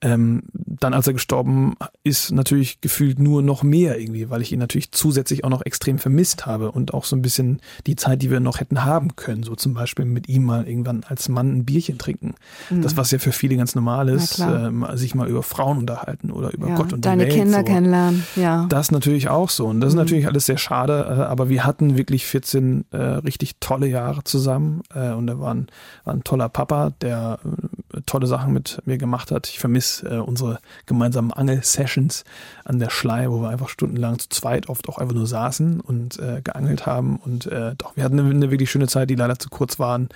ähm, 0.00 0.42
dann, 0.52 0.94
als 0.94 1.06
er 1.06 1.12
gestorben 1.12 1.74
ist, 2.04 2.30
natürlich 2.30 2.80
gefühlt 2.80 3.18
nur 3.18 3.42
noch 3.42 3.62
mehr 3.62 3.98
irgendwie, 3.98 4.30
weil 4.30 4.42
ich 4.42 4.52
ihn 4.52 4.60
natürlich 4.60 4.92
zusätzlich 4.92 5.44
auch 5.44 5.50
noch 5.50 5.64
extrem 5.64 5.98
vermisst 5.98 6.46
habe 6.46 6.70
und 6.70 6.94
auch 6.94 7.04
so 7.04 7.16
ein 7.16 7.22
bisschen 7.22 7.60
die 7.86 7.96
Zeit, 7.96 8.22
die 8.22 8.30
wir 8.30 8.38
noch 8.40 8.60
hätten 8.60 8.84
haben 8.84 9.16
können, 9.16 9.42
so 9.42 9.56
zum 9.56 9.74
Beispiel 9.74 10.04
mit 10.04 10.28
ihm 10.28 10.44
mal 10.44 10.68
irgendwann 10.68 11.04
als 11.04 11.28
Mann 11.28 11.58
ein 11.58 11.64
Bierchen 11.64 11.98
trinken. 11.98 12.34
Mhm. 12.70 12.82
Das, 12.82 12.96
was 12.96 13.10
ja 13.10 13.18
für 13.18 13.32
viele 13.32 13.56
ganz 13.56 13.74
normal 13.74 14.08
ist, 14.08 14.38
ähm, 14.38 14.86
sich 14.94 15.14
mal 15.14 15.28
über 15.28 15.42
Frauen 15.42 15.78
unterhalten 15.78 16.30
oder 16.30 16.52
über 16.52 16.68
ja, 16.68 16.76
Gott 16.76 16.92
und 16.92 17.04
deine 17.04 17.24
die 17.24 17.30
Welt. 17.30 17.42
Kinder 17.42 17.58
so. 17.58 17.64
kennenlernen, 17.64 18.24
ja. 18.36 18.66
Das 18.68 18.90
natürlich 18.90 19.28
auch 19.28 19.50
so. 19.50 19.66
Und 19.66 19.80
das 19.80 19.88
ist 19.88 19.94
mhm. 19.94 20.00
natürlich 20.00 20.26
alles 20.28 20.46
sehr 20.46 20.58
schade, 20.58 21.06
äh, 21.08 21.22
aber 21.22 21.48
wir 21.48 21.64
hatten 21.64 21.96
wirklich 21.96 22.24
14 22.26 22.84
äh, 22.92 22.96
richtig 22.96 23.56
tolle 23.58 23.88
Jahre 23.88 24.22
zusammen 24.22 24.82
äh, 24.94 25.10
und 25.10 25.28
er 25.28 25.40
war 25.40 25.54
ein, 25.54 25.66
war 26.04 26.14
ein 26.14 26.22
toller 26.22 26.48
Papa, 26.48 26.92
der 27.00 27.40
äh, 27.44 27.77
tolle 28.06 28.26
Sachen 28.26 28.52
mit 28.52 28.82
mir 28.84 28.98
gemacht 28.98 29.30
hat. 29.30 29.48
Ich 29.48 29.58
vermisse 29.58 30.08
äh, 30.08 30.18
unsere 30.18 30.60
gemeinsamen 30.86 31.32
Angel-Sessions 31.32 32.24
an 32.64 32.78
der 32.78 32.90
Schlei, 32.90 33.30
wo 33.30 33.40
wir 33.40 33.48
einfach 33.48 33.68
stundenlang 33.68 34.18
zu 34.18 34.28
zweit 34.28 34.68
oft 34.68 34.88
auch 34.88 34.98
einfach 34.98 35.14
nur 35.14 35.26
saßen 35.26 35.80
und 35.80 36.18
äh, 36.18 36.40
geangelt 36.42 36.86
haben. 36.86 37.16
Und 37.16 37.46
äh, 37.46 37.74
doch, 37.76 37.96
wir 37.96 38.04
hatten 38.04 38.18
eine, 38.18 38.30
eine, 38.30 38.50
wirklich 38.50 38.70
schöne 38.70 38.88
Zeit, 38.88 39.10
die 39.10 39.14
leider 39.14 39.38
zu 39.38 39.48
kurz 39.48 39.78
waren, 39.78 40.08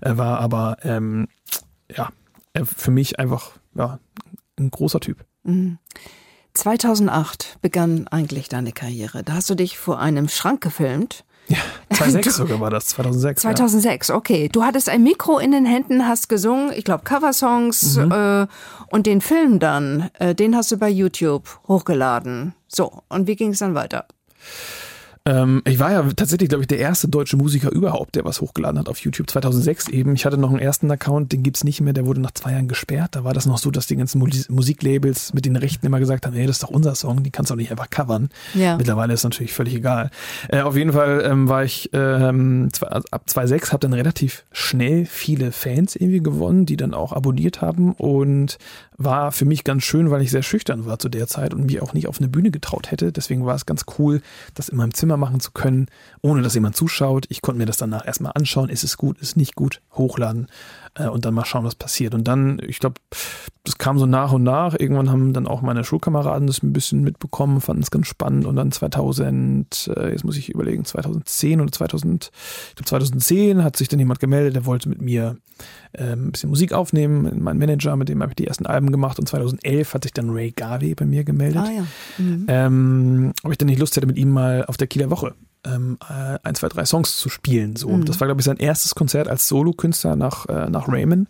äh, 0.00 0.16
war, 0.16 0.40
aber 0.40 0.78
ähm, 0.82 1.28
ja, 1.94 2.10
äh, 2.54 2.64
für 2.64 2.90
mich 2.90 3.18
einfach 3.18 3.52
ja, 3.74 3.98
ein 4.58 4.70
großer 4.70 5.00
Typ. 5.00 5.24
Mhm. 5.44 5.78
2008 6.54 7.58
begann 7.60 8.08
eigentlich 8.08 8.48
deine 8.48 8.72
Karriere. 8.72 9.22
Da 9.22 9.34
hast 9.34 9.48
du 9.48 9.54
dich 9.54 9.78
vor 9.78 10.00
einem 10.00 10.28
Schrank 10.28 10.60
gefilmt 10.60 11.24
ja, 11.48 11.58
2006 11.90 12.36
sogar 12.36 12.60
war 12.60 12.70
das, 12.70 12.88
2006. 12.88 13.42
2006, 13.42 14.08
ja. 14.08 14.14
okay. 14.14 14.48
Du 14.50 14.64
hattest 14.64 14.88
ein 14.88 15.02
Mikro 15.02 15.38
in 15.38 15.52
den 15.52 15.64
Händen, 15.64 16.06
hast 16.06 16.28
gesungen, 16.28 16.72
ich 16.74 16.84
glaube 16.84 17.04
Coversongs 17.04 17.96
mhm. 17.96 18.12
äh, 18.12 18.46
und 18.90 19.06
den 19.06 19.20
Film 19.20 19.58
dann, 19.58 20.10
äh, 20.18 20.34
den 20.34 20.54
hast 20.54 20.70
du 20.70 20.76
bei 20.76 20.88
YouTube 20.88 21.44
hochgeladen. 21.66 22.54
So, 22.68 23.02
und 23.08 23.26
wie 23.26 23.36
ging 23.36 23.50
es 23.50 23.60
dann 23.60 23.74
weiter? 23.74 24.06
Ähm, 25.28 25.60
ich 25.66 25.78
war 25.78 25.92
ja 25.92 26.02
tatsächlich, 26.16 26.48
glaube 26.48 26.62
ich, 26.62 26.68
der 26.68 26.78
erste 26.78 27.06
deutsche 27.06 27.36
Musiker 27.36 27.70
überhaupt, 27.70 28.14
der 28.14 28.24
was 28.24 28.40
hochgeladen 28.40 28.78
hat 28.78 28.88
auf 28.88 28.98
YouTube 29.00 29.28
2006 29.28 29.88
eben. 29.88 30.14
Ich 30.14 30.24
hatte 30.24 30.38
noch 30.38 30.48
einen 30.48 30.58
ersten 30.58 30.90
Account, 30.90 31.32
den 31.32 31.42
gibt's 31.42 31.64
nicht 31.64 31.82
mehr, 31.82 31.92
der 31.92 32.06
wurde 32.06 32.22
nach 32.22 32.30
zwei 32.30 32.52
Jahren 32.52 32.66
gesperrt. 32.66 33.14
Da 33.14 33.24
war 33.24 33.34
das 33.34 33.44
noch 33.44 33.58
so, 33.58 33.70
dass 33.70 33.86
die 33.86 33.96
ganzen 33.96 34.18
Musiklabels 34.18 35.34
mit 35.34 35.44
den 35.44 35.56
Rechten 35.56 35.84
immer 35.84 35.98
gesagt 35.98 36.24
haben, 36.24 36.34
hey, 36.34 36.46
das 36.46 36.56
ist 36.56 36.62
doch 36.62 36.70
unser 36.70 36.94
Song, 36.94 37.22
die 37.22 37.30
kannst 37.30 37.50
du 37.50 37.54
auch 37.54 37.58
nicht 37.58 37.70
einfach 37.70 37.90
covern. 37.90 38.30
Ja. 38.54 38.78
Mittlerweile 38.78 39.12
ist 39.12 39.24
natürlich 39.24 39.52
völlig 39.52 39.74
egal. 39.74 40.10
Äh, 40.48 40.62
auf 40.62 40.76
jeden 40.76 40.92
Fall 40.92 41.22
ähm, 41.26 41.48
war 41.48 41.62
ich 41.62 41.90
ähm, 41.92 42.70
also 42.80 43.08
ab 43.10 43.22
2006, 43.26 43.72
habe 43.72 43.80
dann 43.80 43.92
relativ 43.92 44.46
schnell 44.50 45.04
viele 45.04 45.52
Fans 45.52 45.94
irgendwie 45.94 46.22
gewonnen, 46.22 46.64
die 46.64 46.78
dann 46.78 46.94
auch 46.94 47.12
abonniert 47.12 47.60
haben 47.60 47.92
und 47.92 48.56
war 48.96 49.30
für 49.30 49.44
mich 49.44 49.62
ganz 49.62 49.84
schön, 49.84 50.10
weil 50.10 50.22
ich 50.22 50.30
sehr 50.30 50.42
schüchtern 50.42 50.86
war 50.86 50.98
zu 50.98 51.08
der 51.08 51.28
Zeit 51.28 51.54
und 51.54 51.66
mich 51.66 51.80
auch 51.80 51.92
nicht 51.92 52.08
auf 52.08 52.18
eine 52.18 52.28
Bühne 52.28 52.50
getraut 52.50 52.90
hätte. 52.90 53.12
Deswegen 53.12 53.46
war 53.46 53.54
es 53.54 53.64
ganz 53.64 53.84
cool, 53.98 54.22
das 54.54 54.68
in 54.68 54.76
meinem 54.76 54.92
Zimmer 54.92 55.16
machen 55.18 55.40
zu 55.40 55.52
können, 55.52 55.86
ohne 56.22 56.42
dass 56.42 56.54
jemand 56.54 56.76
zuschaut. 56.76 57.26
Ich 57.28 57.42
konnte 57.42 57.58
mir 57.58 57.66
das 57.66 57.76
danach 57.76 58.06
erstmal 58.06 58.32
anschauen, 58.34 58.70
ist 58.70 58.84
es 58.84 58.96
gut, 58.96 59.18
ist 59.18 59.28
es 59.28 59.36
nicht 59.36 59.54
gut, 59.54 59.82
hochladen 59.92 60.48
äh, 60.94 61.08
und 61.08 61.24
dann 61.24 61.34
mal 61.34 61.44
schauen, 61.44 61.64
was 61.64 61.74
passiert. 61.74 62.14
Und 62.14 62.26
dann, 62.26 62.60
ich 62.66 62.78
glaube, 62.78 62.96
das 63.64 63.78
kam 63.78 63.98
so 63.98 64.06
nach 64.06 64.32
und 64.32 64.42
nach. 64.42 64.74
Irgendwann 64.78 65.10
haben 65.10 65.32
dann 65.32 65.46
auch 65.46 65.62
meine 65.62 65.84
Schulkameraden 65.84 66.46
das 66.46 66.62
ein 66.62 66.72
bisschen 66.72 67.02
mitbekommen, 67.02 67.60
fanden 67.60 67.82
es 67.82 67.90
ganz 67.90 68.06
spannend. 68.06 68.46
Und 68.46 68.56
dann 68.56 68.72
2000, 68.72 69.90
äh, 69.96 70.10
jetzt 70.10 70.24
muss 70.24 70.36
ich 70.36 70.48
überlegen, 70.48 70.84
2010 70.84 71.60
oder 71.60 71.70
2000, 71.70 72.30
ich 72.70 72.74
glaube 72.76 72.88
2010 72.88 73.62
hat 73.62 73.76
sich 73.76 73.88
dann 73.88 73.98
jemand 73.98 74.20
gemeldet, 74.20 74.56
der 74.56 74.66
wollte 74.66 74.88
mit 74.88 75.02
mir 75.02 75.36
äh, 75.92 76.12
ein 76.12 76.32
bisschen 76.32 76.50
Musik 76.50 76.72
aufnehmen. 76.72 77.42
Mein 77.42 77.58
Manager, 77.58 77.96
mit 77.96 78.08
dem 78.08 78.22
habe 78.22 78.32
ich 78.32 78.36
die 78.36 78.46
ersten 78.46 78.66
Alben 78.66 78.90
gemacht. 78.90 79.18
Und 79.18 79.28
2011 79.28 79.94
hat 79.94 80.04
sich 80.04 80.12
dann 80.12 80.30
Ray 80.30 80.52
Garvey 80.52 80.94
bei 80.94 81.04
mir 81.04 81.24
gemeldet. 81.24 81.62
Ah, 81.62 81.70
ja. 81.70 81.86
Mhm. 82.18 82.46
Ähm, 82.48 83.32
ob 83.42 83.52
ich 83.52 83.58
dann 83.58 83.66
nicht 83.66 83.80
Lust 83.80 83.96
hätte, 83.96 84.06
mit 84.06 84.16
ihm 84.16 84.30
mal 84.30 84.64
auf 84.66 84.76
der 84.76 84.86
Kieler 84.86 85.10
Woche 85.10 85.34
ähm, 85.68 85.98
äh, 86.08 86.38
ein, 86.42 86.54
zwei, 86.54 86.68
drei 86.68 86.84
Songs 86.84 87.16
zu 87.18 87.28
spielen. 87.28 87.76
So. 87.76 87.88
Mhm. 87.88 88.04
Das 88.04 88.20
war, 88.20 88.26
glaube 88.26 88.40
ich, 88.40 88.44
sein 88.44 88.56
erstes 88.56 88.94
Konzert 88.94 89.28
als 89.28 89.48
Solokünstler 89.48 90.16
nach, 90.16 90.46
äh, 90.46 90.70
nach 90.70 90.88
Raymond. 90.88 91.28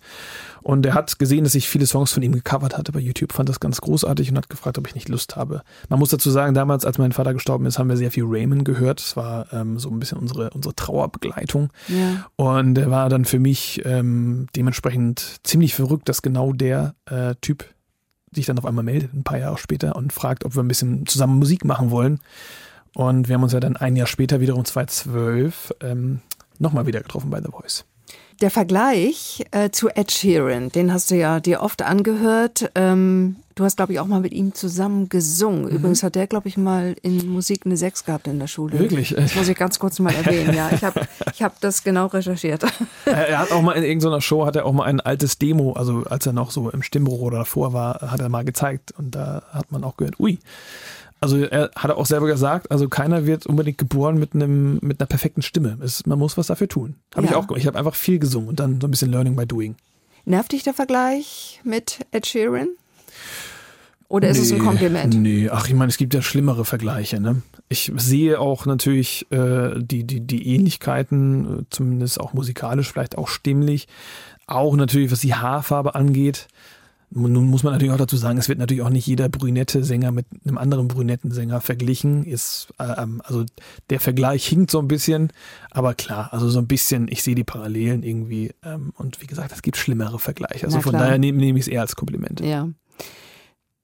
Und 0.63 0.85
er 0.85 0.95
hat 0.95 1.19
gesehen, 1.19 1.45
dass 1.45 1.55
ich 1.55 1.69
viele 1.69 1.87
Songs 1.87 2.13
von 2.13 2.23
ihm 2.23 2.33
gecovert 2.33 2.77
hatte 2.77 2.93
bei 2.93 3.01
YouTube, 3.01 3.33
fand 3.33 3.49
das 3.49 3.61
ganz 3.61 3.81
großartig 3.81 4.31
und 4.31 4.37
hat 4.37 4.51
gefragt, 4.51 4.77
ob 4.77 4.87
ich 4.87 4.95
nicht 4.95 5.09
Lust 5.09 5.37
habe. 5.37 5.63
Man 5.89 5.99
muss 5.99 6.11
dazu 6.11 6.31
sagen, 6.31 6.53
damals, 6.53 6.85
als 6.85 6.99
mein 6.99 7.13
Vater 7.13 7.33
gestorben 7.33 7.65
ist, 7.67 7.79
haben 7.79 7.89
wir 7.89 7.97
sehr 7.97 8.11
viel 8.11 8.25
Raymond 8.27 8.65
gehört. 8.65 9.01
Das 9.01 9.17
war 9.17 9.53
ähm, 9.53 9.79
so 9.79 9.89
ein 9.89 9.99
bisschen 9.99 10.19
unsere, 10.19 10.51
unsere 10.51 10.75
Trauerbegleitung. 10.75 11.71
Ja. 11.89 12.27
Und 12.37 12.77
er 12.77 12.91
war 12.91 13.09
dann 13.09 13.25
für 13.25 13.39
mich 13.39 13.83
ähm, 13.85 14.47
dementsprechend 14.55 15.39
ziemlich 15.43 15.75
verrückt, 15.75 16.09
dass 16.09 16.23
genau 16.23 16.53
der 16.53 16.95
äh, 17.07 17.35
Typ 17.41 17.65
sich 18.33 18.47
dann 18.47 18.59
auf 18.59 18.67
einmal 18.67 18.85
meldet, 18.85 19.15
ein 19.15 19.25
paar 19.25 19.39
Jahre 19.39 19.59
später, 19.59 19.97
und 19.97 20.13
fragt, 20.13 20.45
ob 20.45 20.55
wir 20.55 20.63
ein 20.63 20.69
bisschen 20.69 21.07
zusammen 21.07 21.39
Musik 21.39 21.65
machen 21.65 21.91
wollen. 21.91 22.21
Und 22.95 23.29
wir 23.29 23.35
haben 23.35 23.43
uns 23.43 23.53
ja 23.53 23.61
dann 23.61 23.77
ein 23.77 23.97
Jahr 23.97 24.07
später, 24.07 24.41
wiederum 24.41 24.65
2012, 24.65 25.75
ähm, 25.83 26.21
nochmal 26.59 26.87
wieder 26.87 27.01
getroffen 27.01 27.31
bei 27.31 27.41
The 27.41 27.51
Voice. 27.51 27.85
Der 28.41 28.53
Vergleich 28.53 29.45
äh, 29.51 29.71
zu 29.71 29.89
Ed 29.89 30.13
Sheeran, 30.13 30.69
den 30.69 30.93
hast 30.93 31.11
du 31.11 31.17
ja 31.17 31.41
dir 31.41 31.61
oft 31.61 31.83
angehört. 31.83 32.71
Ähm, 32.77 33.35
du 33.57 33.65
hast, 33.65 33.77
glaube 33.77 33.93
ich, 33.93 33.99
auch 33.99 34.07
mal 34.07 34.21
mit 34.21 34.33
ihm 34.33 34.55
zusammen 34.55 35.09
gesungen. 35.09 35.65
Mhm. 35.65 35.71
Übrigens 35.71 36.05
hat 36.05 36.15
der, 36.15 36.29
glaube 36.29 36.47
ich, 36.47 36.57
mal 36.57 36.95
in 37.03 37.29
Musik 37.29 37.63
eine 37.65 37.77
Sechs 37.77 38.05
gehabt 38.05 38.29
in 38.29 38.39
der 38.39 38.47
Schule. 38.47 38.79
Wirklich? 38.79 39.13
Das 39.17 39.35
muss 39.35 39.49
ich 39.49 39.57
ganz 39.57 39.81
kurz 39.81 39.99
mal 39.99 40.15
erwähnen. 40.25 40.55
Ja, 40.55 40.71
ich 40.73 40.85
habe 40.85 41.01
ich 41.33 41.43
hab 41.43 41.61
das 41.61 41.83
genau 41.83 42.07
recherchiert. 42.07 42.65
Er 43.07 43.39
hat 43.39 43.51
auch 43.51 43.61
mal 43.61 43.73
in 43.73 43.83
irgendeiner 43.83 44.21
Show, 44.21 44.47
hat 44.47 44.55
er 44.55 44.67
auch 44.67 44.73
mal 44.73 44.85
ein 44.85 45.01
altes 45.01 45.39
Demo, 45.39 45.73
also 45.73 46.05
als 46.09 46.25
er 46.25 46.33
noch 46.33 46.53
so 46.53 46.71
im 46.71 46.85
Stimmbüro 46.85 47.23
oder 47.23 47.39
davor 47.39 47.73
war, 47.73 48.13
hat 48.13 48.21
er 48.21 48.29
mal 48.29 48.45
gezeigt. 48.45 48.93
Und 48.97 49.17
da 49.17 49.43
hat 49.51 49.73
man 49.73 49.83
auch 49.83 49.97
gehört, 49.97 50.21
ui, 50.21 50.39
also 51.21 51.39
er 51.39 51.71
hat 51.75 51.91
auch 51.91 52.07
selber 52.07 52.27
gesagt, 52.27 52.71
also 52.71 52.89
keiner 52.89 53.27
wird 53.27 53.47
unbedingt 53.47 53.79
geboren 53.79 54.19
mit 54.19 54.35
einem 54.35 54.79
mit 54.83 55.01
einer 55.01 55.07
perfekten 55.07 55.43
Stimme. 55.43 55.79
Es, 55.83 56.07
man 56.07 56.19
muss 56.19 56.37
was 56.37 56.49
dafür 56.49 56.69
tun. 56.69 56.97
Habe 57.15 57.27
ja. 57.27 57.33
ich 57.33 57.37
auch 57.37 57.47
gemacht. 57.47 57.61
Ich 57.61 57.67
habe 57.67 57.79
einfach 57.79 57.95
viel 57.95 58.19
gesungen 58.19 58.49
und 58.49 58.61
dann 58.61 58.81
so 58.81 58.87
ein 58.87 58.91
bisschen 58.91 59.11
Learning 59.11 59.37
by 59.37 59.47
Doing. 59.47 59.77
Nervt 60.25 60.53
dich 60.53 60.63
der 60.63 60.75
Vergleich 60.75 61.61
mit 61.65 62.01
Ed 62.13 62.27
Sheeran? 62.27 62.69
Oder 64.09 64.29
ist 64.29 64.39
nee, 64.39 64.45
es 64.45 64.53
ein 64.53 64.59
Kompliment? 64.61 65.15
Nee, 65.15 65.51
ach, 65.51 65.69
ich 65.69 65.75
meine, 65.75 65.91
es 65.91 65.99
gibt 65.99 66.15
ja 66.15 66.23
schlimmere 66.23 66.65
Vergleiche. 66.65 67.21
Ne? 67.21 67.43
Ich 67.69 67.93
sehe 67.97 68.41
auch 68.41 68.65
natürlich 68.65 69.27
äh, 69.31 69.73
die, 69.77 70.05
die, 70.05 70.21
die 70.21 70.55
Ähnlichkeiten, 70.55 71.61
äh, 71.61 71.63
zumindest 71.69 72.19
auch 72.19 72.33
musikalisch, 72.33 72.91
vielleicht 72.91 73.19
auch 73.19 73.29
stimmlich. 73.29 73.87
Auch 74.47 74.77
natürlich, 74.77 75.13
was 75.13 75.21
die 75.21 75.35
Haarfarbe 75.35 75.95
angeht. 75.95 76.49
Nun 77.11 77.47
muss 77.47 77.63
man 77.63 77.73
natürlich 77.73 77.93
auch 77.93 77.99
dazu 77.99 78.17
sagen, 78.17 78.39
es 78.39 78.49
wird 78.49 78.59
natürlich 78.59 78.83
auch 78.83 78.91
nicht 78.91 79.07
jeder 79.07 79.29
brünette 79.31 79.83
Sänger 79.83 80.13
mit 80.13 80.27
einem 80.45 80.59
anderen 80.59 80.89
brünetten 80.89 81.31
Sänger 81.31 81.61
verglichen. 81.61 82.25
Ist, 82.25 82.69
ähm, 82.79 83.23
also 83.25 83.47
der 83.89 83.99
Vergleich 83.99 84.47
hinkt 84.47 84.71
so 84.71 84.79
ein 84.79 84.89
bisschen, 84.89 85.33
aber 85.71 85.95
klar, 85.95 86.33
also 86.33 86.51
so 86.51 86.59
ein 86.59 86.67
bisschen, 86.67 87.09
ich 87.09 87.23
sehe 87.23 87.35
die 87.35 87.45
Parallelen 87.45 88.03
irgendwie. 88.03 88.53
Ähm, 88.63 88.93
und 88.97 89.23
wie 89.23 89.27
gesagt, 89.27 89.53
es 89.53 89.63
gibt 89.63 89.79
schlimmere 89.79 90.19
Vergleiche. 90.19 90.67
Also 90.67 90.81
von 90.81 90.93
daher 90.93 91.19
nehme 91.19 91.39
nehm 91.39 91.57
ich 91.57 91.63
es 91.63 91.69
eher 91.69 91.81
als 91.81 91.97
Kompliment. 91.97 92.41
Ja. 92.41 92.69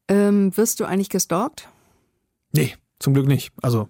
Ähm, 0.09 0.55
wirst 0.57 0.81
du 0.81 0.85
eigentlich 0.85 1.09
gestalkt? 1.09 1.69
Nee, 2.53 2.75
zum 2.99 3.15
Glück 3.15 3.27
nicht. 3.27 3.53
Also 3.63 3.89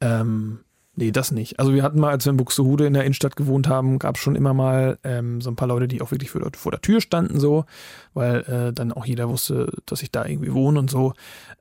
ähm, 0.00 0.63
Nee, 0.96 1.10
das 1.10 1.32
nicht. 1.32 1.58
Also 1.58 1.74
wir 1.74 1.82
hatten 1.82 1.98
mal, 1.98 2.10
als 2.10 2.24
wir 2.24 2.30
in 2.30 2.36
Buxtehude 2.36 2.86
in 2.86 2.94
der 2.94 3.04
Innenstadt 3.04 3.36
gewohnt 3.36 3.68
haben, 3.68 3.98
gab 3.98 4.16
es 4.16 4.22
schon 4.22 4.36
immer 4.36 4.54
mal 4.54 4.98
ähm, 5.02 5.40
so 5.40 5.50
ein 5.50 5.56
paar 5.56 5.68
Leute, 5.68 5.88
die 5.88 6.00
auch 6.00 6.12
wirklich 6.12 6.30
vor, 6.30 6.42
vor 6.56 6.72
der 6.72 6.80
Tür 6.80 7.00
standen, 7.00 7.40
so, 7.40 7.64
weil 8.12 8.42
äh, 8.42 8.72
dann 8.72 8.92
auch 8.92 9.04
jeder 9.04 9.28
wusste, 9.28 9.72
dass 9.86 10.02
ich 10.02 10.12
da 10.12 10.24
irgendwie 10.24 10.52
wohne 10.52 10.78
und 10.78 10.90
so. 10.90 11.14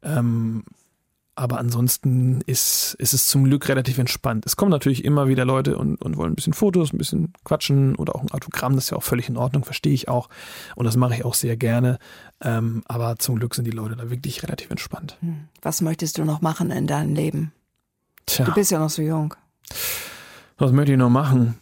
Ähm, 0.03 0.63
aber 1.35 1.57
ansonsten 1.57 2.41
ist, 2.45 2.95
ist 2.99 3.13
es 3.13 3.25
zum 3.25 3.45
Glück 3.45 3.67
relativ 3.67 3.97
entspannt. 3.97 4.45
Es 4.45 4.55
kommen 4.55 4.69
natürlich 4.69 5.03
immer 5.03 5.27
wieder 5.27 5.45
Leute 5.45 5.77
und, 5.77 5.99
und 5.99 6.15
wollen 6.15 6.33
ein 6.33 6.35
bisschen 6.35 6.53
Fotos, 6.53 6.93
ein 6.93 6.99
bisschen 6.99 7.33
quatschen 7.43 7.95
oder 7.95 8.15
auch 8.15 8.21
ein 8.21 8.31
Autogramm. 8.31 8.75
Das 8.75 8.85
ist 8.85 8.89
ja 8.91 8.97
auch 8.97 9.03
völlig 9.03 9.29
in 9.29 9.37
Ordnung, 9.37 9.65
verstehe 9.65 9.93
ich 9.93 10.07
auch. 10.09 10.29
Und 10.75 10.85
das 10.85 10.95
mache 10.95 11.15
ich 11.15 11.25
auch 11.25 11.33
sehr 11.33 11.57
gerne. 11.57 11.97
Ähm, 12.39 12.83
aber 12.85 13.17
zum 13.17 13.37
Glück 13.37 13.55
sind 13.55 13.65
die 13.65 13.71
Leute 13.71 13.95
da 13.95 14.11
wirklich 14.11 14.43
relativ 14.43 14.69
entspannt. 14.69 15.17
Hm. 15.21 15.47
Was 15.63 15.81
möchtest 15.81 16.19
du 16.19 16.23
noch 16.23 16.41
machen 16.41 16.69
in 16.69 16.85
deinem 16.85 17.15
Leben? 17.15 17.51
Tja. 18.25 18.45
Du 18.45 18.53
bist 18.53 18.71
ja 18.71 18.79
noch 18.79 18.89
so 18.89 19.01
jung. 19.01 19.33
Was 20.57 20.71
möchte 20.71 20.91
ich 20.93 20.97
noch 20.97 21.09
machen? 21.09 21.57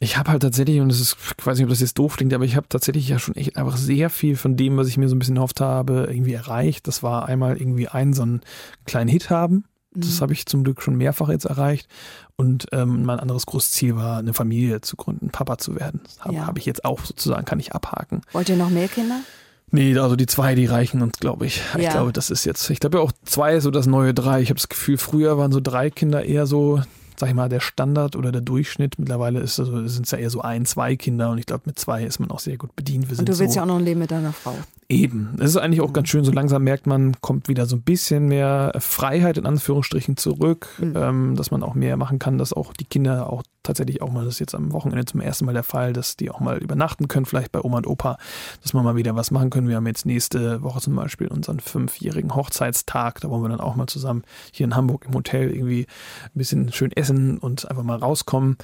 Ich 0.00 0.16
habe 0.16 0.30
halt 0.30 0.42
tatsächlich, 0.42 0.80
und 0.80 0.88
das 0.88 1.00
ist, 1.00 1.16
ich 1.38 1.46
weiß 1.46 1.58
nicht, 1.58 1.64
ob 1.64 1.70
das 1.70 1.80
jetzt 1.80 1.98
doof 1.98 2.16
klingt, 2.16 2.32
aber 2.32 2.44
ich 2.44 2.54
habe 2.54 2.68
tatsächlich 2.68 3.08
ja 3.08 3.18
schon 3.18 3.34
echt 3.34 3.56
einfach 3.56 3.76
sehr 3.76 4.10
viel 4.10 4.36
von 4.36 4.56
dem, 4.56 4.76
was 4.76 4.86
ich 4.86 4.96
mir 4.96 5.08
so 5.08 5.16
ein 5.16 5.18
bisschen 5.18 5.36
erhofft 5.36 5.60
habe, 5.60 6.06
irgendwie 6.08 6.34
erreicht. 6.34 6.86
Das 6.86 7.02
war 7.02 7.26
einmal 7.26 7.56
irgendwie 7.56 7.88
einen 7.88 8.12
so 8.12 8.22
einen 8.22 8.40
kleinen 8.86 9.08
Hit 9.08 9.30
haben. 9.30 9.64
Das 9.92 10.16
mhm. 10.16 10.20
habe 10.20 10.32
ich 10.34 10.46
zum 10.46 10.62
Glück 10.62 10.82
schon 10.82 10.96
mehrfach 10.96 11.28
jetzt 11.28 11.46
erreicht. 11.46 11.88
Und 12.36 12.66
ähm, 12.70 13.04
mein 13.04 13.18
anderes 13.18 13.46
großes 13.46 13.72
Ziel 13.72 13.96
war, 13.96 14.18
eine 14.18 14.34
Familie 14.34 14.80
zu 14.80 14.94
gründen, 14.94 15.30
Papa 15.30 15.58
zu 15.58 15.74
werden. 15.74 16.00
Das 16.04 16.20
habe 16.20 16.34
ja. 16.34 16.46
hab 16.46 16.58
ich 16.58 16.66
jetzt 16.66 16.84
auch 16.84 17.04
sozusagen, 17.04 17.44
kann 17.44 17.58
ich 17.58 17.72
abhaken. 17.72 18.20
Wollt 18.32 18.48
ihr 18.48 18.56
noch 18.56 18.70
mehr 18.70 18.86
Kinder? 18.86 19.20
Nee, 19.70 19.96
also 19.98 20.16
die 20.16 20.26
zwei, 20.26 20.54
die 20.54 20.66
reichen 20.66 21.02
uns, 21.02 21.18
glaube 21.18 21.46
ich. 21.46 21.62
Ja. 21.74 21.80
Ich 21.80 21.88
glaube, 21.90 22.12
das 22.12 22.30
ist 22.30 22.44
jetzt, 22.44 22.68
ich 22.70 22.80
glaube 22.80 22.98
ja 22.98 23.04
auch 23.04 23.12
zwei 23.24 23.60
so 23.60 23.70
das 23.70 23.86
neue 23.86 24.14
drei. 24.14 24.40
Ich 24.40 24.48
habe 24.48 24.58
das 24.58 24.68
Gefühl, 24.68 24.98
früher 24.98 25.36
waren 25.36 25.52
so 25.52 25.60
drei 25.60 25.90
Kinder 25.90 26.24
eher 26.24 26.46
so 26.46 26.80
sag 27.18 27.28
ich 27.30 27.34
mal, 27.34 27.48
der 27.48 27.60
Standard 27.60 28.16
oder 28.16 28.30
der 28.30 28.40
Durchschnitt. 28.40 28.98
Mittlerweile 28.98 29.40
ist 29.40 29.58
also, 29.58 29.86
sind 29.88 30.06
es 30.06 30.12
ja 30.12 30.18
eher 30.18 30.30
so 30.30 30.40
ein, 30.40 30.64
zwei 30.66 30.96
Kinder 30.96 31.30
und 31.30 31.38
ich 31.38 31.46
glaube, 31.46 31.64
mit 31.66 31.78
zwei 31.78 32.04
ist 32.04 32.20
man 32.20 32.30
auch 32.30 32.38
sehr 32.38 32.56
gut 32.56 32.76
bedient. 32.76 33.10
Wir 33.10 33.18
und 33.18 33.28
du 33.28 33.38
willst 33.38 33.54
so 33.54 33.58
ja 33.58 33.64
auch 33.64 33.66
noch 33.66 33.78
ein 33.78 33.84
Leben 33.84 34.00
mit 34.00 34.10
deiner 34.10 34.32
Frau. 34.32 34.54
Eben. 34.90 35.36
Es 35.38 35.50
ist 35.50 35.58
eigentlich 35.58 35.82
auch 35.82 35.88
mhm. 35.88 35.92
ganz 35.92 36.08
schön, 36.08 36.24
so 36.24 36.32
langsam 36.32 36.64
merkt 36.64 36.86
man, 36.86 37.20
kommt 37.20 37.48
wieder 37.48 37.66
so 37.66 37.76
ein 37.76 37.82
bisschen 37.82 38.26
mehr 38.26 38.72
Freiheit 38.78 39.36
in 39.36 39.44
Anführungsstrichen 39.44 40.16
zurück, 40.16 40.68
mhm. 40.78 40.94
ähm, 40.96 41.36
dass 41.36 41.50
man 41.50 41.62
auch 41.62 41.74
mehr 41.74 41.98
machen 41.98 42.18
kann, 42.18 42.38
dass 42.38 42.54
auch 42.54 42.72
die 42.72 42.86
Kinder 42.86 43.30
auch 43.30 43.42
tatsächlich 43.62 44.00
auch 44.00 44.10
mal, 44.10 44.24
das 44.24 44.34
ist 44.34 44.40
jetzt 44.40 44.54
am 44.54 44.72
Wochenende 44.72 45.04
zum 45.04 45.20
ersten 45.20 45.44
Mal 45.44 45.52
der 45.52 45.62
Fall, 45.62 45.92
dass 45.92 46.16
die 46.16 46.30
auch 46.30 46.40
mal 46.40 46.56
übernachten 46.56 47.06
können, 47.06 47.26
vielleicht 47.26 47.52
bei 47.52 47.60
Oma 47.60 47.76
und 47.76 47.86
Opa, 47.86 48.16
dass 48.62 48.72
wir 48.72 48.82
mal 48.82 48.96
wieder 48.96 49.14
was 49.14 49.30
machen 49.30 49.50
können. 49.50 49.68
Wir 49.68 49.76
haben 49.76 49.86
jetzt 49.86 50.06
nächste 50.06 50.62
Woche 50.62 50.80
zum 50.80 50.96
Beispiel 50.96 51.28
unseren 51.28 51.60
fünfjährigen 51.60 52.34
Hochzeitstag, 52.34 53.20
da 53.20 53.28
wollen 53.28 53.42
wir 53.42 53.50
dann 53.50 53.60
auch 53.60 53.76
mal 53.76 53.88
zusammen 53.88 54.22
hier 54.52 54.64
in 54.64 54.74
Hamburg 54.74 55.04
im 55.06 55.12
Hotel 55.12 55.50
irgendwie 55.50 55.86
ein 56.24 56.38
bisschen 56.38 56.72
schön 56.72 56.92
essen 56.92 57.36
und 57.36 57.70
einfach 57.70 57.84
mal 57.84 57.98
rauskommen. 57.98 58.56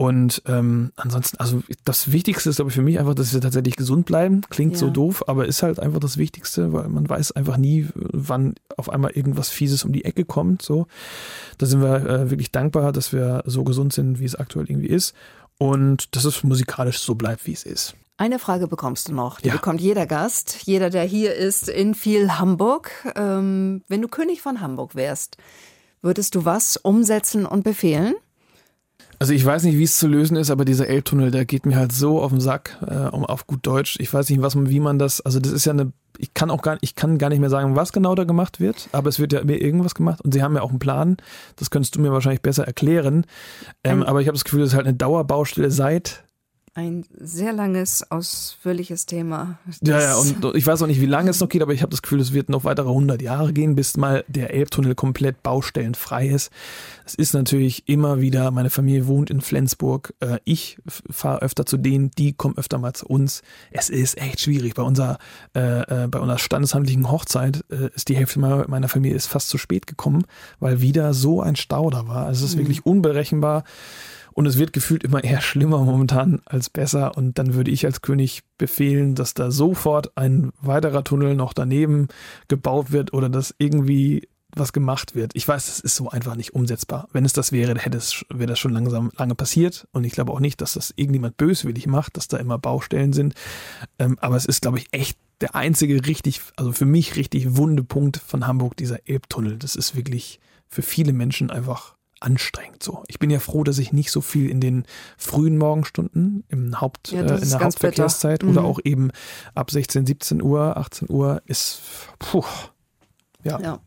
Und 0.00 0.40
ähm, 0.46 0.92
ansonsten, 0.96 1.36
also 1.40 1.62
das 1.84 2.10
Wichtigste 2.10 2.48
ist, 2.48 2.58
ich, 2.58 2.72
für 2.72 2.80
mich 2.80 2.98
einfach, 2.98 3.12
dass 3.14 3.34
wir 3.34 3.42
tatsächlich 3.42 3.76
gesund 3.76 4.06
bleiben. 4.06 4.40
Klingt 4.48 4.72
ja. 4.72 4.78
so 4.78 4.88
doof, 4.88 5.24
aber 5.26 5.44
ist 5.44 5.62
halt 5.62 5.78
einfach 5.78 6.00
das 6.00 6.16
Wichtigste, 6.16 6.72
weil 6.72 6.88
man 6.88 7.06
weiß 7.06 7.32
einfach 7.32 7.58
nie, 7.58 7.86
wann 7.94 8.54
auf 8.78 8.88
einmal 8.88 9.10
irgendwas 9.10 9.50
Fieses 9.50 9.84
um 9.84 9.92
die 9.92 10.06
Ecke 10.06 10.24
kommt. 10.24 10.62
So, 10.62 10.86
da 11.58 11.66
sind 11.66 11.82
wir 11.82 11.96
äh, 12.06 12.30
wirklich 12.30 12.50
dankbar, 12.50 12.92
dass 12.92 13.12
wir 13.12 13.42
so 13.44 13.62
gesund 13.62 13.92
sind, 13.92 14.20
wie 14.20 14.24
es 14.24 14.36
aktuell 14.36 14.70
irgendwie 14.70 14.88
ist. 14.88 15.14
Und 15.58 16.16
dass 16.16 16.24
es 16.24 16.44
musikalisch 16.44 17.00
so 17.00 17.14
bleibt, 17.14 17.46
wie 17.46 17.52
es 17.52 17.64
ist. 17.64 17.94
Eine 18.16 18.38
Frage 18.38 18.68
bekommst 18.68 19.08
du 19.08 19.12
noch. 19.12 19.38
Die 19.42 19.48
ja. 19.48 19.54
bekommt 19.54 19.82
jeder 19.82 20.06
Gast, 20.06 20.62
jeder, 20.64 20.88
der 20.88 21.04
hier 21.04 21.34
ist 21.34 21.68
in 21.68 21.94
viel 21.94 22.38
Hamburg. 22.38 22.90
Ähm, 23.16 23.82
wenn 23.86 24.00
du 24.00 24.08
König 24.08 24.40
von 24.40 24.62
Hamburg 24.62 24.94
wärst, 24.94 25.36
würdest 26.00 26.34
du 26.36 26.46
was 26.46 26.78
umsetzen 26.78 27.44
und 27.44 27.64
befehlen? 27.64 28.14
Also 29.20 29.34
ich 29.34 29.44
weiß 29.44 29.64
nicht, 29.64 29.76
wie 29.76 29.84
es 29.84 29.98
zu 29.98 30.08
lösen 30.08 30.38
ist, 30.38 30.50
aber 30.50 30.64
dieser 30.64 30.88
Elbtunnel, 30.88 31.30
der 31.30 31.44
geht 31.44 31.66
mir 31.66 31.76
halt 31.76 31.92
so 31.92 32.22
auf 32.22 32.30
den 32.30 32.40
Sack, 32.40 32.78
äh, 32.86 33.06
um 33.14 33.26
auf 33.26 33.46
gut 33.46 33.66
Deutsch. 33.66 33.98
Ich 34.00 34.12
weiß 34.12 34.30
nicht, 34.30 34.40
was 34.40 34.56
wie 34.56 34.80
man 34.80 34.98
das, 34.98 35.20
also 35.20 35.38
das 35.38 35.52
ist 35.52 35.66
ja 35.66 35.74
eine, 35.74 35.92
ich 36.16 36.32
kann 36.32 36.50
auch 36.50 36.62
gar 36.62 36.78
ich 36.80 36.94
kann 36.94 37.18
gar 37.18 37.28
nicht 37.28 37.38
mehr 37.38 37.50
sagen, 37.50 37.76
was 37.76 37.92
genau 37.92 38.14
da 38.14 38.24
gemacht 38.24 38.60
wird, 38.60 38.88
aber 38.92 39.10
es 39.10 39.18
wird 39.18 39.34
ja 39.34 39.44
mir 39.44 39.60
irgendwas 39.60 39.94
gemacht 39.94 40.22
und 40.22 40.32
sie 40.32 40.42
haben 40.42 40.56
ja 40.56 40.62
auch 40.62 40.70
einen 40.70 40.78
Plan. 40.78 41.18
Das 41.56 41.68
könntest 41.68 41.94
du 41.96 42.00
mir 42.00 42.12
wahrscheinlich 42.12 42.40
besser 42.40 42.66
erklären. 42.66 43.26
Ähm, 43.84 44.02
aber 44.04 44.22
ich 44.22 44.26
habe 44.26 44.36
das 44.36 44.44
Gefühl, 44.44 44.60
das 44.60 44.70
ist 44.70 44.74
halt 44.74 44.86
eine 44.86 44.96
Dauerbaustelle 44.96 45.70
seit 45.70 46.24
ein 46.74 47.04
sehr 47.18 47.52
langes, 47.52 48.08
ausführliches 48.10 49.04
Thema. 49.04 49.58
Ja, 49.82 50.00
ja, 50.00 50.16
und 50.16 50.54
ich 50.54 50.66
weiß 50.66 50.82
auch 50.82 50.86
nicht, 50.86 51.00
wie 51.00 51.06
lange 51.06 51.30
es 51.30 51.40
noch 51.40 51.48
geht, 51.48 51.62
aber 51.62 51.72
ich 51.72 51.82
habe 51.82 51.90
das 51.90 52.00
Gefühl, 52.00 52.20
es 52.20 52.32
wird 52.32 52.48
noch 52.48 52.62
weitere 52.62 52.88
100 52.88 53.20
Jahre 53.20 53.52
gehen, 53.52 53.74
bis 53.74 53.96
mal 53.96 54.24
der 54.28 54.54
Elbtunnel 54.54 54.94
komplett 54.94 55.42
baustellenfrei 55.42 56.28
ist. 56.28 56.52
Es 57.04 57.16
ist 57.16 57.34
natürlich 57.34 57.88
immer 57.88 58.20
wieder, 58.20 58.52
meine 58.52 58.70
Familie 58.70 59.08
wohnt 59.08 59.30
in 59.30 59.40
Flensburg, 59.40 60.14
äh, 60.20 60.38
ich 60.44 60.78
fahre 61.10 61.42
öfter 61.42 61.66
zu 61.66 61.76
denen, 61.76 62.12
die 62.12 62.34
kommen 62.34 62.56
öfter 62.56 62.78
mal 62.78 62.92
zu 62.92 63.06
uns. 63.06 63.42
Es 63.72 63.90
ist 63.90 64.16
echt 64.16 64.40
schwierig. 64.40 64.74
Bei 64.74 64.82
unserer, 64.82 65.18
äh, 65.56 66.04
äh 66.04 66.06
bei 66.06 66.20
unserer 66.20 66.38
standeshandlichen 66.38 67.10
Hochzeit 67.10 67.64
äh, 67.70 67.90
ist 67.94 68.08
die 68.08 68.16
Hälfte 68.16 68.38
meiner 68.38 68.88
Familie 68.88 69.16
ist 69.16 69.26
fast 69.26 69.48
zu 69.48 69.58
spät 69.58 69.88
gekommen, 69.88 70.24
weil 70.60 70.80
wieder 70.80 71.14
so 71.14 71.40
ein 71.40 71.56
Stau 71.56 71.90
da 71.90 72.06
war. 72.06 72.26
Also 72.26 72.44
es 72.44 72.52
ist 72.52 72.56
mhm. 72.56 72.60
wirklich 72.60 72.86
unberechenbar. 72.86 73.64
Und 74.40 74.46
es 74.46 74.56
wird 74.56 74.72
gefühlt 74.72 75.04
immer 75.04 75.22
eher 75.22 75.42
schlimmer 75.42 75.84
momentan 75.84 76.40
als 76.46 76.70
besser. 76.70 77.14
Und 77.14 77.36
dann 77.36 77.52
würde 77.52 77.70
ich 77.70 77.84
als 77.84 78.00
König 78.00 78.40
befehlen, 78.56 79.14
dass 79.14 79.34
da 79.34 79.50
sofort 79.50 80.16
ein 80.16 80.50
weiterer 80.62 81.04
Tunnel 81.04 81.34
noch 81.34 81.52
daneben 81.52 82.08
gebaut 82.48 82.90
wird 82.90 83.12
oder 83.12 83.28
dass 83.28 83.54
irgendwie 83.58 84.30
was 84.56 84.72
gemacht 84.72 85.14
wird. 85.14 85.32
Ich 85.34 85.46
weiß, 85.46 85.66
das 85.66 85.80
ist 85.80 85.94
so 85.94 86.08
einfach 86.08 86.36
nicht 86.36 86.54
umsetzbar. 86.54 87.06
Wenn 87.12 87.26
es 87.26 87.34
das 87.34 87.52
wäre, 87.52 87.78
hätte 87.78 87.98
es, 87.98 88.24
wäre 88.30 88.46
das 88.46 88.58
schon 88.58 88.72
langsam 88.72 89.12
lange 89.18 89.34
passiert. 89.34 89.86
Und 89.92 90.04
ich 90.04 90.12
glaube 90.12 90.32
auch 90.32 90.40
nicht, 90.40 90.62
dass 90.62 90.72
das 90.72 90.94
irgendjemand 90.96 91.36
böswillig 91.36 91.86
macht, 91.86 92.16
dass 92.16 92.26
da 92.26 92.38
immer 92.38 92.56
Baustellen 92.56 93.12
sind. 93.12 93.34
Ähm, 93.98 94.16
aber 94.22 94.36
es 94.36 94.46
ist, 94.46 94.62
glaube 94.62 94.78
ich, 94.78 94.86
echt 94.92 95.18
der 95.42 95.54
einzige 95.54 96.06
richtig, 96.06 96.40
also 96.56 96.72
für 96.72 96.86
mich 96.86 97.16
richtig 97.16 97.58
wunde 97.58 97.84
Punkt 97.84 98.16
von 98.16 98.46
Hamburg, 98.46 98.74
dieser 98.78 99.06
Elbtunnel. 99.06 99.58
Das 99.58 99.76
ist 99.76 99.96
wirklich 99.96 100.40
für 100.66 100.80
viele 100.80 101.12
Menschen 101.12 101.50
einfach 101.50 101.99
anstrengend 102.20 102.82
so. 102.82 103.02
Ich 103.08 103.18
bin 103.18 103.30
ja 103.30 103.40
froh, 103.40 103.64
dass 103.64 103.78
ich 103.78 103.92
nicht 103.92 104.10
so 104.10 104.20
viel 104.20 104.48
in 104.48 104.60
den 104.60 104.84
frühen 105.16 105.58
Morgenstunden 105.58 106.44
im 106.48 106.80
Haupt, 106.80 107.12
ja, 107.12 107.22
äh, 107.22 107.40
in 107.40 107.48
der 107.48 107.60
Hauptverkehrszeit 107.60 108.42
mhm. 108.42 108.50
oder 108.50 108.64
auch 108.64 108.78
eben 108.84 109.10
ab 109.54 109.70
16, 109.70 110.06
17 110.06 110.42
Uhr, 110.42 110.76
18 110.76 111.08
Uhr 111.10 111.42
ist 111.46 111.82
puh, 112.18 112.44
ja. 113.42 113.60
ja. 113.60 113.80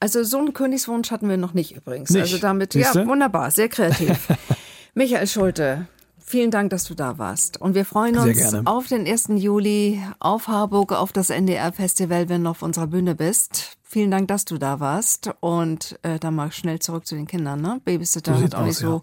Also 0.00 0.24
so 0.24 0.38
einen 0.38 0.52
Königswunsch 0.52 1.10
hatten 1.10 1.28
wir 1.28 1.36
noch 1.36 1.54
nicht 1.54 1.76
übrigens. 1.76 2.10
Nicht. 2.10 2.22
Also 2.22 2.38
damit, 2.38 2.72
Siehste? 2.72 3.00
ja, 3.00 3.06
wunderbar, 3.06 3.50
sehr 3.50 3.68
kreativ. 3.68 4.28
Michael 4.94 5.26
Schulte, 5.26 5.86
Vielen 6.24 6.50
Dank, 6.50 6.70
dass 6.70 6.84
du 6.84 6.94
da 6.94 7.18
warst. 7.18 7.60
Und 7.60 7.74
wir 7.74 7.84
freuen 7.84 8.16
uns 8.16 8.54
auf 8.64 8.86
den 8.86 9.06
1. 9.06 9.32
Juli, 9.34 10.00
auf 10.18 10.48
Harburg, 10.48 10.92
auf 10.92 11.12
das 11.12 11.28
NDR-Festival, 11.28 12.30
wenn 12.30 12.44
du 12.44 12.50
auf 12.50 12.62
unserer 12.62 12.86
Bühne 12.86 13.14
bist. 13.14 13.76
Vielen 13.92 14.10
Dank, 14.10 14.28
dass 14.28 14.46
du 14.46 14.56
da 14.56 14.80
warst. 14.80 15.30
Und 15.40 15.98
äh, 16.00 16.18
dann 16.18 16.34
mal 16.34 16.50
schnell 16.50 16.78
zurück 16.78 17.06
zu 17.06 17.14
den 17.14 17.26
Kindern. 17.26 17.60
Ne? 17.60 17.78
Babysitter 17.84 18.34
so 18.34 18.42
hat 18.42 18.54
auch 18.54 18.64
nicht 18.64 18.78
so, 18.78 18.86
ja. 18.86 19.02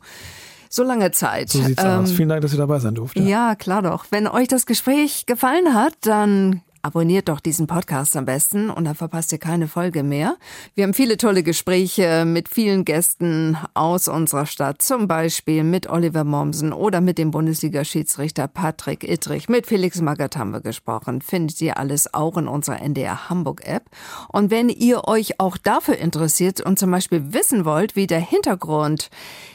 so 0.68 0.82
lange 0.82 1.12
Zeit. 1.12 1.50
So 1.50 1.62
sieht's 1.62 1.84
ähm, 1.84 2.02
aus. 2.02 2.12
Vielen 2.12 2.30
Dank, 2.30 2.42
dass 2.42 2.54
ihr 2.54 2.58
dabei 2.58 2.80
sein 2.80 2.96
durfte. 2.96 3.22
Ja, 3.22 3.54
klar 3.54 3.84
doch. 3.84 4.06
Wenn 4.10 4.28
euch 4.28 4.48
das 4.48 4.66
Gespräch 4.66 5.28
gefallen 5.28 5.76
hat, 5.76 5.94
dann 6.02 6.64
Abonniert 6.82 7.28
doch 7.28 7.42
diesen 7.42 7.68
Podcast 7.68 8.16
am 8.16 8.24
besten 8.24 8.70
und 8.70 8.86
dann 8.86 8.96
verpasst 8.96 9.34
ihr 9.34 9.38
keine 9.38 9.68
Folge 9.68 10.02
mehr. 10.02 10.38
Wir 10.76 10.86
haben 10.86 10.94
viele 10.94 11.18
tolle 11.18 11.44
Gespräche 11.44 12.24
mit 12.26 12.48
vielen 12.48 12.86
Gästen 12.86 13.58
aus 13.74 14.08
unserer 14.08 14.46
Stadt, 14.46 14.82
zum 14.82 15.08
Beispiel 15.08 15.66
mit 15.66 15.90
Oliver 15.90 16.24
Mommsen 16.24 16.72
oder 16.72 17.02
mit 17.02 17.18
dem 17.18 17.32
Bundesliga-Schiedsrichter 17.32 18.48
Patrick 18.48 19.04
Ittrich. 19.04 19.50
Mit 19.50 19.68
Felix 19.68 20.00
Magath 20.00 20.38
haben 20.38 20.52
wir 20.52 20.62
gesprochen. 20.62 21.22
Findet 21.22 21.60
ihr 21.60 21.78
alles 21.78 22.14
auch 22.14 22.38
in 22.38 22.48
unserer 22.48 22.82
NDR 22.82 23.30
Hamburg-App. 23.30 23.84
Und 24.30 24.50
wenn 24.50 24.70
ihr 24.70 25.06
euch 25.08 25.40
auch 25.40 25.58
dafür 25.58 25.98
interessiert 25.98 26.62
und 26.62 26.80
zum 26.80 26.92
Beispiel 26.92 27.34
wissen 27.34 27.66
wollt, 27.66 27.98
wie 27.98 28.08
der 28.08 28.22
Hintergrund 28.22 29.10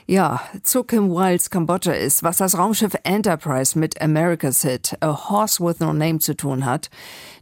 ja, 0.07 0.43
zu 0.63 0.85
Kim 0.85 1.11
Wilds 1.11 1.49
Kambodscha 1.49 1.93
ist, 1.93 2.23
was 2.23 2.37
das 2.37 2.59
Raumschiff 2.59 2.93
Enterprise 3.05 3.79
mit 3.79 4.01
America's 4.03 4.63
Hit 4.63 4.97
A 5.01 5.31
Horse 5.31 5.65
with 5.65 5.81
No 5.81 5.93
Name 5.95 6.19
zu 6.19 6.37
tun 6.37 6.67
hat, 6.67 6.91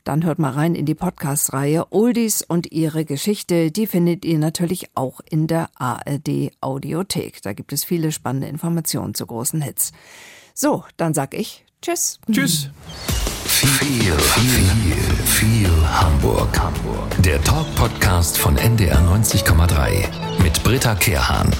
dann 0.04 0.24
hört 0.24 0.38
mal 0.38 0.52
rein 0.52 0.74
in 0.74 0.86
die 0.86 0.94
Podcast-Reihe 0.94 1.92
Oldies 1.92 2.42
und 2.42 2.72
ihre 2.72 3.04
Geschichte. 3.04 3.70
Die 3.70 3.86
findet 3.86 4.24
ihr 4.24 4.38
natürlich 4.38 4.90
auch 4.94 5.20
in 5.28 5.46
der 5.46 5.70
ARD 5.74 6.50
Audiothek. 6.60 7.42
Da 7.42 7.52
gibt 7.52 7.72
es 7.72 7.84
viele 7.84 8.12
spannende 8.12 8.48
Informationen 8.48 9.14
zu 9.14 9.26
großen 9.26 9.62
Hits. 9.62 9.92
So, 10.54 10.84
dann 10.96 11.14
sag 11.14 11.34
ich 11.34 11.64
Tschüss. 11.82 12.20
Tschüss. 12.30 12.70
Viel, 13.44 14.12
viel, 14.18 14.64
viel 15.24 15.70
Hamburg. 15.88 16.56
Hamburg. 16.56 17.22
Der 17.22 17.42
Talk-Podcast 17.42 18.38
von 18.38 18.56
NDR 18.56 19.00
90,3 19.00 20.06
mit 20.42 20.62
Britta 20.62 20.94
Kehrhahn. 20.94 21.50